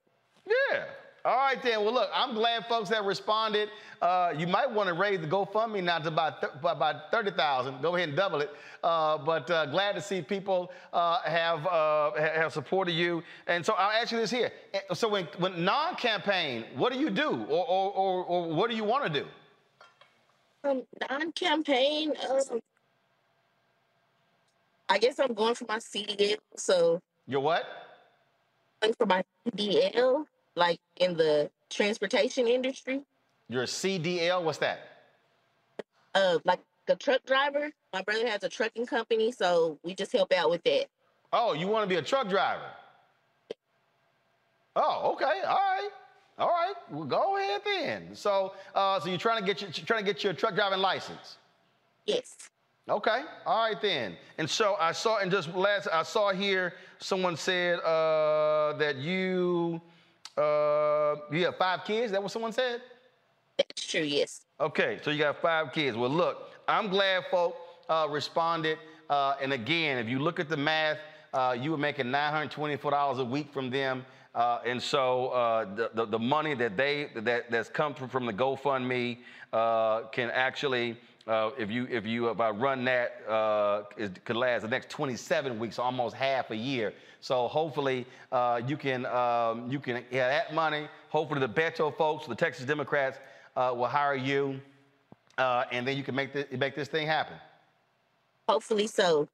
[0.47, 0.85] Yeah.
[1.25, 1.85] All right, then.
[1.85, 3.69] Well, look, I'm glad folks that responded.
[4.01, 7.81] Uh, you might want to raise the GoFundMe now to about, th- about 30,000.
[7.81, 8.49] Go ahead and double it.
[8.83, 13.23] Uh, but uh, glad to see people uh, have, uh, have supported you.
[13.47, 14.51] And so I'll ask you this here.
[14.93, 17.45] So when, when non-campaign, what do you do?
[17.47, 19.27] Or, or, or, or what do you want to do?
[20.65, 22.59] Um, non-campaign, um,
[24.89, 26.37] I guess I'm going for my CDL.
[26.57, 27.65] So Your what?
[28.81, 30.25] going for my CDL,
[30.55, 33.01] like in the transportation industry.
[33.49, 34.79] Your CDL, what's that?
[36.15, 37.71] Uh, like a truck driver.
[37.91, 40.85] My brother has a trucking company, so we just help out with that.
[41.31, 42.69] Oh, you want to be a truck driver?
[44.75, 45.41] Oh, okay.
[45.47, 45.89] All right.
[46.39, 46.73] All right.
[46.89, 48.15] Well, go ahead then.
[48.15, 51.37] So, uh, so you're trying to get your trying to get your truck driving license?
[52.05, 52.35] Yes.
[52.89, 53.21] Okay.
[53.45, 54.17] All right then.
[54.37, 59.81] And so I saw, and just last, I saw here someone said uh, that you
[60.37, 62.07] uh, you have five kids.
[62.07, 62.81] Is that what someone said?
[63.57, 64.01] That's true.
[64.01, 64.45] Yes.
[64.59, 65.95] Okay, so you got five kids.
[65.95, 67.55] Well, look, I'm glad folk
[67.89, 68.77] uh, responded.
[69.09, 70.97] Uh, and again, if you look at the math,
[71.33, 74.05] uh, you were making $924 a week from them.
[74.33, 78.25] Uh, and so uh, the, the, the money that they that that's come from, from
[78.25, 79.19] the GoFundMe
[79.51, 80.97] uh, can actually,
[81.27, 84.89] uh, if you if you if I run that, uh, it could last the next
[84.89, 86.93] 27 weeks, almost half a year.
[87.21, 90.87] So hopefully uh, you can um, you can have that money.
[91.09, 93.19] Hopefully the Beto folks, the Texas Democrats,
[93.55, 94.59] uh, will hire you,
[95.37, 97.37] uh, and then you can make this make this thing happen.
[98.49, 99.29] Hopefully so.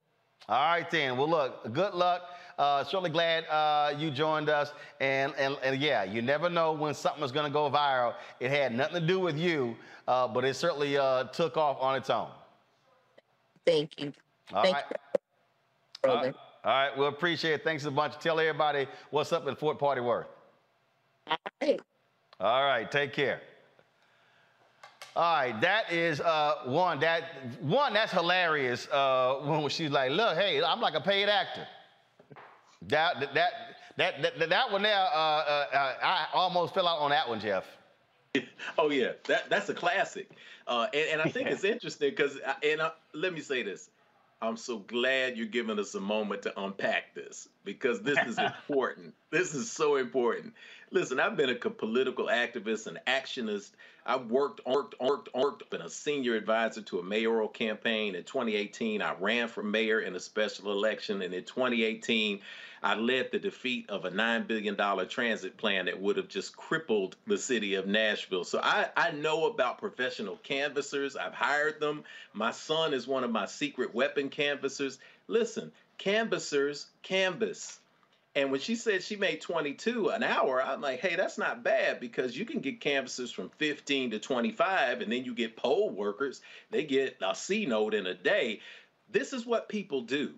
[0.48, 1.18] All right, then.
[1.18, 2.22] Well, look, good luck.
[2.60, 4.74] Uh, certainly glad uh, you joined us.
[5.00, 8.16] And, and, and yeah, you never know when something is going to go viral.
[8.42, 9.78] It had nothing to do with you,
[10.10, 12.28] uh, but it certainly uh, took off on its own.
[13.66, 14.12] Thank you.
[14.54, 14.84] All Thank right.
[16.04, 16.36] you, All right.
[16.66, 16.98] All right.
[16.98, 17.64] We appreciate it.
[17.64, 18.20] Thanks a bunch.
[18.20, 20.28] Tell everybody what's up in Fort Party Worth.
[21.28, 21.80] All right.
[22.42, 22.92] All right.
[22.92, 23.42] Take care.
[25.16, 27.00] All right, that is uh, one.
[27.00, 27.24] That
[27.62, 28.88] one that's hilarious.
[28.90, 31.68] Uh, when she's like, "Look, hey, I'm like a paid actor."
[32.90, 33.52] That that
[33.98, 37.40] that that, that one there, uh, uh, uh, I almost fell out on that one,
[37.40, 37.66] Jeff.
[38.78, 40.30] Oh yeah, that that's a classic,
[40.68, 43.90] uh, and, and I think it's interesting because, and uh, let me say this,
[44.42, 48.38] I'm so glad you're giving us a moment to unpack this because this is
[48.68, 49.14] important.
[49.32, 50.54] this is so important.
[50.92, 53.72] Listen, I've been a political activist and actionist.
[54.08, 58.16] I've worked, worked, worked, worked, been a senior advisor to a mayoral campaign.
[58.16, 62.40] In 2018, I ran for mayor in a special election, and in 2018,
[62.82, 64.76] I led the defeat of a $9 billion
[65.08, 68.44] transit plan that would have just crippled the city of Nashville.
[68.44, 71.16] So I, I know about professional canvassers.
[71.16, 72.04] I've hired them.
[72.34, 74.98] My son is one of my secret weapon canvassers.
[75.28, 77.80] Listen, canvassers canvass.
[78.36, 82.00] And when she said she made 22 an hour, I'm like, hey, that's not bad
[82.00, 86.42] because you can get canvassers from 15 to 25, and then you get poll workers.
[86.70, 88.62] They get a C note in a day.
[89.10, 90.36] This is what people do.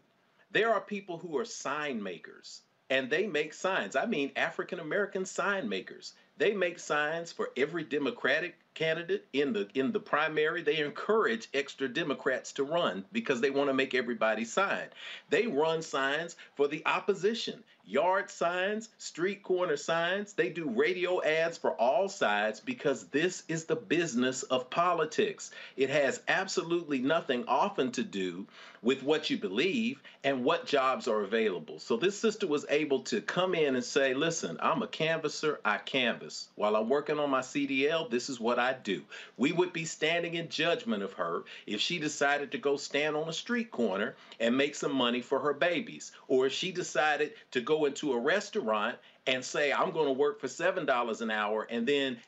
[0.51, 3.95] There are people who are sign makers, and they make signs.
[3.95, 6.13] I mean, African American sign makers.
[6.37, 10.61] They make signs for every Democratic candidate in the in the primary.
[10.61, 14.87] They encourage extra Democrats to run because they want to make everybody sign.
[15.29, 20.33] They run signs for the opposition, yard signs, street corner signs.
[20.33, 25.51] They do radio ads for all sides because this is the business of politics.
[25.75, 28.47] It has absolutely nothing often to do
[28.83, 31.77] with what you believe and what jobs are available.
[31.79, 35.59] So this sister was able to come in and say, "Listen, I'm a canvasser.
[35.63, 36.49] I canvas.
[36.55, 39.03] While I'm working on my CDL, this is what I do."
[39.37, 43.29] We would be standing in judgment of her if she decided to go stand on
[43.29, 47.61] a street corner and make some money for her babies, or if she decided to
[47.61, 48.97] go into a restaurant
[49.27, 52.19] and say, "I'm going to work for $7 an hour," and then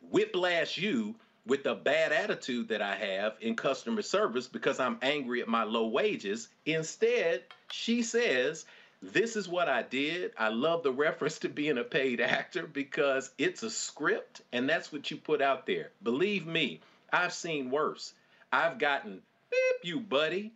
[0.00, 1.14] whiplash you
[1.46, 5.64] with the bad attitude that I have in customer service because I'm angry at my
[5.64, 6.48] low wages.
[6.66, 8.66] Instead, she says,
[9.02, 10.32] This is what I did.
[10.38, 14.92] I love the reference to being a paid actor because it's a script and that's
[14.92, 15.90] what you put out there.
[16.02, 16.80] Believe me,
[17.12, 18.14] I've seen worse.
[18.52, 20.52] I've gotten, beep, you buddy.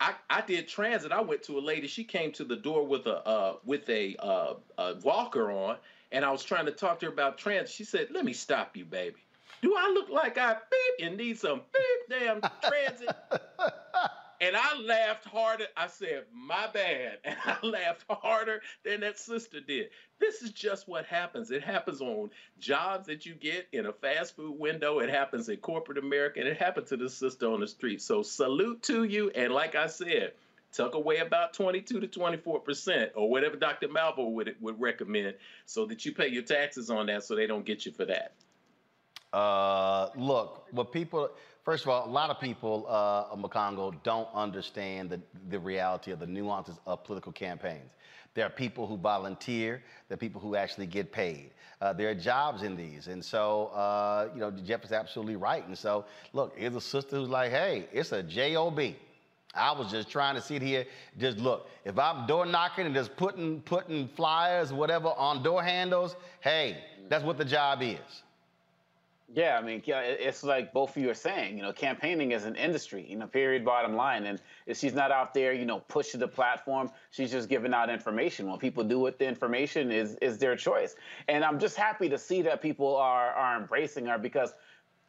[0.00, 1.10] I, I did transit.
[1.10, 1.88] I went to a lady.
[1.88, 5.76] She came to the door with a uh, with a, uh, a walker on,
[6.12, 7.74] and I was trying to talk to her about transit.
[7.74, 9.16] She said, "Let me stop you, baby.
[9.62, 13.08] Do I look like I beep and need some beep damn transit?"
[14.40, 15.66] and I laughed harder.
[15.76, 19.90] I said, "My bad," and I laughed harder than that sister did.
[20.20, 21.50] This is just what happens.
[21.50, 25.00] It happens on jobs that you get in a fast food window.
[25.00, 28.00] It happens in corporate America, and it happened to the sister on the street.
[28.02, 29.30] So salute to you.
[29.30, 30.32] And like I said,
[30.72, 33.88] tuck away about 22 to 24 percent, or whatever Dr.
[33.88, 35.34] Malveaux would would recommend,
[35.66, 38.32] so that you pay your taxes on that, so they don't get you for that.
[39.32, 41.28] Uh, look, what people,
[41.64, 46.18] first of all, a lot of people, uh, Omekongo don't understand the, the reality of
[46.18, 47.90] the nuances of political campaigns.
[48.34, 49.82] There are people who volunteer.
[50.08, 51.50] There are people who actually get paid.
[51.80, 53.08] Uh, there are jobs in these.
[53.08, 55.66] And so, uh, you know, Jeff is absolutely right.
[55.66, 58.80] And so, look, here's a sister who's like, hey, it's a job.
[59.54, 60.86] I was just trying to sit here,
[61.18, 61.68] just look.
[61.84, 66.78] If I'm door knocking and just putting putting flyers, whatever, on door handles, hey,
[67.08, 68.22] that's what the job is.
[69.30, 72.54] Yeah, I mean, it's like both of you are saying, you know, campaigning is an
[72.56, 74.24] industry, you know, period, bottom line.
[74.24, 77.90] And if she's not out there, you know, pushing the platform, she's just giving out
[77.90, 78.48] information.
[78.48, 80.96] What people do with the information is is their choice.
[81.28, 84.54] And I'm just happy to see that people are are embracing her because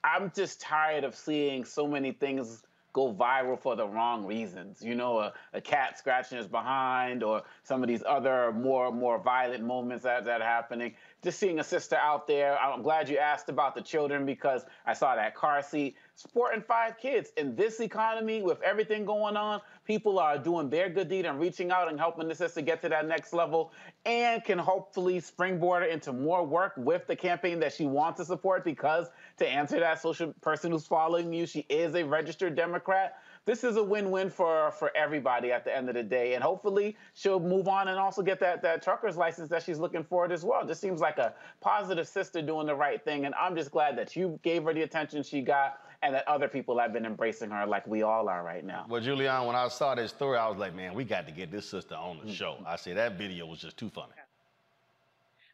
[0.04, 2.64] I'm just tired of seeing so many things
[2.94, 4.82] go viral for the wrong reasons.
[4.82, 9.20] You know, a, a cat scratching his behind or some of these other more more
[9.20, 10.96] violent moments that, that are happening.
[11.22, 12.58] Just seeing a sister out there.
[12.58, 15.98] I'm glad you asked about the children because I saw that car seat.
[16.16, 21.10] Supporting five kids in this economy with everything going on, people are doing their good
[21.10, 23.74] deed and reaching out and helping the sister get to that next level
[24.06, 28.26] and can hopefully springboard her into more work with the campaign that she wants to
[28.26, 33.18] support because to answer that social person who's following you, she is a registered Democrat.
[33.50, 36.96] This is a win-win for for everybody at the end of the day, and hopefully
[37.16, 40.32] she'll move on and also get that that trucker's license that she's looking for it
[40.32, 40.64] as well.
[40.68, 44.16] Just seems like a positive sister doing the right thing, and I'm just glad that
[44.16, 47.66] you gave her the attention she got, and that other people have been embracing her
[47.66, 48.86] like we all are right now.
[48.88, 51.50] Well, Julianne, when I saw this story, I was like, man, we got to get
[51.50, 52.34] this sister on the mm-hmm.
[52.34, 52.58] show.
[52.68, 54.14] I said that video was just too funny.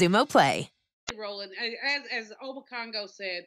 [0.00, 0.70] Xumo Play.
[1.18, 3.44] Roland, as as Omekongo said,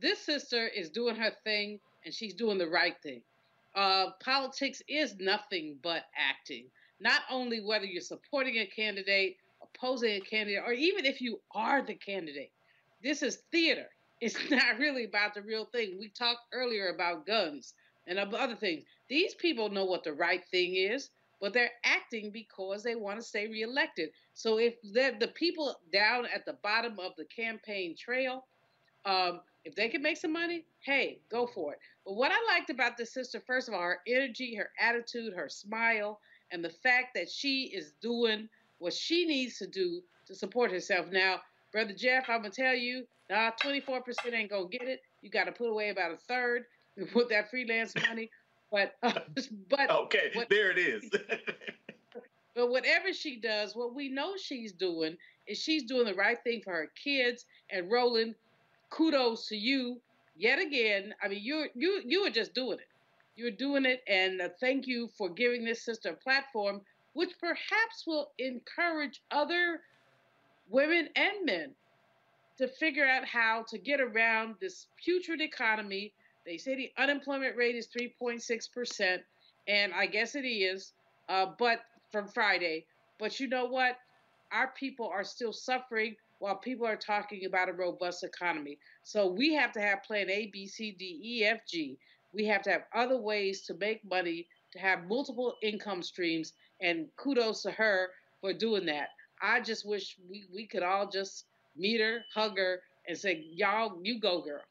[0.00, 3.22] this sister is doing her thing and she's doing the right thing.
[3.74, 6.66] Uh, politics is nothing but acting.
[7.00, 11.82] Not only whether you're supporting a candidate, opposing a candidate, or even if you are
[11.82, 12.52] the candidate.
[13.02, 13.86] This is theater.
[14.22, 15.98] It's not really about the real thing.
[15.98, 17.74] We talked earlier about guns
[18.06, 18.84] and other things.
[19.08, 21.10] These people know what the right thing is,
[21.42, 24.10] but they're acting because they want to stay reelected.
[24.32, 28.44] So if the people down at the bottom of the campaign trail,
[29.04, 31.80] um, if they can make some money, hey, go for it.
[32.06, 35.48] But what I liked about this sister, first of all, her energy, her attitude, her
[35.48, 36.20] smile,
[36.52, 38.48] and the fact that she is doing
[38.78, 41.10] what she needs to do to support herself.
[41.10, 41.40] Now,
[41.72, 45.00] Brother Jeff, I'm gonna tell you, nah, 24% ain't gonna get it.
[45.22, 46.66] You got to put away about a third
[46.96, 48.30] and put that freelance money.
[48.72, 49.12] But uh,
[49.68, 51.08] but okay, what, there it is.
[52.54, 55.16] but whatever she does, what we know she's doing
[55.46, 57.44] is she's doing the right thing for her kids.
[57.70, 58.34] And Roland,
[58.90, 60.00] kudos to you
[60.36, 61.14] yet again.
[61.22, 62.88] I mean, you you you are just doing it.
[63.36, 66.80] You're doing it, and uh, thank you for giving this sister a platform,
[67.12, 69.80] which perhaps will encourage other
[70.68, 71.70] women and men
[72.58, 76.12] to figure out how to get around this putrid economy
[76.44, 79.18] they say the unemployment rate is 3.6%,
[79.68, 80.92] and I guess it is,
[81.28, 82.86] uh, but from Friday.
[83.18, 83.96] But you know what?
[84.52, 88.78] Our people are still suffering while people are talking about a robust economy.
[89.04, 91.96] So we have to have plan A, B, C, D, E, F, G.
[92.34, 97.06] We have to have other ways to make money, to have multiple income streams, and
[97.16, 98.08] kudos to her
[98.40, 99.10] for doing that.
[99.40, 101.44] I just wish we, we could all just
[101.76, 104.62] meet her, hug her, and say, Y'all, you go, girl.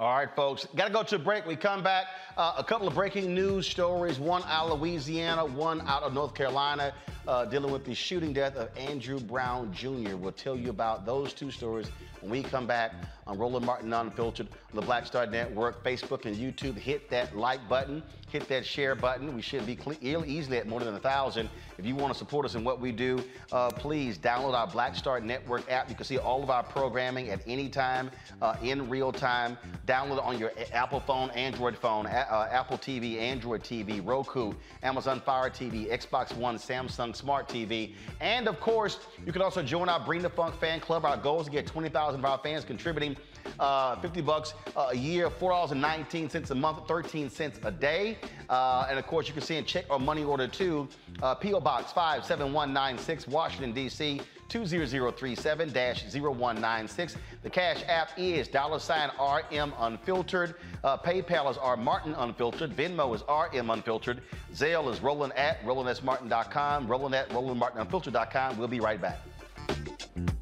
[0.00, 0.66] All right, folks.
[0.74, 1.46] Got to go to a break.
[1.46, 2.06] We come back.
[2.36, 6.34] Uh, a couple of breaking news stories one out of Louisiana, one out of North
[6.34, 6.92] Carolina,
[7.28, 10.16] uh, dealing with the shooting death of Andrew Brown Jr.
[10.16, 12.92] We'll tell you about those two stories when we come back
[13.26, 16.76] on Roland Martin Unfiltered on the Black Star Network, Facebook, and YouTube.
[16.76, 19.34] Hit that like button, hit that share button.
[19.34, 21.48] We should be easily at more than a thousand.
[21.78, 23.22] If you want to support us in what we do,
[23.52, 25.88] uh, please download our Black Star Network app.
[25.88, 28.10] You can see all of our programming at any time,
[28.42, 29.56] uh, in real time.
[29.86, 34.52] Download it on your Apple phone, Android phone, uh, Apple TV, Android TV, Roku,
[34.82, 37.94] Amazon Fire TV, Xbox One, Samsung Smart TV.
[38.20, 41.04] And of course, you can also join our Bring the Funk fan club.
[41.04, 43.13] Our goal is to get 20,000 of our fans contributing
[43.58, 48.18] uh, 50 bucks uh, a year, $4.19 a month, 13 cents a day.
[48.48, 50.88] Uh, and of course, you can in check or money order too,
[51.22, 51.60] uh, P.O.
[51.60, 54.20] Box 57196, Washington, D.C.
[54.48, 57.16] 20037-0196.
[57.42, 60.54] The Cash App is dollar sign RM Unfiltered.
[60.82, 62.74] Uh, PayPal is R Martin Unfiltered.
[62.76, 64.22] Venmo is RM Unfiltered.
[64.52, 66.86] Zelle is Roland at RolandSMartin.com.
[66.86, 68.58] Roland at RolandMartinUnfiltered.com.
[68.58, 69.20] We'll be right back.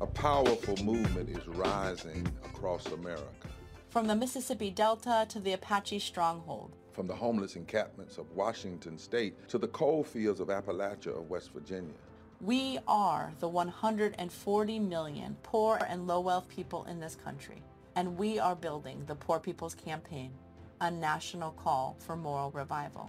[0.01, 3.49] A powerful movement is rising across America.
[3.91, 6.77] From the Mississippi Delta to the Apache stronghold.
[6.93, 11.53] From the homeless encampments of Washington state to the coal fields of Appalachia of West
[11.53, 11.95] Virginia.
[12.41, 17.63] We are the 140 million poor and low wealth people in this country,
[17.95, 20.33] and we are building the Poor People's Campaign,
[20.81, 23.09] a national call for moral revival.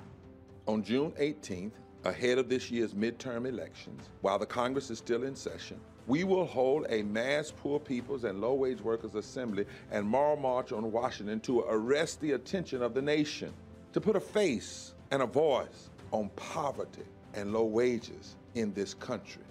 [0.68, 1.72] On June 18th,
[2.06, 6.46] ahead of this year's midterm elections, while the Congress is still in session, we will
[6.46, 11.40] hold a mass poor people's and low wage workers assembly and moral march on Washington
[11.42, 13.54] to arrest the attention of the nation,
[13.94, 17.04] to put a face and a voice on poverty
[17.34, 19.42] and low wages in this country.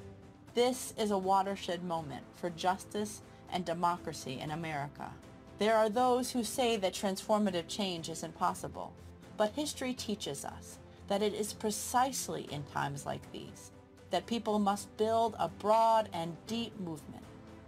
[0.54, 5.10] This is a watershed moment for justice and democracy in America.
[5.58, 8.92] There are those who say that transformative change is impossible,
[9.36, 13.70] but history teaches us that it is precisely in times like these
[14.12, 17.24] that people must build a broad and deep movement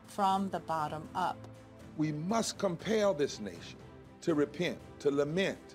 [0.07, 1.39] from the bottom up.
[1.97, 3.79] We must compel this nation
[4.21, 5.75] to repent, to lament,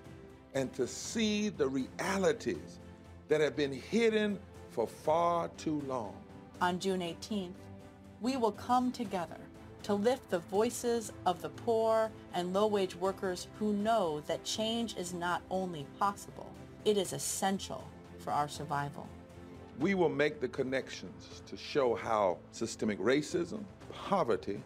[0.53, 2.79] and to see the realities
[3.27, 4.39] that have been hidden
[4.69, 6.15] for far too long.
[6.61, 7.53] On June 18th,
[8.21, 9.37] we will come together
[9.83, 15.13] to lift the voices of the poor and low-wage workers who know that change is
[15.13, 16.51] not only possible,
[16.85, 17.83] it is essential
[18.19, 19.07] for our survival.
[19.79, 24.61] We will make the connections to show how systemic racism, poverty,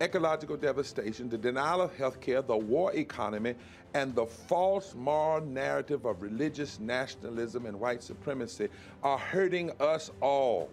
[0.00, 3.54] ecological devastation, the denial of health care, the war economy,
[3.94, 8.68] and the false moral narrative of religious nationalism and white supremacy
[9.04, 10.68] are hurting us all.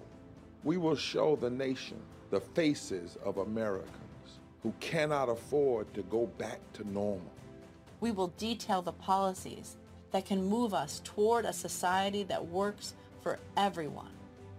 [0.63, 2.01] We will show the nation
[2.31, 3.91] the faces of Americans
[4.63, 7.31] who cannot afford to go back to normal.
[7.99, 9.77] We will detail the policies
[10.11, 12.95] that can move us toward a society that works
[13.25, 14.11] for everyone.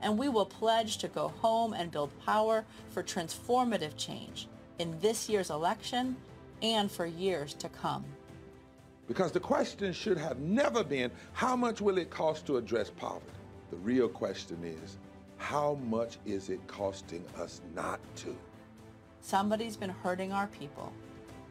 [0.02, 4.48] And we will pledge to go home and build power for transformative change
[4.80, 6.16] in this year's election
[6.62, 8.04] and for years to come.
[9.06, 13.30] Because the question should have never been, how much will it cost to address poverty?
[13.70, 14.98] The real question is,
[15.36, 18.36] how much is it costing us not to?
[19.20, 20.92] Somebody's been hurting our people.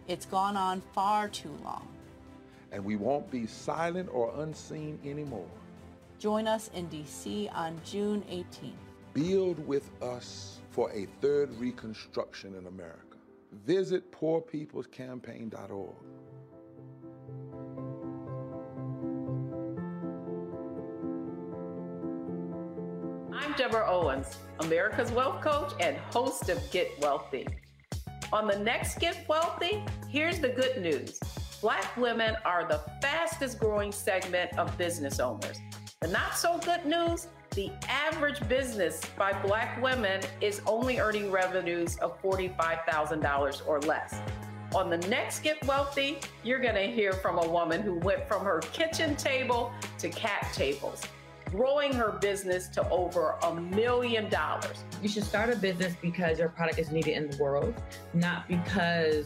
[0.09, 1.87] It's gone on far too long.
[2.73, 5.47] And we won't be silent or unseen anymore.
[6.19, 7.49] Join us in D.C.
[7.53, 8.73] on June 18th.
[9.13, 13.17] Build with us for a third reconstruction in America.
[13.65, 15.95] Visit poorpeoplescampaign.org.
[23.33, 27.47] I'm Deborah Owens, America's Wealth Coach and host of Get Wealthy.
[28.33, 31.19] On the next Get Wealthy, here's the good news
[31.61, 35.57] Black women are the fastest growing segment of business owners.
[36.05, 41.97] The not so good news the average business by Black women is only earning revenues
[41.97, 44.13] of $45,000 or less.
[44.75, 48.45] On the next Get Wealthy, you're going to hear from a woman who went from
[48.45, 51.01] her kitchen table to cat tables,
[51.49, 54.83] growing her business to over a million dollars.
[55.01, 57.73] You should start a business because your product is needed in the world,
[58.13, 59.25] not because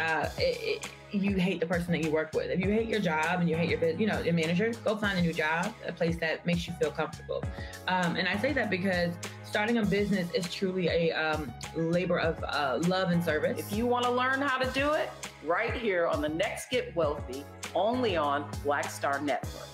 [0.00, 0.90] uh, it, it,
[1.22, 2.50] you hate the person that you work with.
[2.50, 5.18] If you hate your job and you hate your, you know, your manager, go find
[5.18, 7.42] a new job, a place that makes you feel comfortable.
[7.88, 9.14] Um, and I say that because
[9.44, 13.58] starting a business is truly a um, labor of uh, love and service.
[13.58, 15.10] If you want to learn how to do it,
[15.44, 17.44] right here on the next Get Wealthy,
[17.74, 19.68] only on Black Star Network.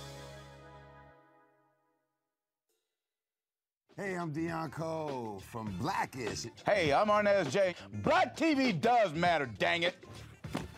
[3.96, 6.46] Hey, I'm Deon Cole from Blackish.
[6.64, 7.74] Hey, I'm Arnez J.
[8.02, 9.96] Black TV does matter, dang it.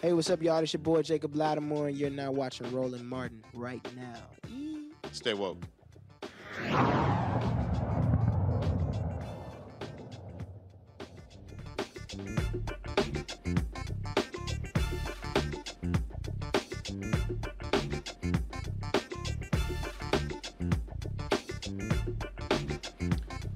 [0.04, 0.58] Hey, what's up, y'all?
[0.58, 4.20] It's your boy Jacob Latimore, and you're now watching Roland Martin right now.
[5.12, 5.62] Stay woke.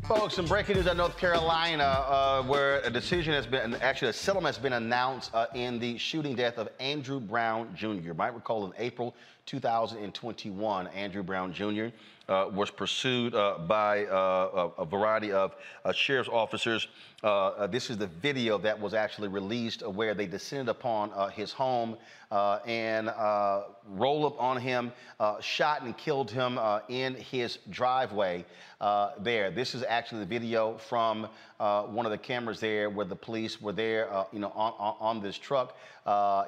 [0.08, 4.12] Folks, some breaking news out North Carolina, uh, where a decision has been, actually a
[4.14, 7.88] settlement has been announced uh, in the shooting death of Andrew Brown Jr.
[7.88, 9.14] You might recall in April
[9.44, 11.88] 2021, Andrew Brown Jr.
[12.28, 15.54] Uh, was pursued uh, by uh, a, a, variety of
[15.86, 16.86] uh, sheriff's officers.
[17.24, 21.52] Uh, uh, this is the video that was actually released where they descended upon his
[21.52, 21.96] home
[22.66, 23.10] and
[23.88, 24.92] rolled up on him,
[25.40, 26.58] shot and killed him
[26.90, 28.44] in his driveway
[29.20, 29.50] there.
[29.50, 31.28] This is actually the video from
[31.58, 35.22] one of the cameras there where the police were there, you know, on, on, on
[35.22, 35.76] this truck,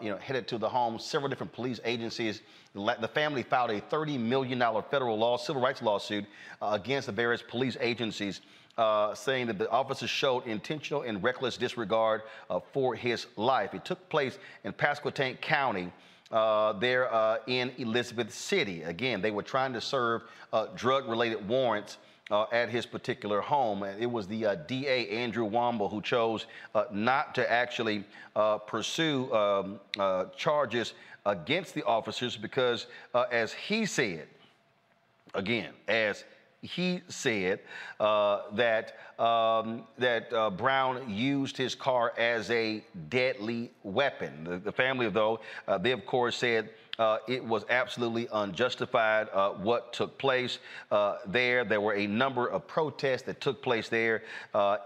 [0.03, 0.99] you know, headed to the home.
[0.99, 2.43] Several different police agencies
[2.75, 4.61] the family filed a $30 million
[4.91, 6.25] federal law, civil rights lawsuit
[6.63, 8.41] uh, against the various police agencies.
[8.79, 13.75] Uh, saying that the officers showed intentional and reckless disregard uh, for his life.
[13.75, 15.93] It took place in Pasquotank County.
[16.31, 18.83] Uh, there uh, in Elizabeth City.
[18.85, 20.23] Again, they were trying to serve
[20.53, 21.99] uh, drug related warrants
[22.31, 23.83] uh, at his particular home.
[23.83, 28.05] And it was the uh, DA, Andrew Womble, who chose uh, not to actually
[28.67, 29.81] pursue um,
[30.37, 30.95] charges
[31.27, 34.27] against the officers because, uh, as he said,
[35.35, 36.25] again, as
[36.63, 37.61] he said
[37.99, 44.45] uh, that um, that uh, Brown used his car as a deadly weapon.
[44.45, 46.71] The, the family, though, uh, they of course said.
[47.01, 50.59] Uh, it was absolutely unjustified uh, what took place
[50.91, 51.65] uh, there.
[51.65, 54.23] There were a number of protests that took place there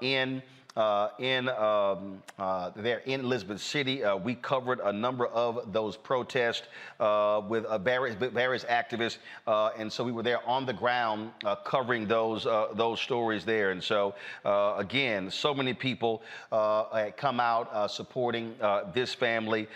[0.01, 0.41] in
[0.77, 4.03] uh, in um, uh, there in Elizabeth City.
[4.03, 6.63] Uh, we covered a number of those protests
[6.99, 11.31] uh, with uh, various, various activists, uh, and so we were there on the ground
[11.65, 12.45] covering those
[12.75, 13.71] those stories there.
[13.71, 14.15] And so
[14.45, 18.55] again, so many people had come out supporting
[18.93, 19.69] this family,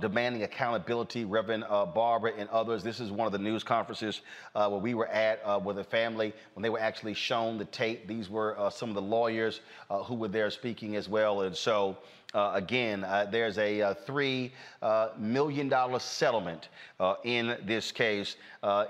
[0.00, 1.24] demanding accountability.
[1.24, 1.64] Reverend
[1.94, 2.82] Barber and others.
[2.82, 4.20] This is one of the news conferences
[4.52, 8.06] where we were at with the family when they were actually shown the tape.
[8.06, 11.42] These were some of the lawyers who were there there speaking as well.
[11.42, 11.96] And so,
[12.34, 14.52] uh, again, uh, there's a, uh, three
[14.82, 18.34] uh, million dollar settlement uh, in this case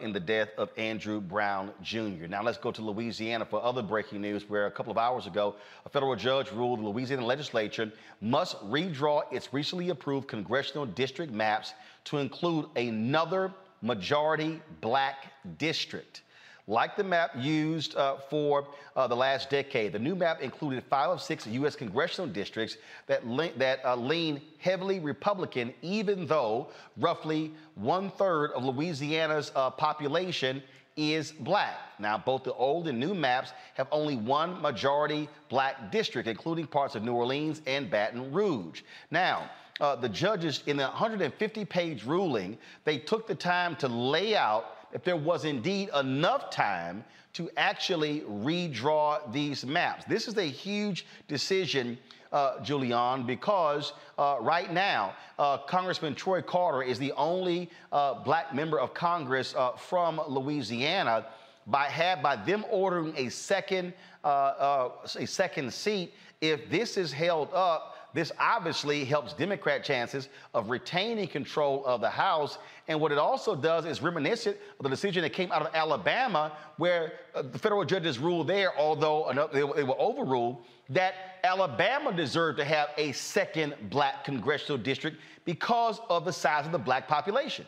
[0.01, 2.27] in the death of Andrew Brown Jr.
[2.27, 4.49] Now let's go to Louisiana for other breaking news.
[4.49, 7.93] Where a couple of hours ago, a federal judge ruled the Louisiana legislature
[8.23, 11.74] must redraw its recently approved congressional district maps
[12.05, 13.53] to include another
[13.83, 16.23] majority black district.
[16.69, 21.11] Like the map used uh, for uh, the last decade, the new map included five
[21.11, 21.75] of six U.S.
[21.75, 22.77] congressional districts
[23.09, 26.69] that, le- that uh, lean heavily Republican, even though
[26.99, 30.63] roughly one third of Louisiana's uh, population
[30.97, 31.75] is black.
[31.99, 36.95] Now, both the old and new maps have only one majority black district, including parts
[36.95, 38.83] of New Orleans and Baton Rouge.
[39.11, 44.37] Now, uh, the judges in the 150 page ruling, they took the time to lay
[44.37, 47.05] out if there was indeed enough time
[47.35, 50.05] to actually redraw these maps.
[50.05, 51.97] This is a huge decision,
[52.31, 58.55] uh, Julianne, because uh, right now, uh, Congressman Troy Carter is the only uh, black
[58.55, 61.27] member of Congress uh, from Louisiana.
[61.66, 63.94] By, have, by them ordering a second,
[64.24, 70.71] uh, a second seat, if this is held up, this obviously helps Democrat chances of
[70.71, 72.59] retaining control of the House.
[72.89, 76.53] And what it also does is reminiscent of the decision that came out of Alabama,
[76.77, 81.15] where uh, the federal judges ruled there, although they, they were overruled, that
[81.45, 86.79] Alabama deserved to have a second black congressional district because of the size of the
[86.79, 87.65] black population.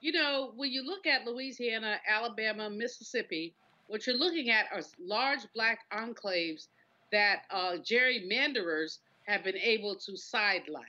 [0.00, 3.54] You know, when you look at Louisiana, Alabama, Mississippi,
[3.88, 6.68] what you're looking at are large black enclaves
[7.12, 10.84] that uh, gerrymanderers have been able to sideline.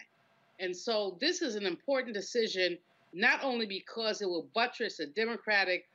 [0.60, 2.78] And so this is an important decision,
[3.14, 5.86] not only because it will buttress a Democratic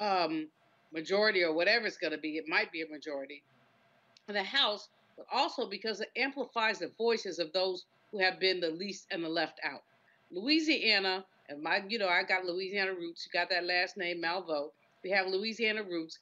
[0.00, 0.48] um,
[0.92, 3.42] majority or whatever it's going to be, it might be a majority
[4.28, 8.60] in the House, but also because it amplifies the voices of those who have been
[8.60, 9.82] the least and the left out.
[10.30, 13.26] Louisiana, and my, you know, I got Louisiana roots.
[13.26, 14.70] You got that last name, Malveaux.
[15.02, 16.18] We have Louisiana roots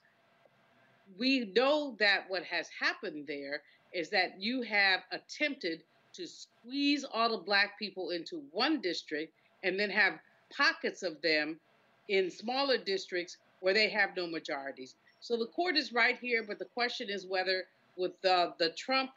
[1.18, 3.62] we know that what has happened there
[3.92, 9.78] is that you have attempted to squeeze all the black people into one district and
[9.78, 10.14] then have
[10.56, 11.58] pockets of them
[12.08, 14.94] in smaller districts where they have no majorities.
[15.20, 17.64] So the court is right here, but the question is whether,
[17.96, 19.10] with the, the Trump,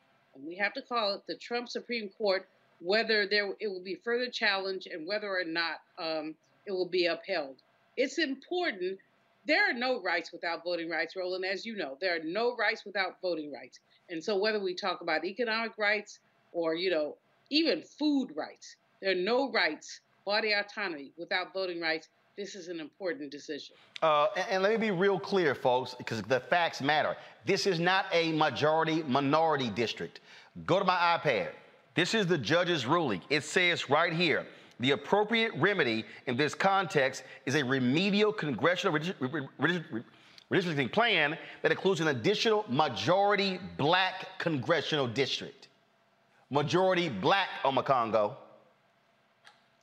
[0.45, 2.47] we have to call it the Trump Supreme Court,
[2.81, 6.35] whether there it will be further challenge and whether or not um,
[6.65, 7.55] it will be upheld.
[7.97, 8.97] It's important
[9.45, 11.97] there are no rights without voting rights, Roland, as you know.
[11.99, 13.79] There are no rights without voting rights.
[14.09, 16.19] And so whether we talk about economic rights
[16.51, 17.17] or, you know,
[17.49, 22.09] even food rights, there are no rights, body autonomy without voting rights.
[22.37, 23.75] This is an important decision.
[24.01, 27.17] Uh, and, and, let me be real clear, folks, because the facts matter.
[27.45, 30.21] This is not a majority minority district.
[30.65, 31.49] Go to my iPad.
[31.95, 33.21] This is the judge's ruling.
[33.29, 34.45] It says right here
[34.79, 38.97] the appropriate remedy in this context is a remedial congressional
[40.51, 45.67] redistricting plan that includes an additional majority black congressional district.
[46.49, 48.35] Majority black Omekongo.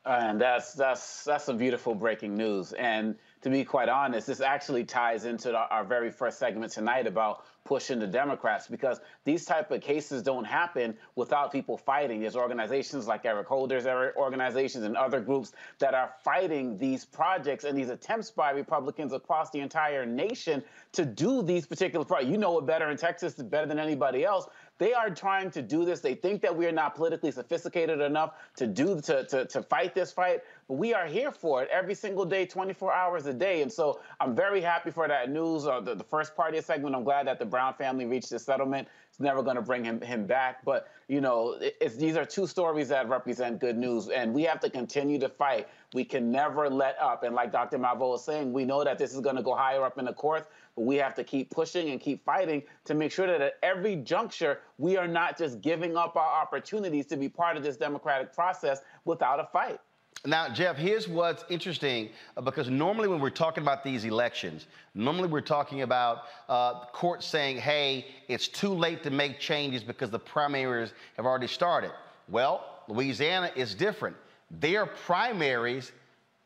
[0.05, 2.73] And that's that's that's some beautiful breaking news.
[2.73, 7.07] And to be quite honest, this actually ties into our, our very first segment tonight
[7.07, 12.21] about pushing the Democrats because these type of cases don't happen without people fighting.
[12.21, 13.87] There's organizations like Eric Holder's
[14.17, 19.51] organizations and other groups that are fighting these projects and these attempts by Republicans across
[19.51, 22.31] the entire nation to do these particular projects.
[22.31, 24.47] You know it better in Texas, better than anybody else.
[24.79, 26.01] They are trying to do this.
[26.01, 29.95] They think that we are not politically sophisticated enough to do to, to, to fight
[29.95, 33.63] this fight, but we are here for it every single day, 24 hours a day.
[33.63, 35.67] And so I'm very happy for that news.
[35.67, 38.33] Uh, the, the first part of the segment, I'm glad that the Brown family reached
[38.33, 38.89] a settlement.
[39.09, 40.63] It's never going to bring him, him back.
[40.65, 44.09] But, you know, it's, these are two stories that represent good news.
[44.09, 45.69] And we have to continue to fight.
[45.95, 47.23] We can never let up.
[47.23, 47.79] And like Dr.
[47.79, 50.13] Malveaux was saying, we know that this is going to go higher up in the
[50.13, 53.55] courts, but we have to keep pushing and keep fighting to make sure that at
[53.63, 57.77] every juncture, we are not just giving up our opportunities to be part of this
[57.77, 59.81] democratic process without a fight.
[60.25, 65.29] Now, Jeff, here's what's interesting uh, because normally when we're talking about these elections, normally
[65.29, 70.19] we're talking about uh, courts saying, hey, it's too late to make changes because the
[70.19, 71.93] primaries have already started.
[72.29, 74.17] Well, Louisiana is different.
[74.51, 75.93] Their primaries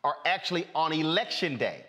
[0.04, 1.84] are actually on election day.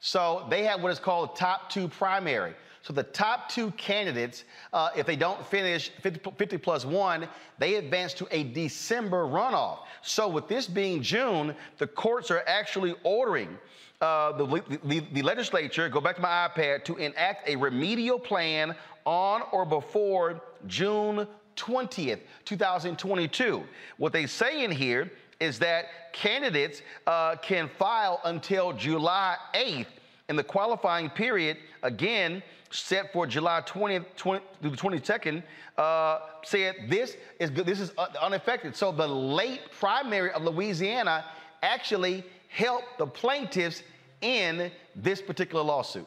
[0.00, 2.54] So they have what is called top two primary.
[2.82, 7.28] So the top two candidates, uh, if they don't finish 50, 50 plus one,
[7.58, 9.80] they advance to a December runoff.
[10.02, 13.58] So with this being June, the courts are actually ordering
[14.00, 18.74] uh, the, the, the legislature, go back to my iPad, to enact a remedial plan
[19.04, 21.26] on or before June
[21.60, 23.62] 20th, 2022.
[23.98, 25.10] What they say in here
[25.40, 29.86] is that candidates uh, can file until July 8th,
[30.28, 35.42] in the qualifying period, again, set for July 20th 20, through the 22nd,
[35.76, 37.90] uh, said this is this is
[38.22, 38.76] unaffected.
[38.76, 41.24] So the late primary of Louisiana
[41.62, 43.82] actually helped the plaintiffs
[44.20, 46.06] in this particular lawsuit.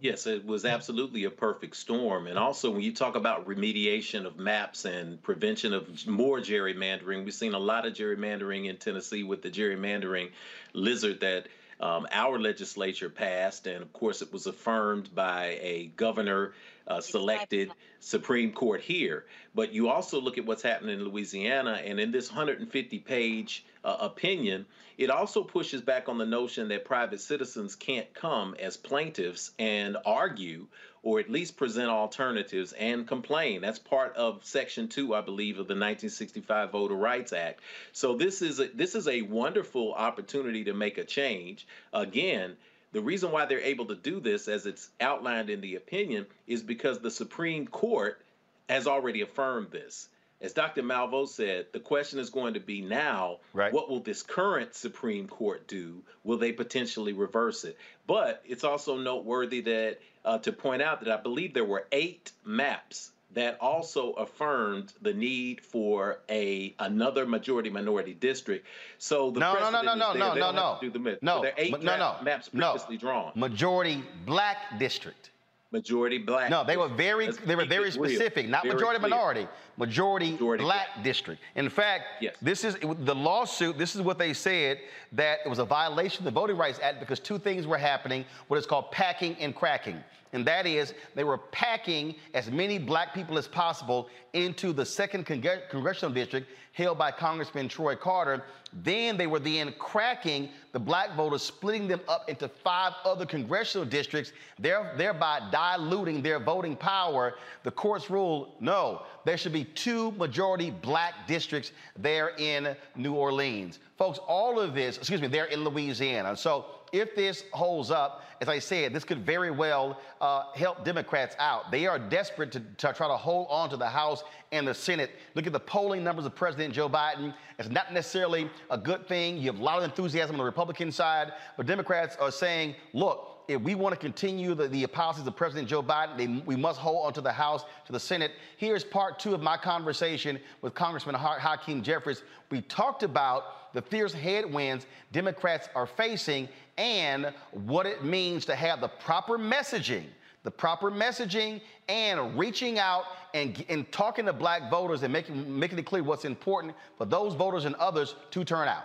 [0.00, 2.26] Yes, it was absolutely a perfect storm.
[2.26, 7.34] And also, when you talk about remediation of maps and prevention of more gerrymandering, we've
[7.34, 10.30] seen a lot of gerrymandering in Tennessee with the gerrymandering
[10.72, 11.48] lizard that
[11.80, 13.66] um, our legislature passed.
[13.66, 16.54] And of course, it was affirmed by a governor
[16.90, 19.26] uh, selected Supreme Court here.
[19.54, 23.96] But you also look at what's happening in Louisiana, and in this 150 page uh,
[24.00, 24.66] opinion,
[24.98, 29.96] it also pushes back on the notion that private citizens can't come as plaintiffs and
[30.04, 30.66] argue
[31.02, 33.62] or at least present alternatives and complain.
[33.62, 37.60] That's part of Section 2, I believe, of the 1965 Voter Rights Act.
[37.92, 41.66] So this is a, this is a wonderful opportunity to make a change.
[41.94, 42.56] Again,
[42.92, 46.62] the reason why they're able to do this, as it's outlined in the opinion, is
[46.62, 48.20] because the Supreme Court
[48.68, 50.08] has already affirmed this.
[50.40, 50.82] As Dr.
[50.82, 53.72] Malveaux said, the question is going to be now right.
[53.72, 56.02] what will this current Supreme Court do?
[56.24, 57.76] Will they potentially reverse it?
[58.06, 62.32] But it's also noteworthy that uh, to point out that I believe there were eight
[62.44, 68.66] maps that also affirmed the need for a another majority minority district.
[68.98, 71.18] So the no no no no no no no no do the myth.
[71.22, 73.00] no so there are eight no no maps previously no.
[73.00, 73.32] drawn.
[73.34, 75.30] Majority black district.
[75.72, 76.50] Majority black.
[76.50, 78.50] No, they were very Let's they were very specific, real.
[78.50, 79.10] not very majority clear.
[79.10, 81.40] minority, majority, majority black, black district.
[81.54, 82.34] In fact, yes.
[82.42, 83.78] this is the lawsuit.
[83.78, 84.78] This is what they said
[85.12, 88.24] that it was a violation of the Voting Rights Act because two things were happening.
[88.48, 90.02] What is called packing and cracking
[90.32, 95.24] and that is they were packing as many black people as possible into the second
[95.24, 98.44] congressional district held by Congressman Troy Carter.
[98.72, 103.84] Then they were then cracking the black voters, splitting them up into five other congressional
[103.84, 107.34] districts, thereby diluting their voting power.
[107.64, 113.80] The courts ruled no, there should be two majority black districts there in New Orleans.
[113.98, 116.36] Folks, all of this, excuse me, they're in Louisiana.
[116.36, 121.36] So if this holds up, as I said, this could very well uh, help Democrats
[121.38, 121.70] out.
[121.70, 125.10] They are desperate to, to, try to hold on to the House and the Senate.
[125.34, 127.34] Look at the polling numbers of President Joe Biden.
[127.58, 129.36] It's not necessarily a good thing.
[129.36, 133.30] You have a lot of enthusiasm on the Republican side, but Democrats are saying, look,
[133.50, 136.78] if we want to continue the, the policies of President Joe Biden, they, we must
[136.78, 138.32] hold on to the House, to the Senate.
[138.56, 142.22] Here's part two of my conversation with Congressman Hakeem Jeffries.
[142.50, 146.48] We talked about the fierce headwinds Democrats are facing
[146.78, 150.04] and what it means to have the proper messaging,
[150.42, 155.78] the proper messaging and reaching out and, and talking to black voters and making, making
[155.78, 158.84] it clear what's important for those voters and others to turn out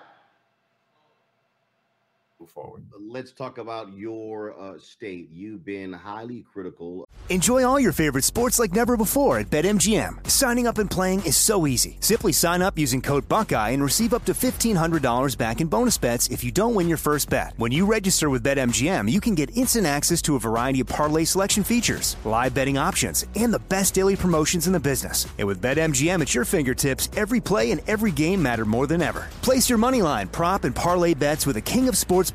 [2.40, 2.84] move forward.
[3.00, 5.30] Let's talk about your uh, state.
[5.32, 7.08] You've been highly critical.
[7.30, 10.30] Enjoy all your favorite sports like never before at BetMGM.
[10.30, 11.98] Signing up and playing is so easy.
[12.02, 16.30] Simply sign up using code Buckeye and receive up to $1,500 back in bonus bets
[16.30, 17.56] if you don't win your first bet.
[17.58, 21.24] When you register with BetMGM, you can get instant access to a variety of parlay
[21.24, 25.26] selection features, live betting options, and the best daily promotions in the business.
[25.40, 29.28] And with BetMGM at your fingertips, every play and every game matter more than ever.
[29.42, 32.35] Place your money line, prop, and parlay bets with a king of sports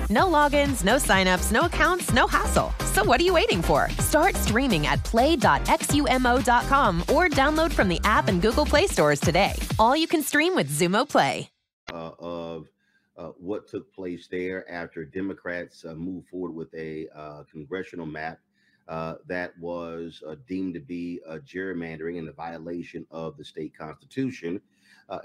[0.11, 2.73] No logins, no signups, no accounts, no hassle.
[2.93, 3.89] So what are you waiting for?
[3.99, 9.53] Start streaming at play.xumo.com or download from the app and Google Play stores today.
[9.79, 11.49] All you can stream with Xumo Play.
[11.93, 12.67] uh, of
[13.17, 18.39] uh, what took place there after Democrats uh, moved forward with a uh, congressional map
[18.87, 24.59] uh, that was uh, deemed to be gerrymandering and a violation of the state constitution.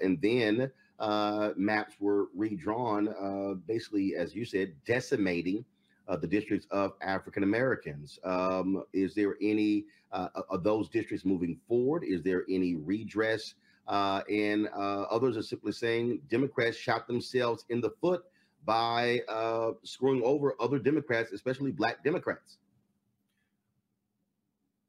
[0.03, 5.65] And then uh, maps were redrawn, uh, basically, as you said, decimating
[6.09, 8.19] uh, the districts of African Americans.
[8.25, 12.05] Um, is there any uh, of those districts moving forward?
[12.05, 13.55] Is there any redress?
[13.89, 18.25] Uh, and uh, others are simply saying Democrats shot themselves in the foot
[18.65, 22.59] by uh, screwing over other Democrats, especially Black Democrats.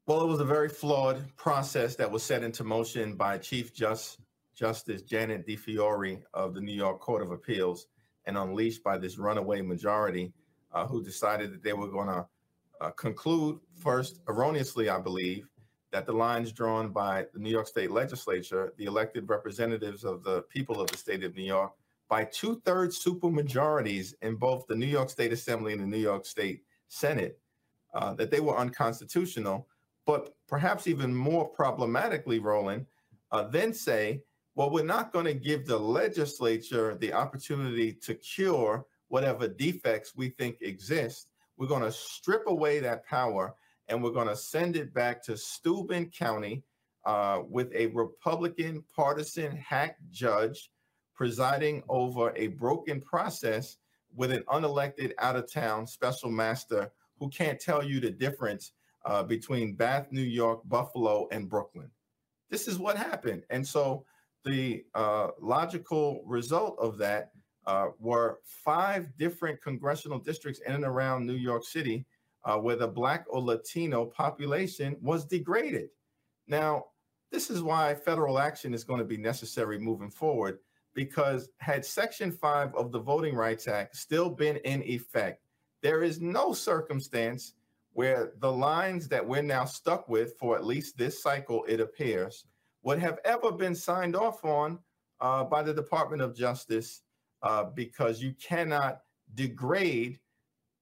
[0.07, 4.19] Well, it was a very flawed process that was set into motion by Chief Just,
[4.57, 7.87] Justice Janet DeFiore of the New York Court of Appeals
[8.25, 10.33] and unleashed by this runaway majority
[10.73, 12.25] uh, who decided that they were going to
[12.81, 15.47] uh, conclude, first, erroneously, I believe,
[15.91, 20.41] that the lines drawn by the New York State Legislature, the elected representatives of the
[20.43, 21.71] people of the state of New York,
[22.09, 26.25] by two thirds supermajorities in both the New York State Assembly and the New York
[26.25, 27.39] State Senate,
[27.93, 29.67] uh, that they were unconstitutional.
[30.05, 32.85] But perhaps even more problematically, Roland,
[33.31, 34.21] uh, then say,
[34.57, 40.29] well, we're not going to give the legislature the opportunity to cure whatever defects we
[40.29, 41.27] think exist.
[41.57, 43.53] We're going to strip away that power
[43.87, 46.63] and we're going to send it back to Steuben County
[47.05, 50.71] uh, with a Republican partisan hack judge
[51.13, 53.77] presiding over a broken process
[54.15, 58.71] with an unelected out of town special master who can't tell you the difference
[59.05, 61.91] uh, between Bath, New York, Buffalo, and Brooklyn.
[62.49, 63.43] This is what happened.
[63.51, 64.03] And so
[64.47, 67.31] the uh, logical result of that
[67.65, 72.05] uh, were five different congressional districts in and around New York City
[72.47, 75.89] uh, where the Black or Latino population was degraded.
[76.47, 76.85] Now,
[77.29, 80.59] this is why federal action is going to be necessary moving forward,
[80.93, 85.43] because had Section 5 of the Voting Rights Act still been in effect,
[85.81, 87.53] there is no circumstance
[87.91, 92.45] where the lines that we're now stuck with for at least this cycle, it appears,
[92.87, 94.79] would have ever been signed off on
[95.19, 97.01] uh, by the Department of Justice
[97.43, 99.01] uh, because you cannot
[99.35, 100.21] degrade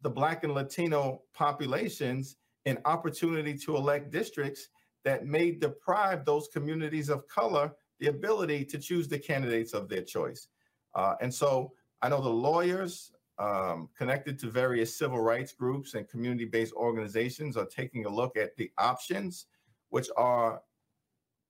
[0.04, 2.38] the Black and Latino populations
[2.68, 4.70] an opportunity to elect districts
[5.04, 10.04] that may deprive those communities of color the ability to choose the candidates of their
[10.04, 10.50] choice.
[10.94, 11.74] Uh, and so
[12.04, 17.58] I know the lawyers um, connected to various civil rights groups and community based organizations
[17.58, 19.48] are taking a look at the options,
[19.90, 20.62] which are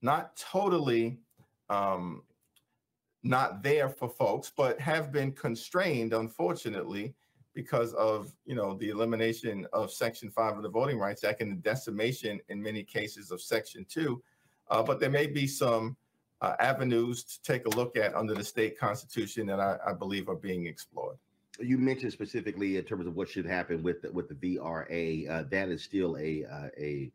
[0.06, 1.18] not totally
[1.70, 2.22] um,
[3.24, 7.16] not there for folks, but have been constrained, unfortunately,
[7.56, 11.52] because of you know the elimination of Section Five of the Voting Rights Act and
[11.52, 14.22] the decimation in many cases of Section Two.
[14.70, 15.98] Uh, but there may be some
[16.42, 20.30] uh, avenues to take a look at under the state constitution that I, I believe
[20.30, 21.18] are being explored.
[21.60, 25.30] You mentioned specifically in terms of what should happen with the, with the VRA.
[25.30, 27.12] Uh, that is still a uh, a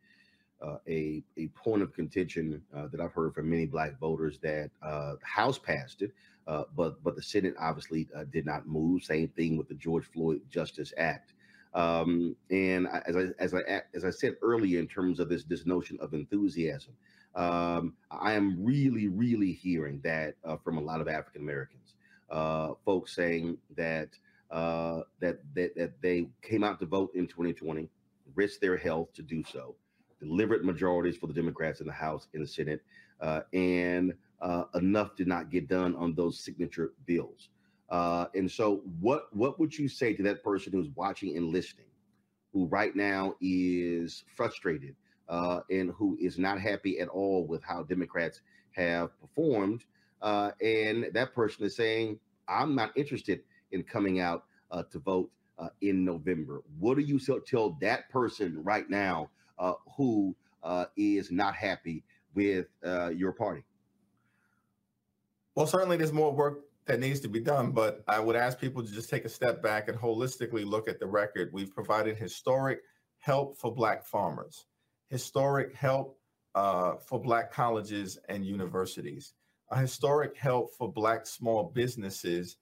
[0.63, 4.71] uh, a a point of contention uh, that I've heard from many Black voters that
[4.83, 6.13] uh, the House passed it,
[6.47, 9.03] uh, but but the Senate obviously uh, did not move.
[9.03, 11.33] Same thing with the George Floyd Justice Act.
[11.73, 15.67] Um, and as I as I as I said earlier, in terms of this this
[15.67, 16.93] notion of enthusiasm,
[17.35, 21.95] um, I am really, really hearing that uh, from a lot of African Americans,
[22.85, 24.11] folks saying that
[24.51, 27.89] that that that they came out to vote in 2020,
[28.35, 29.77] risked their health to do so,
[30.21, 32.83] delivered majorities for the Democrats in the House and the Senate,
[33.21, 37.49] uh, and uh, enough did not get done on those signature bills.
[37.89, 41.87] Uh, and so, what what would you say to that person who's watching and listening,
[42.53, 44.95] who right now is frustrated
[45.29, 48.41] uh, and who is not happy at all with how Democrats
[48.73, 49.85] have performed?
[50.23, 52.19] Uh, and that person is saying,
[52.49, 53.41] "I'm not interested
[53.73, 55.31] in coming out uh, to vote
[55.83, 59.31] in November." What do you tell that person right now
[59.61, 60.35] uh, who
[60.65, 62.03] uh, is not happy
[62.35, 62.67] with
[63.15, 63.63] your party?
[65.55, 68.83] Well, certainly there's more work that needs to be done, but I would ask people
[68.83, 71.51] to just take a step back and holistically look at the record.
[71.53, 72.81] We've provided historic
[73.19, 74.67] help for Black farmers,
[75.09, 76.19] historic help
[76.55, 79.35] uh, for Black colleges and universities,
[79.71, 82.57] a historic help for Black small businesses,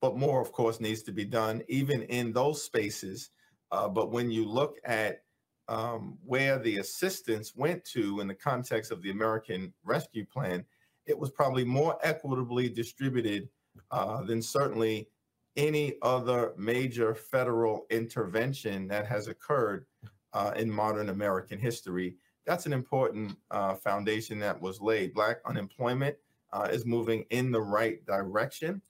[0.00, 3.30] but more, of course, needs to be done even in those spaces.
[3.72, 5.22] Uh, but when you look at
[5.68, 10.64] um, where the assistance went to in the context of the American Rescue Plan,
[11.06, 13.48] it was probably more equitably distributed
[13.90, 15.08] uh, than certainly
[15.56, 19.86] any other major federal intervention that has occurred
[20.32, 22.16] uh, in modern American history.
[22.44, 25.14] That's an important uh, foundation that was laid.
[25.14, 26.16] Black unemployment
[26.52, 28.82] uh, is moving in the right direction,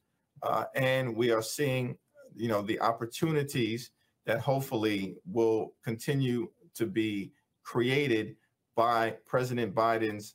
[0.43, 1.97] uh, and we are seeing,
[2.35, 3.93] you know, the opportunities
[4.27, 7.33] that hopefully will continue to be
[7.63, 8.37] created
[8.75, 10.35] by President Biden's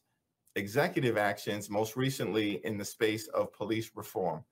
[0.56, 4.44] executive actions, most recently in the space of police reform.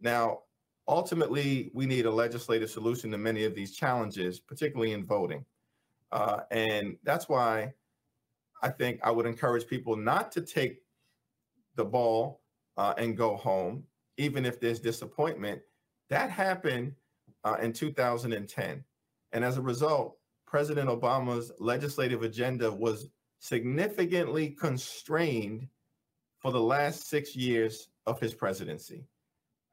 [0.00, 0.40] Now,
[0.86, 5.44] ultimately, we need a legislative solution to many of these challenges, particularly in voting.
[6.12, 7.72] Uh, and that's why
[8.62, 10.82] I think I would encourage people not to take
[11.74, 12.40] the ball
[12.76, 13.84] uh, and go home,
[14.16, 15.60] even if there's disappointment.
[16.10, 16.94] That happened
[17.44, 18.84] uh, in 2010.
[19.32, 20.17] And as a result,
[20.48, 23.08] President Obama's legislative agenda was
[23.38, 25.68] significantly constrained
[26.38, 29.04] for the last six years of his presidency.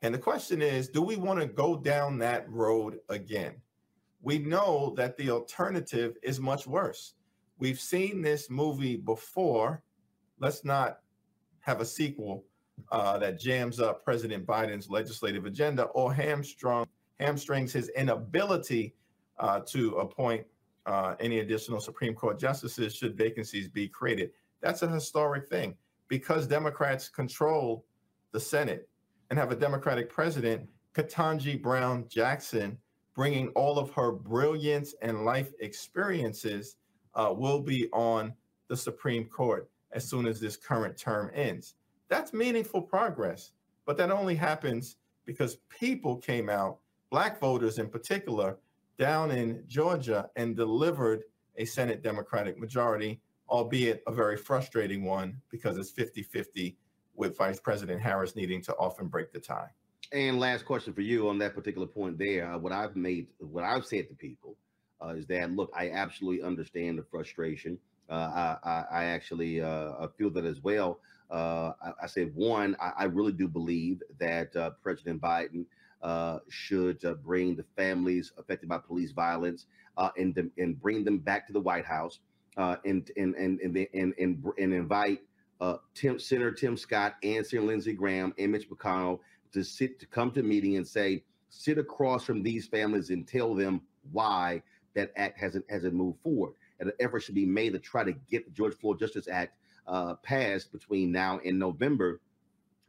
[0.02, 3.56] And the question is do we want to go down that road again?
[4.22, 7.14] We know that the alternative is much worse.
[7.58, 9.82] We've seen this movie before.
[10.40, 11.00] Let's not
[11.62, 12.44] have a sequel
[12.92, 16.86] uh, that jams up President Biden's legislative agenda or hamstrung,
[17.20, 18.94] hamstrings his inability
[19.40, 20.46] uh, to appoint
[20.86, 24.32] uh, any additional Supreme Court justices should vacancies be created.
[24.62, 25.76] That's a historic thing
[26.08, 27.86] because Democrats control
[28.32, 28.88] the Senate
[29.30, 32.78] and have a Democratic president, Ketanji Brown Jackson,
[33.16, 36.76] bringing all of her brilliance and life experiences,
[37.16, 38.34] uh, will be on
[38.68, 41.76] the Supreme Court as soon as this current term ends.
[42.10, 43.52] That's meaningful progress,
[43.86, 48.58] but that only happens because people came out, Black voters in particular,
[48.98, 51.24] down in Georgia and delivered
[51.58, 56.78] a Senate Democratic majority, albeit a very frustrating one because it's 50 50
[57.16, 59.70] with Vice President Harris needing to often break the tie.
[60.12, 62.52] And last question for you on that particular point there.
[62.52, 64.56] Uh, what I've made, what I've said to people
[65.02, 67.78] uh, is that, look, I absolutely understand the frustration.
[68.10, 71.00] Uh, I, I, actually uh, feel that as well.
[71.32, 75.66] Uh, I, I, said, one, I, really do believe that President Biden
[76.02, 79.66] uh, should uh, bring the families affected by police violence
[79.98, 82.20] uh, and and bring them back to the White House
[82.58, 85.22] uh, and, and, and and and and and invite
[85.62, 89.20] uh, Tim Senator Tim Scott and Senator Lindsey Graham and Mitch McConnell
[89.54, 93.28] to sit to come to a meeting and say sit across from these families and
[93.28, 94.62] tell them why
[94.94, 96.54] that act hasn't hasn't moved forward.
[96.80, 99.54] And an effort should be made to try to get the George Floyd Justice Act
[99.88, 102.20] uh, passed between now and November.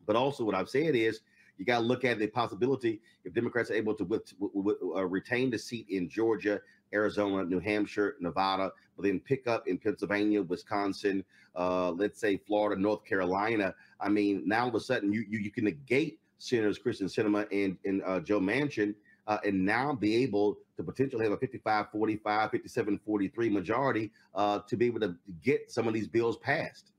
[0.06, 1.20] But also, what I've said is
[1.58, 5.04] you got to look at the possibility if Democrats are able to with, with, uh,
[5.06, 6.60] retain the seat in Georgia,
[6.92, 11.24] Arizona, New Hampshire, Nevada, but then pick up in Pennsylvania, Wisconsin,
[11.56, 13.74] uh, let's say Florida, North Carolina.
[14.00, 17.46] I mean, now all of a sudden you you, you can negate Senators Kyrsten Sinema
[17.50, 18.94] and, and uh, Joe Manchin
[19.26, 24.60] uh, and now be able to potentially have a 55 45, 57 43 majority uh,
[24.68, 26.92] to be able to get some of these bills passed.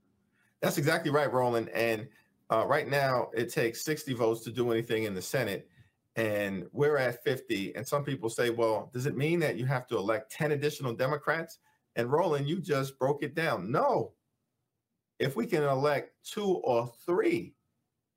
[0.60, 1.68] That's exactly right, Roland.
[1.68, 2.08] And
[2.50, 5.68] uh, right now, it takes 60 votes to do anything in the Senate,
[6.16, 7.74] and we're at 50.
[7.76, 10.94] And some people say, well, does it mean that you have to elect 10 additional
[10.94, 11.58] Democrats?
[11.96, 13.70] And Roland, you just broke it down.
[13.70, 14.12] No.
[15.18, 17.54] If we can elect two or three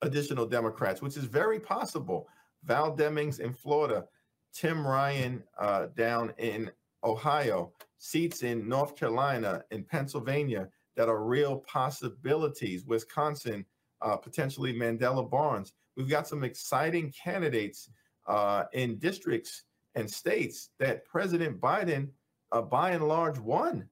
[0.02, 2.28] additional Democrats, which is very possible,
[2.64, 4.06] Val Demings in Florida,
[4.54, 6.72] Tim Ryan uh, down in
[7.04, 12.86] Ohio, seats in North Carolina, in Pennsylvania, that are real possibilities.
[12.86, 13.66] Wisconsin,
[14.02, 15.74] uh, potentially Mandela Barnes.
[15.96, 17.90] We've got some exciting candidates
[18.28, 19.64] uh, in districts
[19.96, 22.10] and states that President Biden,
[22.52, 23.88] uh, by and large, won,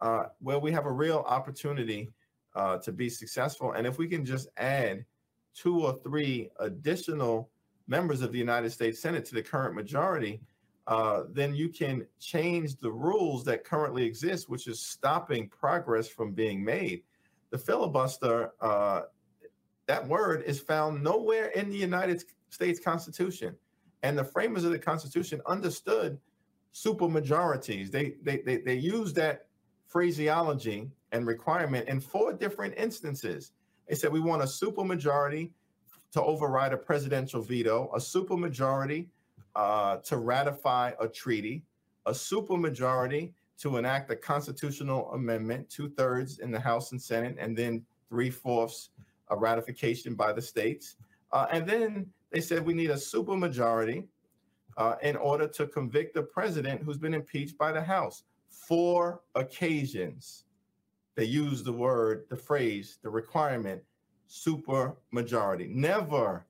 [0.00, 2.08] uh, where we have a real opportunity
[2.54, 3.72] uh, to be successful.
[3.72, 5.04] And if we can just add
[5.54, 7.50] two or three additional
[7.86, 10.40] members of the United States Senate to the current majority,
[10.86, 16.32] uh, then you can change the rules that currently exist, which is stopping progress from
[16.32, 17.02] being made.
[17.50, 19.02] The filibuster, uh,
[19.90, 23.56] that word is found nowhere in the United States Constitution.
[24.04, 26.16] And the framers of the Constitution understood
[26.72, 27.90] supermajorities.
[27.90, 29.46] They, they, they, they used that
[29.88, 33.50] phraseology and requirement in four different instances.
[33.88, 35.50] They said we want a supermajority
[36.12, 39.08] to override a presidential veto, a supermajority
[39.56, 41.64] uh, to ratify a treaty,
[42.06, 47.58] a supermajority to enact a constitutional amendment, two thirds in the House and Senate, and
[47.58, 48.90] then three fourths
[49.30, 50.96] a ratification by the states.
[51.32, 54.06] Uh, and then they said we need a supermajority
[54.76, 58.24] uh, in order to convict the president who's been impeached by the House.
[58.48, 60.44] Four occasions
[61.16, 63.82] they use the word, the phrase, the requirement,
[64.26, 65.68] super majority.
[65.68, 66.46] Never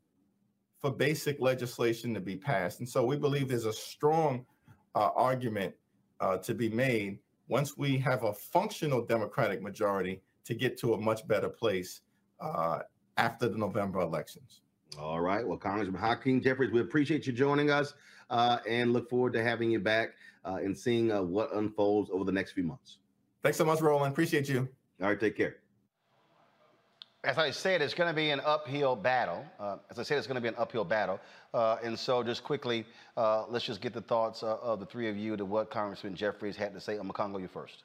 [0.80, 2.80] for basic legislation to be passed.
[2.80, 4.44] And so we believe there's a strong
[4.94, 5.74] uh, argument
[6.20, 7.18] uh, to be made
[7.48, 12.02] once we have a functional Democratic majority to get to a much better place
[12.40, 12.80] uh,
[13.16, 14.62] after the November elections.
[14.98, 15.46] All right.
[15.46, 17.94] Well, Congressman Hakeem Jeffries, we appreciate you joining us
[18.28, 20.10] uh, and look forward to having you back
[20.44, 22.98] uh, and seeing uh, what unfolds over the next few months.
[23.42, 24.12] Thanks so much, Roland.
[24.12, 24.68] Appreciate you.
[25.00, 25.56] All right, take care.
[27.22, 29.44] As I said, it's going to be an uphill battle.
[29.58, 31.20] Uh, as I said, it's going to be an uphill battle.
[31.52, 32.86] Uh, and so, just quickly,
[33.16, 36.14] uh, let's just get the thoughts uh, of the three of you to what Congressman
[36.14, 36.96] Jeffries had to say.
[36.96, 37.84] I'm going to go you first.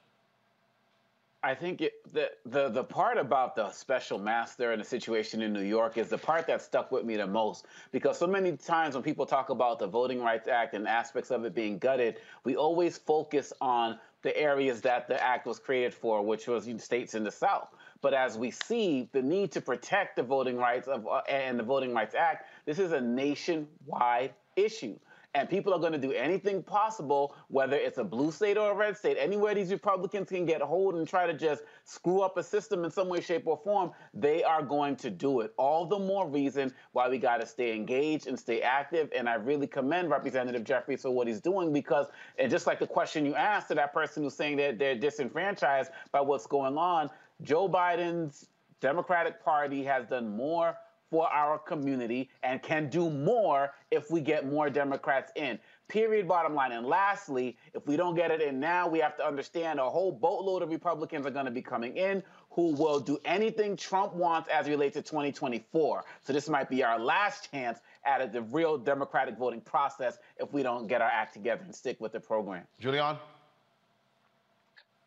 [1.46, 5.54] I think it, the, the the part about the special master and the situation in
[5.54, 8.96] New York is the part that stuck with me the most because so many times
[8.96, 12.56] when people talk about the Voting Rights Act and aspects of it being gutted, we
[12.56, 17.24] always focus on the areas that the act was created for, which was states in
[17.24, 17.68] the South.
[18.02, 21.64] But as we see the need to protect the voting rights of uh, and the
[21.64, 24.98] Voting Rights Act, this is a nationwide issue.
[25.36, 28.74] And people are going to do anything possible, whether it's a blue state or a
[28.74, 32.44] red state, anywhere these Republicans can get hold and try to just screw up a
[32.44, 35.54] system in some way, shape, or form, they are going to do it.
[35.58, 39.10] All the more reason why we got to stay engaged and stay active.
[39.14, 42.08] And I really commend Representative Jeffries for what he's doing because,
[42.40, 45.92] and just like the question you asked to that person who's saying that they're disenfranchised
[46.14, 47.10] by what's going on,
[47.42, 48.48] Joe Biden's
[48.80, 50.78] Democratic Party has done more
[51.10, 55.60] for our community and can do more if we get more Democrats in.
[55.88, 56.72] Period, bottom line.
[56.72, 60.12] And lastly, if we don't get it in now, we have to understand a whole
[60.12, 64.50] boatload of Republicans are going to be coming in who will do anything Trump wants
[64.50, 66.04] as it relates to 2024.
[66.24, 70.64] So this might be our last chance at the real democratic voting process if we
[70.64, 72.64] don't get our act together and stick with the program.
[72.82, 73.20] Julianne?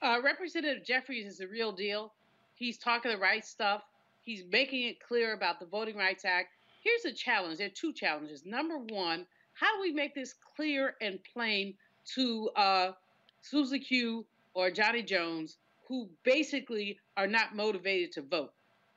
[0.00, 2.12] Uh, Representative Jeffries is the real deal.
[2.54, 3.82] He's talking the right stuff.
[4.28, 6.48] He's making it clear about the Voting Rights Act.
[6.84, 7.56] Here's a challenge.
[7.56, 8.44] There are two challenges.
[8.44, 9.24] Number one,
[9.54, 11.72] how do we make this clear and plain
[12.14, 12.92] to uh,
[13.40, 18.52] Susie Q or Johnny Jones, who basically are not motivated to vote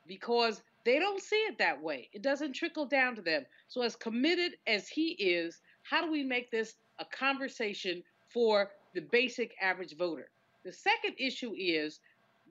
[0.05, 2.09] because they don't see it that way.
[2.11, 3.45] It doesn't trickle down to them.
[3.69, 8.99] So, as committed as he is, how do we make this a conversation for the
[8.99, 10.29] basic average voter?
[10.65, 12.01] The second issue is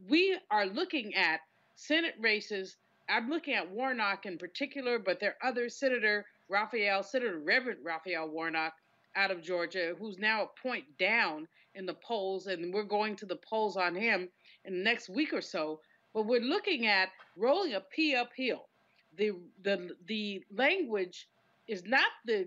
[0.08, 1.40] we are looking at
[1.80, 2.76] Senate races.
[3.08, 8.28] I'm looking at Warnock in particular, but there are other Senator Raphael, Senator Reverend Raphael
[8.28, 8.74] Warnock
[9.16, 13.24] out of Georgia, who's now a point down in the polls, and we're going to
[13.24, 14.28] the polls on him
[14.66, 15.80] in the next week or so.
[16.12, 18.68] But we're looking at rolling a P uphill.
[19.16, 21.28] The the the language
[21.66, 22.46] is not the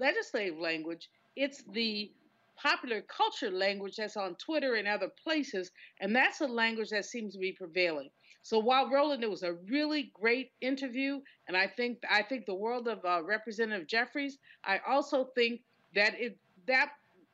[0.00, 2.10] legislative language; it's the
[2.56, 5.70] popular culture language that's on Twitter and other places,
[6.00, 8.10] and that's a language that seems to be prevailing.
[8.44, 12.54] So while Roland, it was a really great interview, and I think I think the
[12.54, 14.36] world of uh, Representative Jeffries.
[14.62, 15.62] I also think
[15.94, 16.90] that it that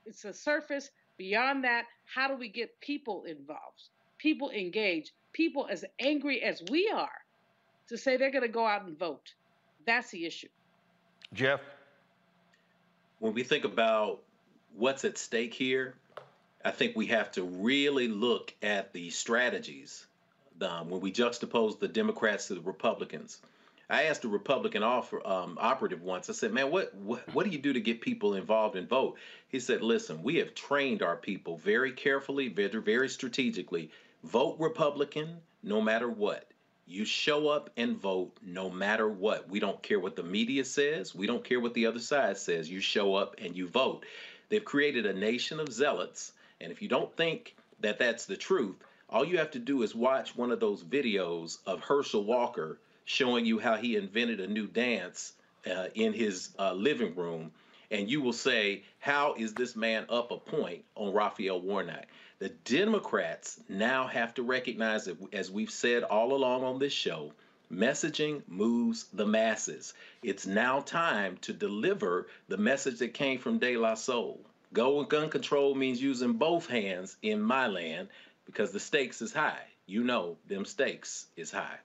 [0.07, 0.89] it's a surface.
[1.17, 6.89] Beyond that, how do we get people involved, people engaged, people as angry as we
[6.89, 7.19] are,
[7.89, 9.35] to say they're going to go out and vote?
[9.85, 10.49] That's the issue.
[11.35, 11.61] Jeff,
[13.19, 14.23] when we think about
[14.77, 15.97] what's at stake here,
[16.65, 20.07] I think we have to really look at the strategies
[20.63, 23.39] um, when we juxtapose the Democrats to the Republicans.
[23.89, 26.31] I asked a Republican offer, um, operative once.
[26.31, 29.17] I said, "Man, what, what what do you do to get people involved and vote?"
[29.49, 33.91] He said, "Listen, we have trained our people very carefully, very very strategically.
[34.23, 36.47] Vote Republican no matter what.
[36.87, 39.49] You show up and vote no matter what.
[39.49, 41.15] We don't care what the media says.
[41.15, 42.71] We don't care what the other side says.
[42.71, 44.05] You show up and you vote.
[44.49, 46.33] They've created a nation of zealots.
[46.61, 48.77] And if you don't think that that's the truth,
[49.11, 53.45] all you have to do is watch one of those videos of Herschel Walker showing
[53.45, 55.33] you how he invented a new dance
[55.69, 57.51] uh, in his uh, living room.
[57.91, 62.07] And you will say, How is this man up a point on Raphael Warnock?
[62.39, 67.33] The Democrats now have to recognize that, as we've said all along on this show,
[67.71, 69.93] messaging moves the masses.
[70.23, 74.41] It's now time to deliver the message that came from De La Soul.
[74.73, 78.09] Go with gun control means using both hands in my land
[78.51, 79.63] because the stakes is high.
[79.87, 81.79] You know, them stakes is high.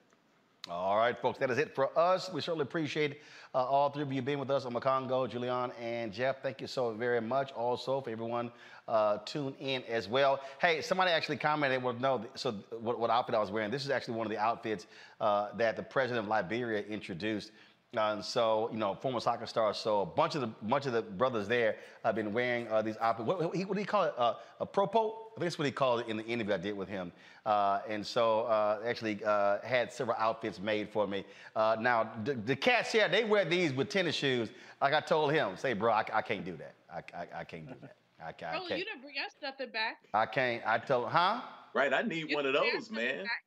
[0.68, 2.32] All right, folks, that is it for us.
[2.32, 3.20] We certainly appreciate
[3.54, 6.42] uh, all three of you being with us on Macongo, Julianne, and Jeff.
[6.42, 7.52] Thank you so very much.
[7.52, 8.50] Also, for everyone
[8.88, 10.40] uh, tune in as well.
[10.60, 13.70] Hey, somebody actually commented, well, no, so what, what outfit I was wearing.
[13.70, 14.86] This is actually one of the outfits
[15.20, 17.52] uh, that the president of Liberia introduced.
[17.96, 19.72] Uh, and so, you know, former soccer star.
[19.74, 22.96] So a bunch of the bunch of the brothers there have been wearing uh, these
[23.00, 23.26] outfits.
[23.26, 24.14] What, what, what, do you call it?
[24.16, 25.12] Uh, a propo?
[25.36, 27.12] I think that's what he called it in the interview I did with him.
[27.44, 31.24] Uh, and so, uh, actually, uh, had several outfits made for me.
[31.56, 34.50] now, the, the, cats here, they wear these with tennis shoes.
[34.80, 36.74] Like I told him, say, bro, I, I can't do that.
[36.90, 37.96] I, I, I can't do that.
[38.20, 38.56] I, I can't.
[38.56, 39.98] Oh, you didn't bring us nothing back.
[40.12, 40.62] I can't.
[40.66, 41.40] I told, him, huh?
[41.74, 41.92] Right.
[41.92, 43.24] I need you one of those, man.
[43.24, 43.44] Back.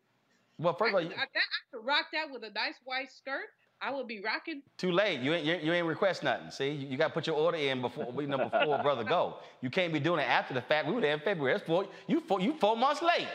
[0.60, 1.26] Well, first of all, you, I, I,
[1.72, 3.48] could rock that with a nice white skirt.
[3.82, 4.62] I would be rocking.
[4.78, 5.22] Too late.
[5.22, 6.52] You ain't you, you ain't request nothing.
[6.52, 9.36] See, you, you got to put your order in before we know before brother go.
[9.62, 10.88] You can't be doing it after the fact.
[10.88, 11.54] We were there in February.
[11.54, 11.88] That's four.
[12.08, 12.42] You four.
[12.42, 13.28] You four months late.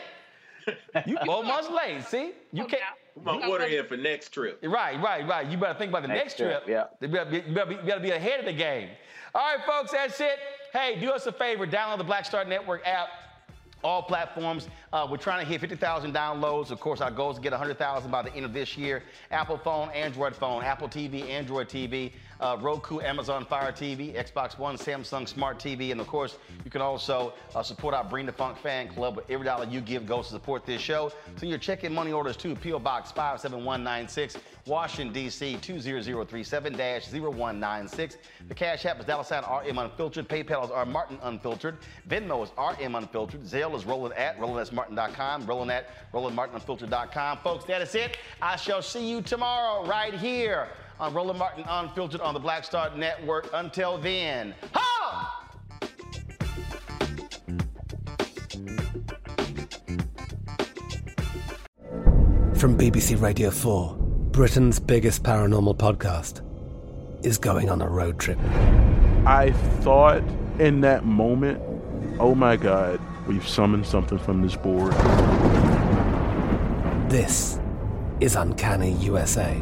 [1.07, 2.03] You four months late.
[2.03, 2.83] See, you oh, can't.
[3.25, 4.59] I'm order in for next trip.
[4.63, 5.47] Right, right, right.
[5.47, 6.65] You better think about the next, next trip.
[6.65, 6.89] trip.
[7.01, 7.07] Yeah.
[7.07, 8.89] You better, be, you, better be, you better be ahead of the game.
[9.33, 10.37] All right, folks, that's it.
[10.73, 11.65] Hey, do us a favor.
[11.65, 13.07] Download the Black Star Network app
[13.85, 14.67] all platforms.
[14.91, 16.71] Uh, we're trying to hit 50,000 downloads.
[16.71, 19.03] Of course, our goal is to get 100,000 by the end of this year.
[19.29, 24.77] Apple phone, Android phone, Apple TV, Android TV, uh, Roku, Amazon Fire TV, Xbox One,
[24.77, 28.57] Samsung Smart TV, and of course, you can also uh, support our Bring the Funk
[28.57, 29.17] fan club.
[29.17, 31.11] With every dollar you give goes to support this show.
[31.37, 35.57] So your check-in money orders to PO Box 57196, Washington D.C.
[35.61, 38.17] 20037-0196.
[38.47, 40.27] The Cash App is dollar sign RM Unfiltered.
[40.27, 41.77] PayPal is R Martin Unfiltered.
[42.09, 43.43] Venmo is RM Unfiltered.
[43.43, 45.45] Zelle is rolling at rolling@martin.com.
[45.45, 47.37] Rolling at rolling@martinunfiltered.com.
[47.39, 48.17] Folks, that is it.
[48.41, 52.95] I shall see you tomorrow right here on Roland Martin Unfiltered on the Black Star
[52.95, 53.49] Network.
[53.53, 55.41] Until then, ha!
[62.55, 63.95] From BBC Radio 4,
[64.31, 66.41] Britain's biggest paranormal podcast
[67.25, 68.39] is going on a road trip.
[69.25, 69.51] I
[69.81, 70.23] thought
[70.59, 71.61] in that moment,
[72.19, 74.93] oh my God, we've summoned something from this board.
[77.09, 77.59] This
[78.19, 79.61] is Uncanny USA.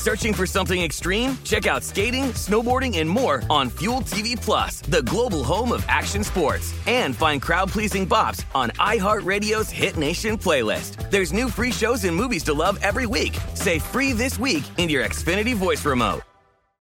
[0.00, 1.36] Searching for something extreme?
[1.44, 6.24] Check out skating, snowboarding, and more on Fuel TV Plus, the global home of action
[6.24, 6.74] sports.
[6.86, 11.10] And find crowd-pleasing bops on iHeartRadio's Hit Nation playlist.
[11.10, 13.36] There's new free shows and movies to love every week.
[13.52, 16.22] Say free this week in your Xfinity voice remote.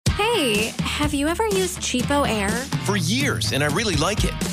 [0.09, 2.49] Hey, have you ever used CheapOair?
[2.85, 4.52] For years, and I really like it.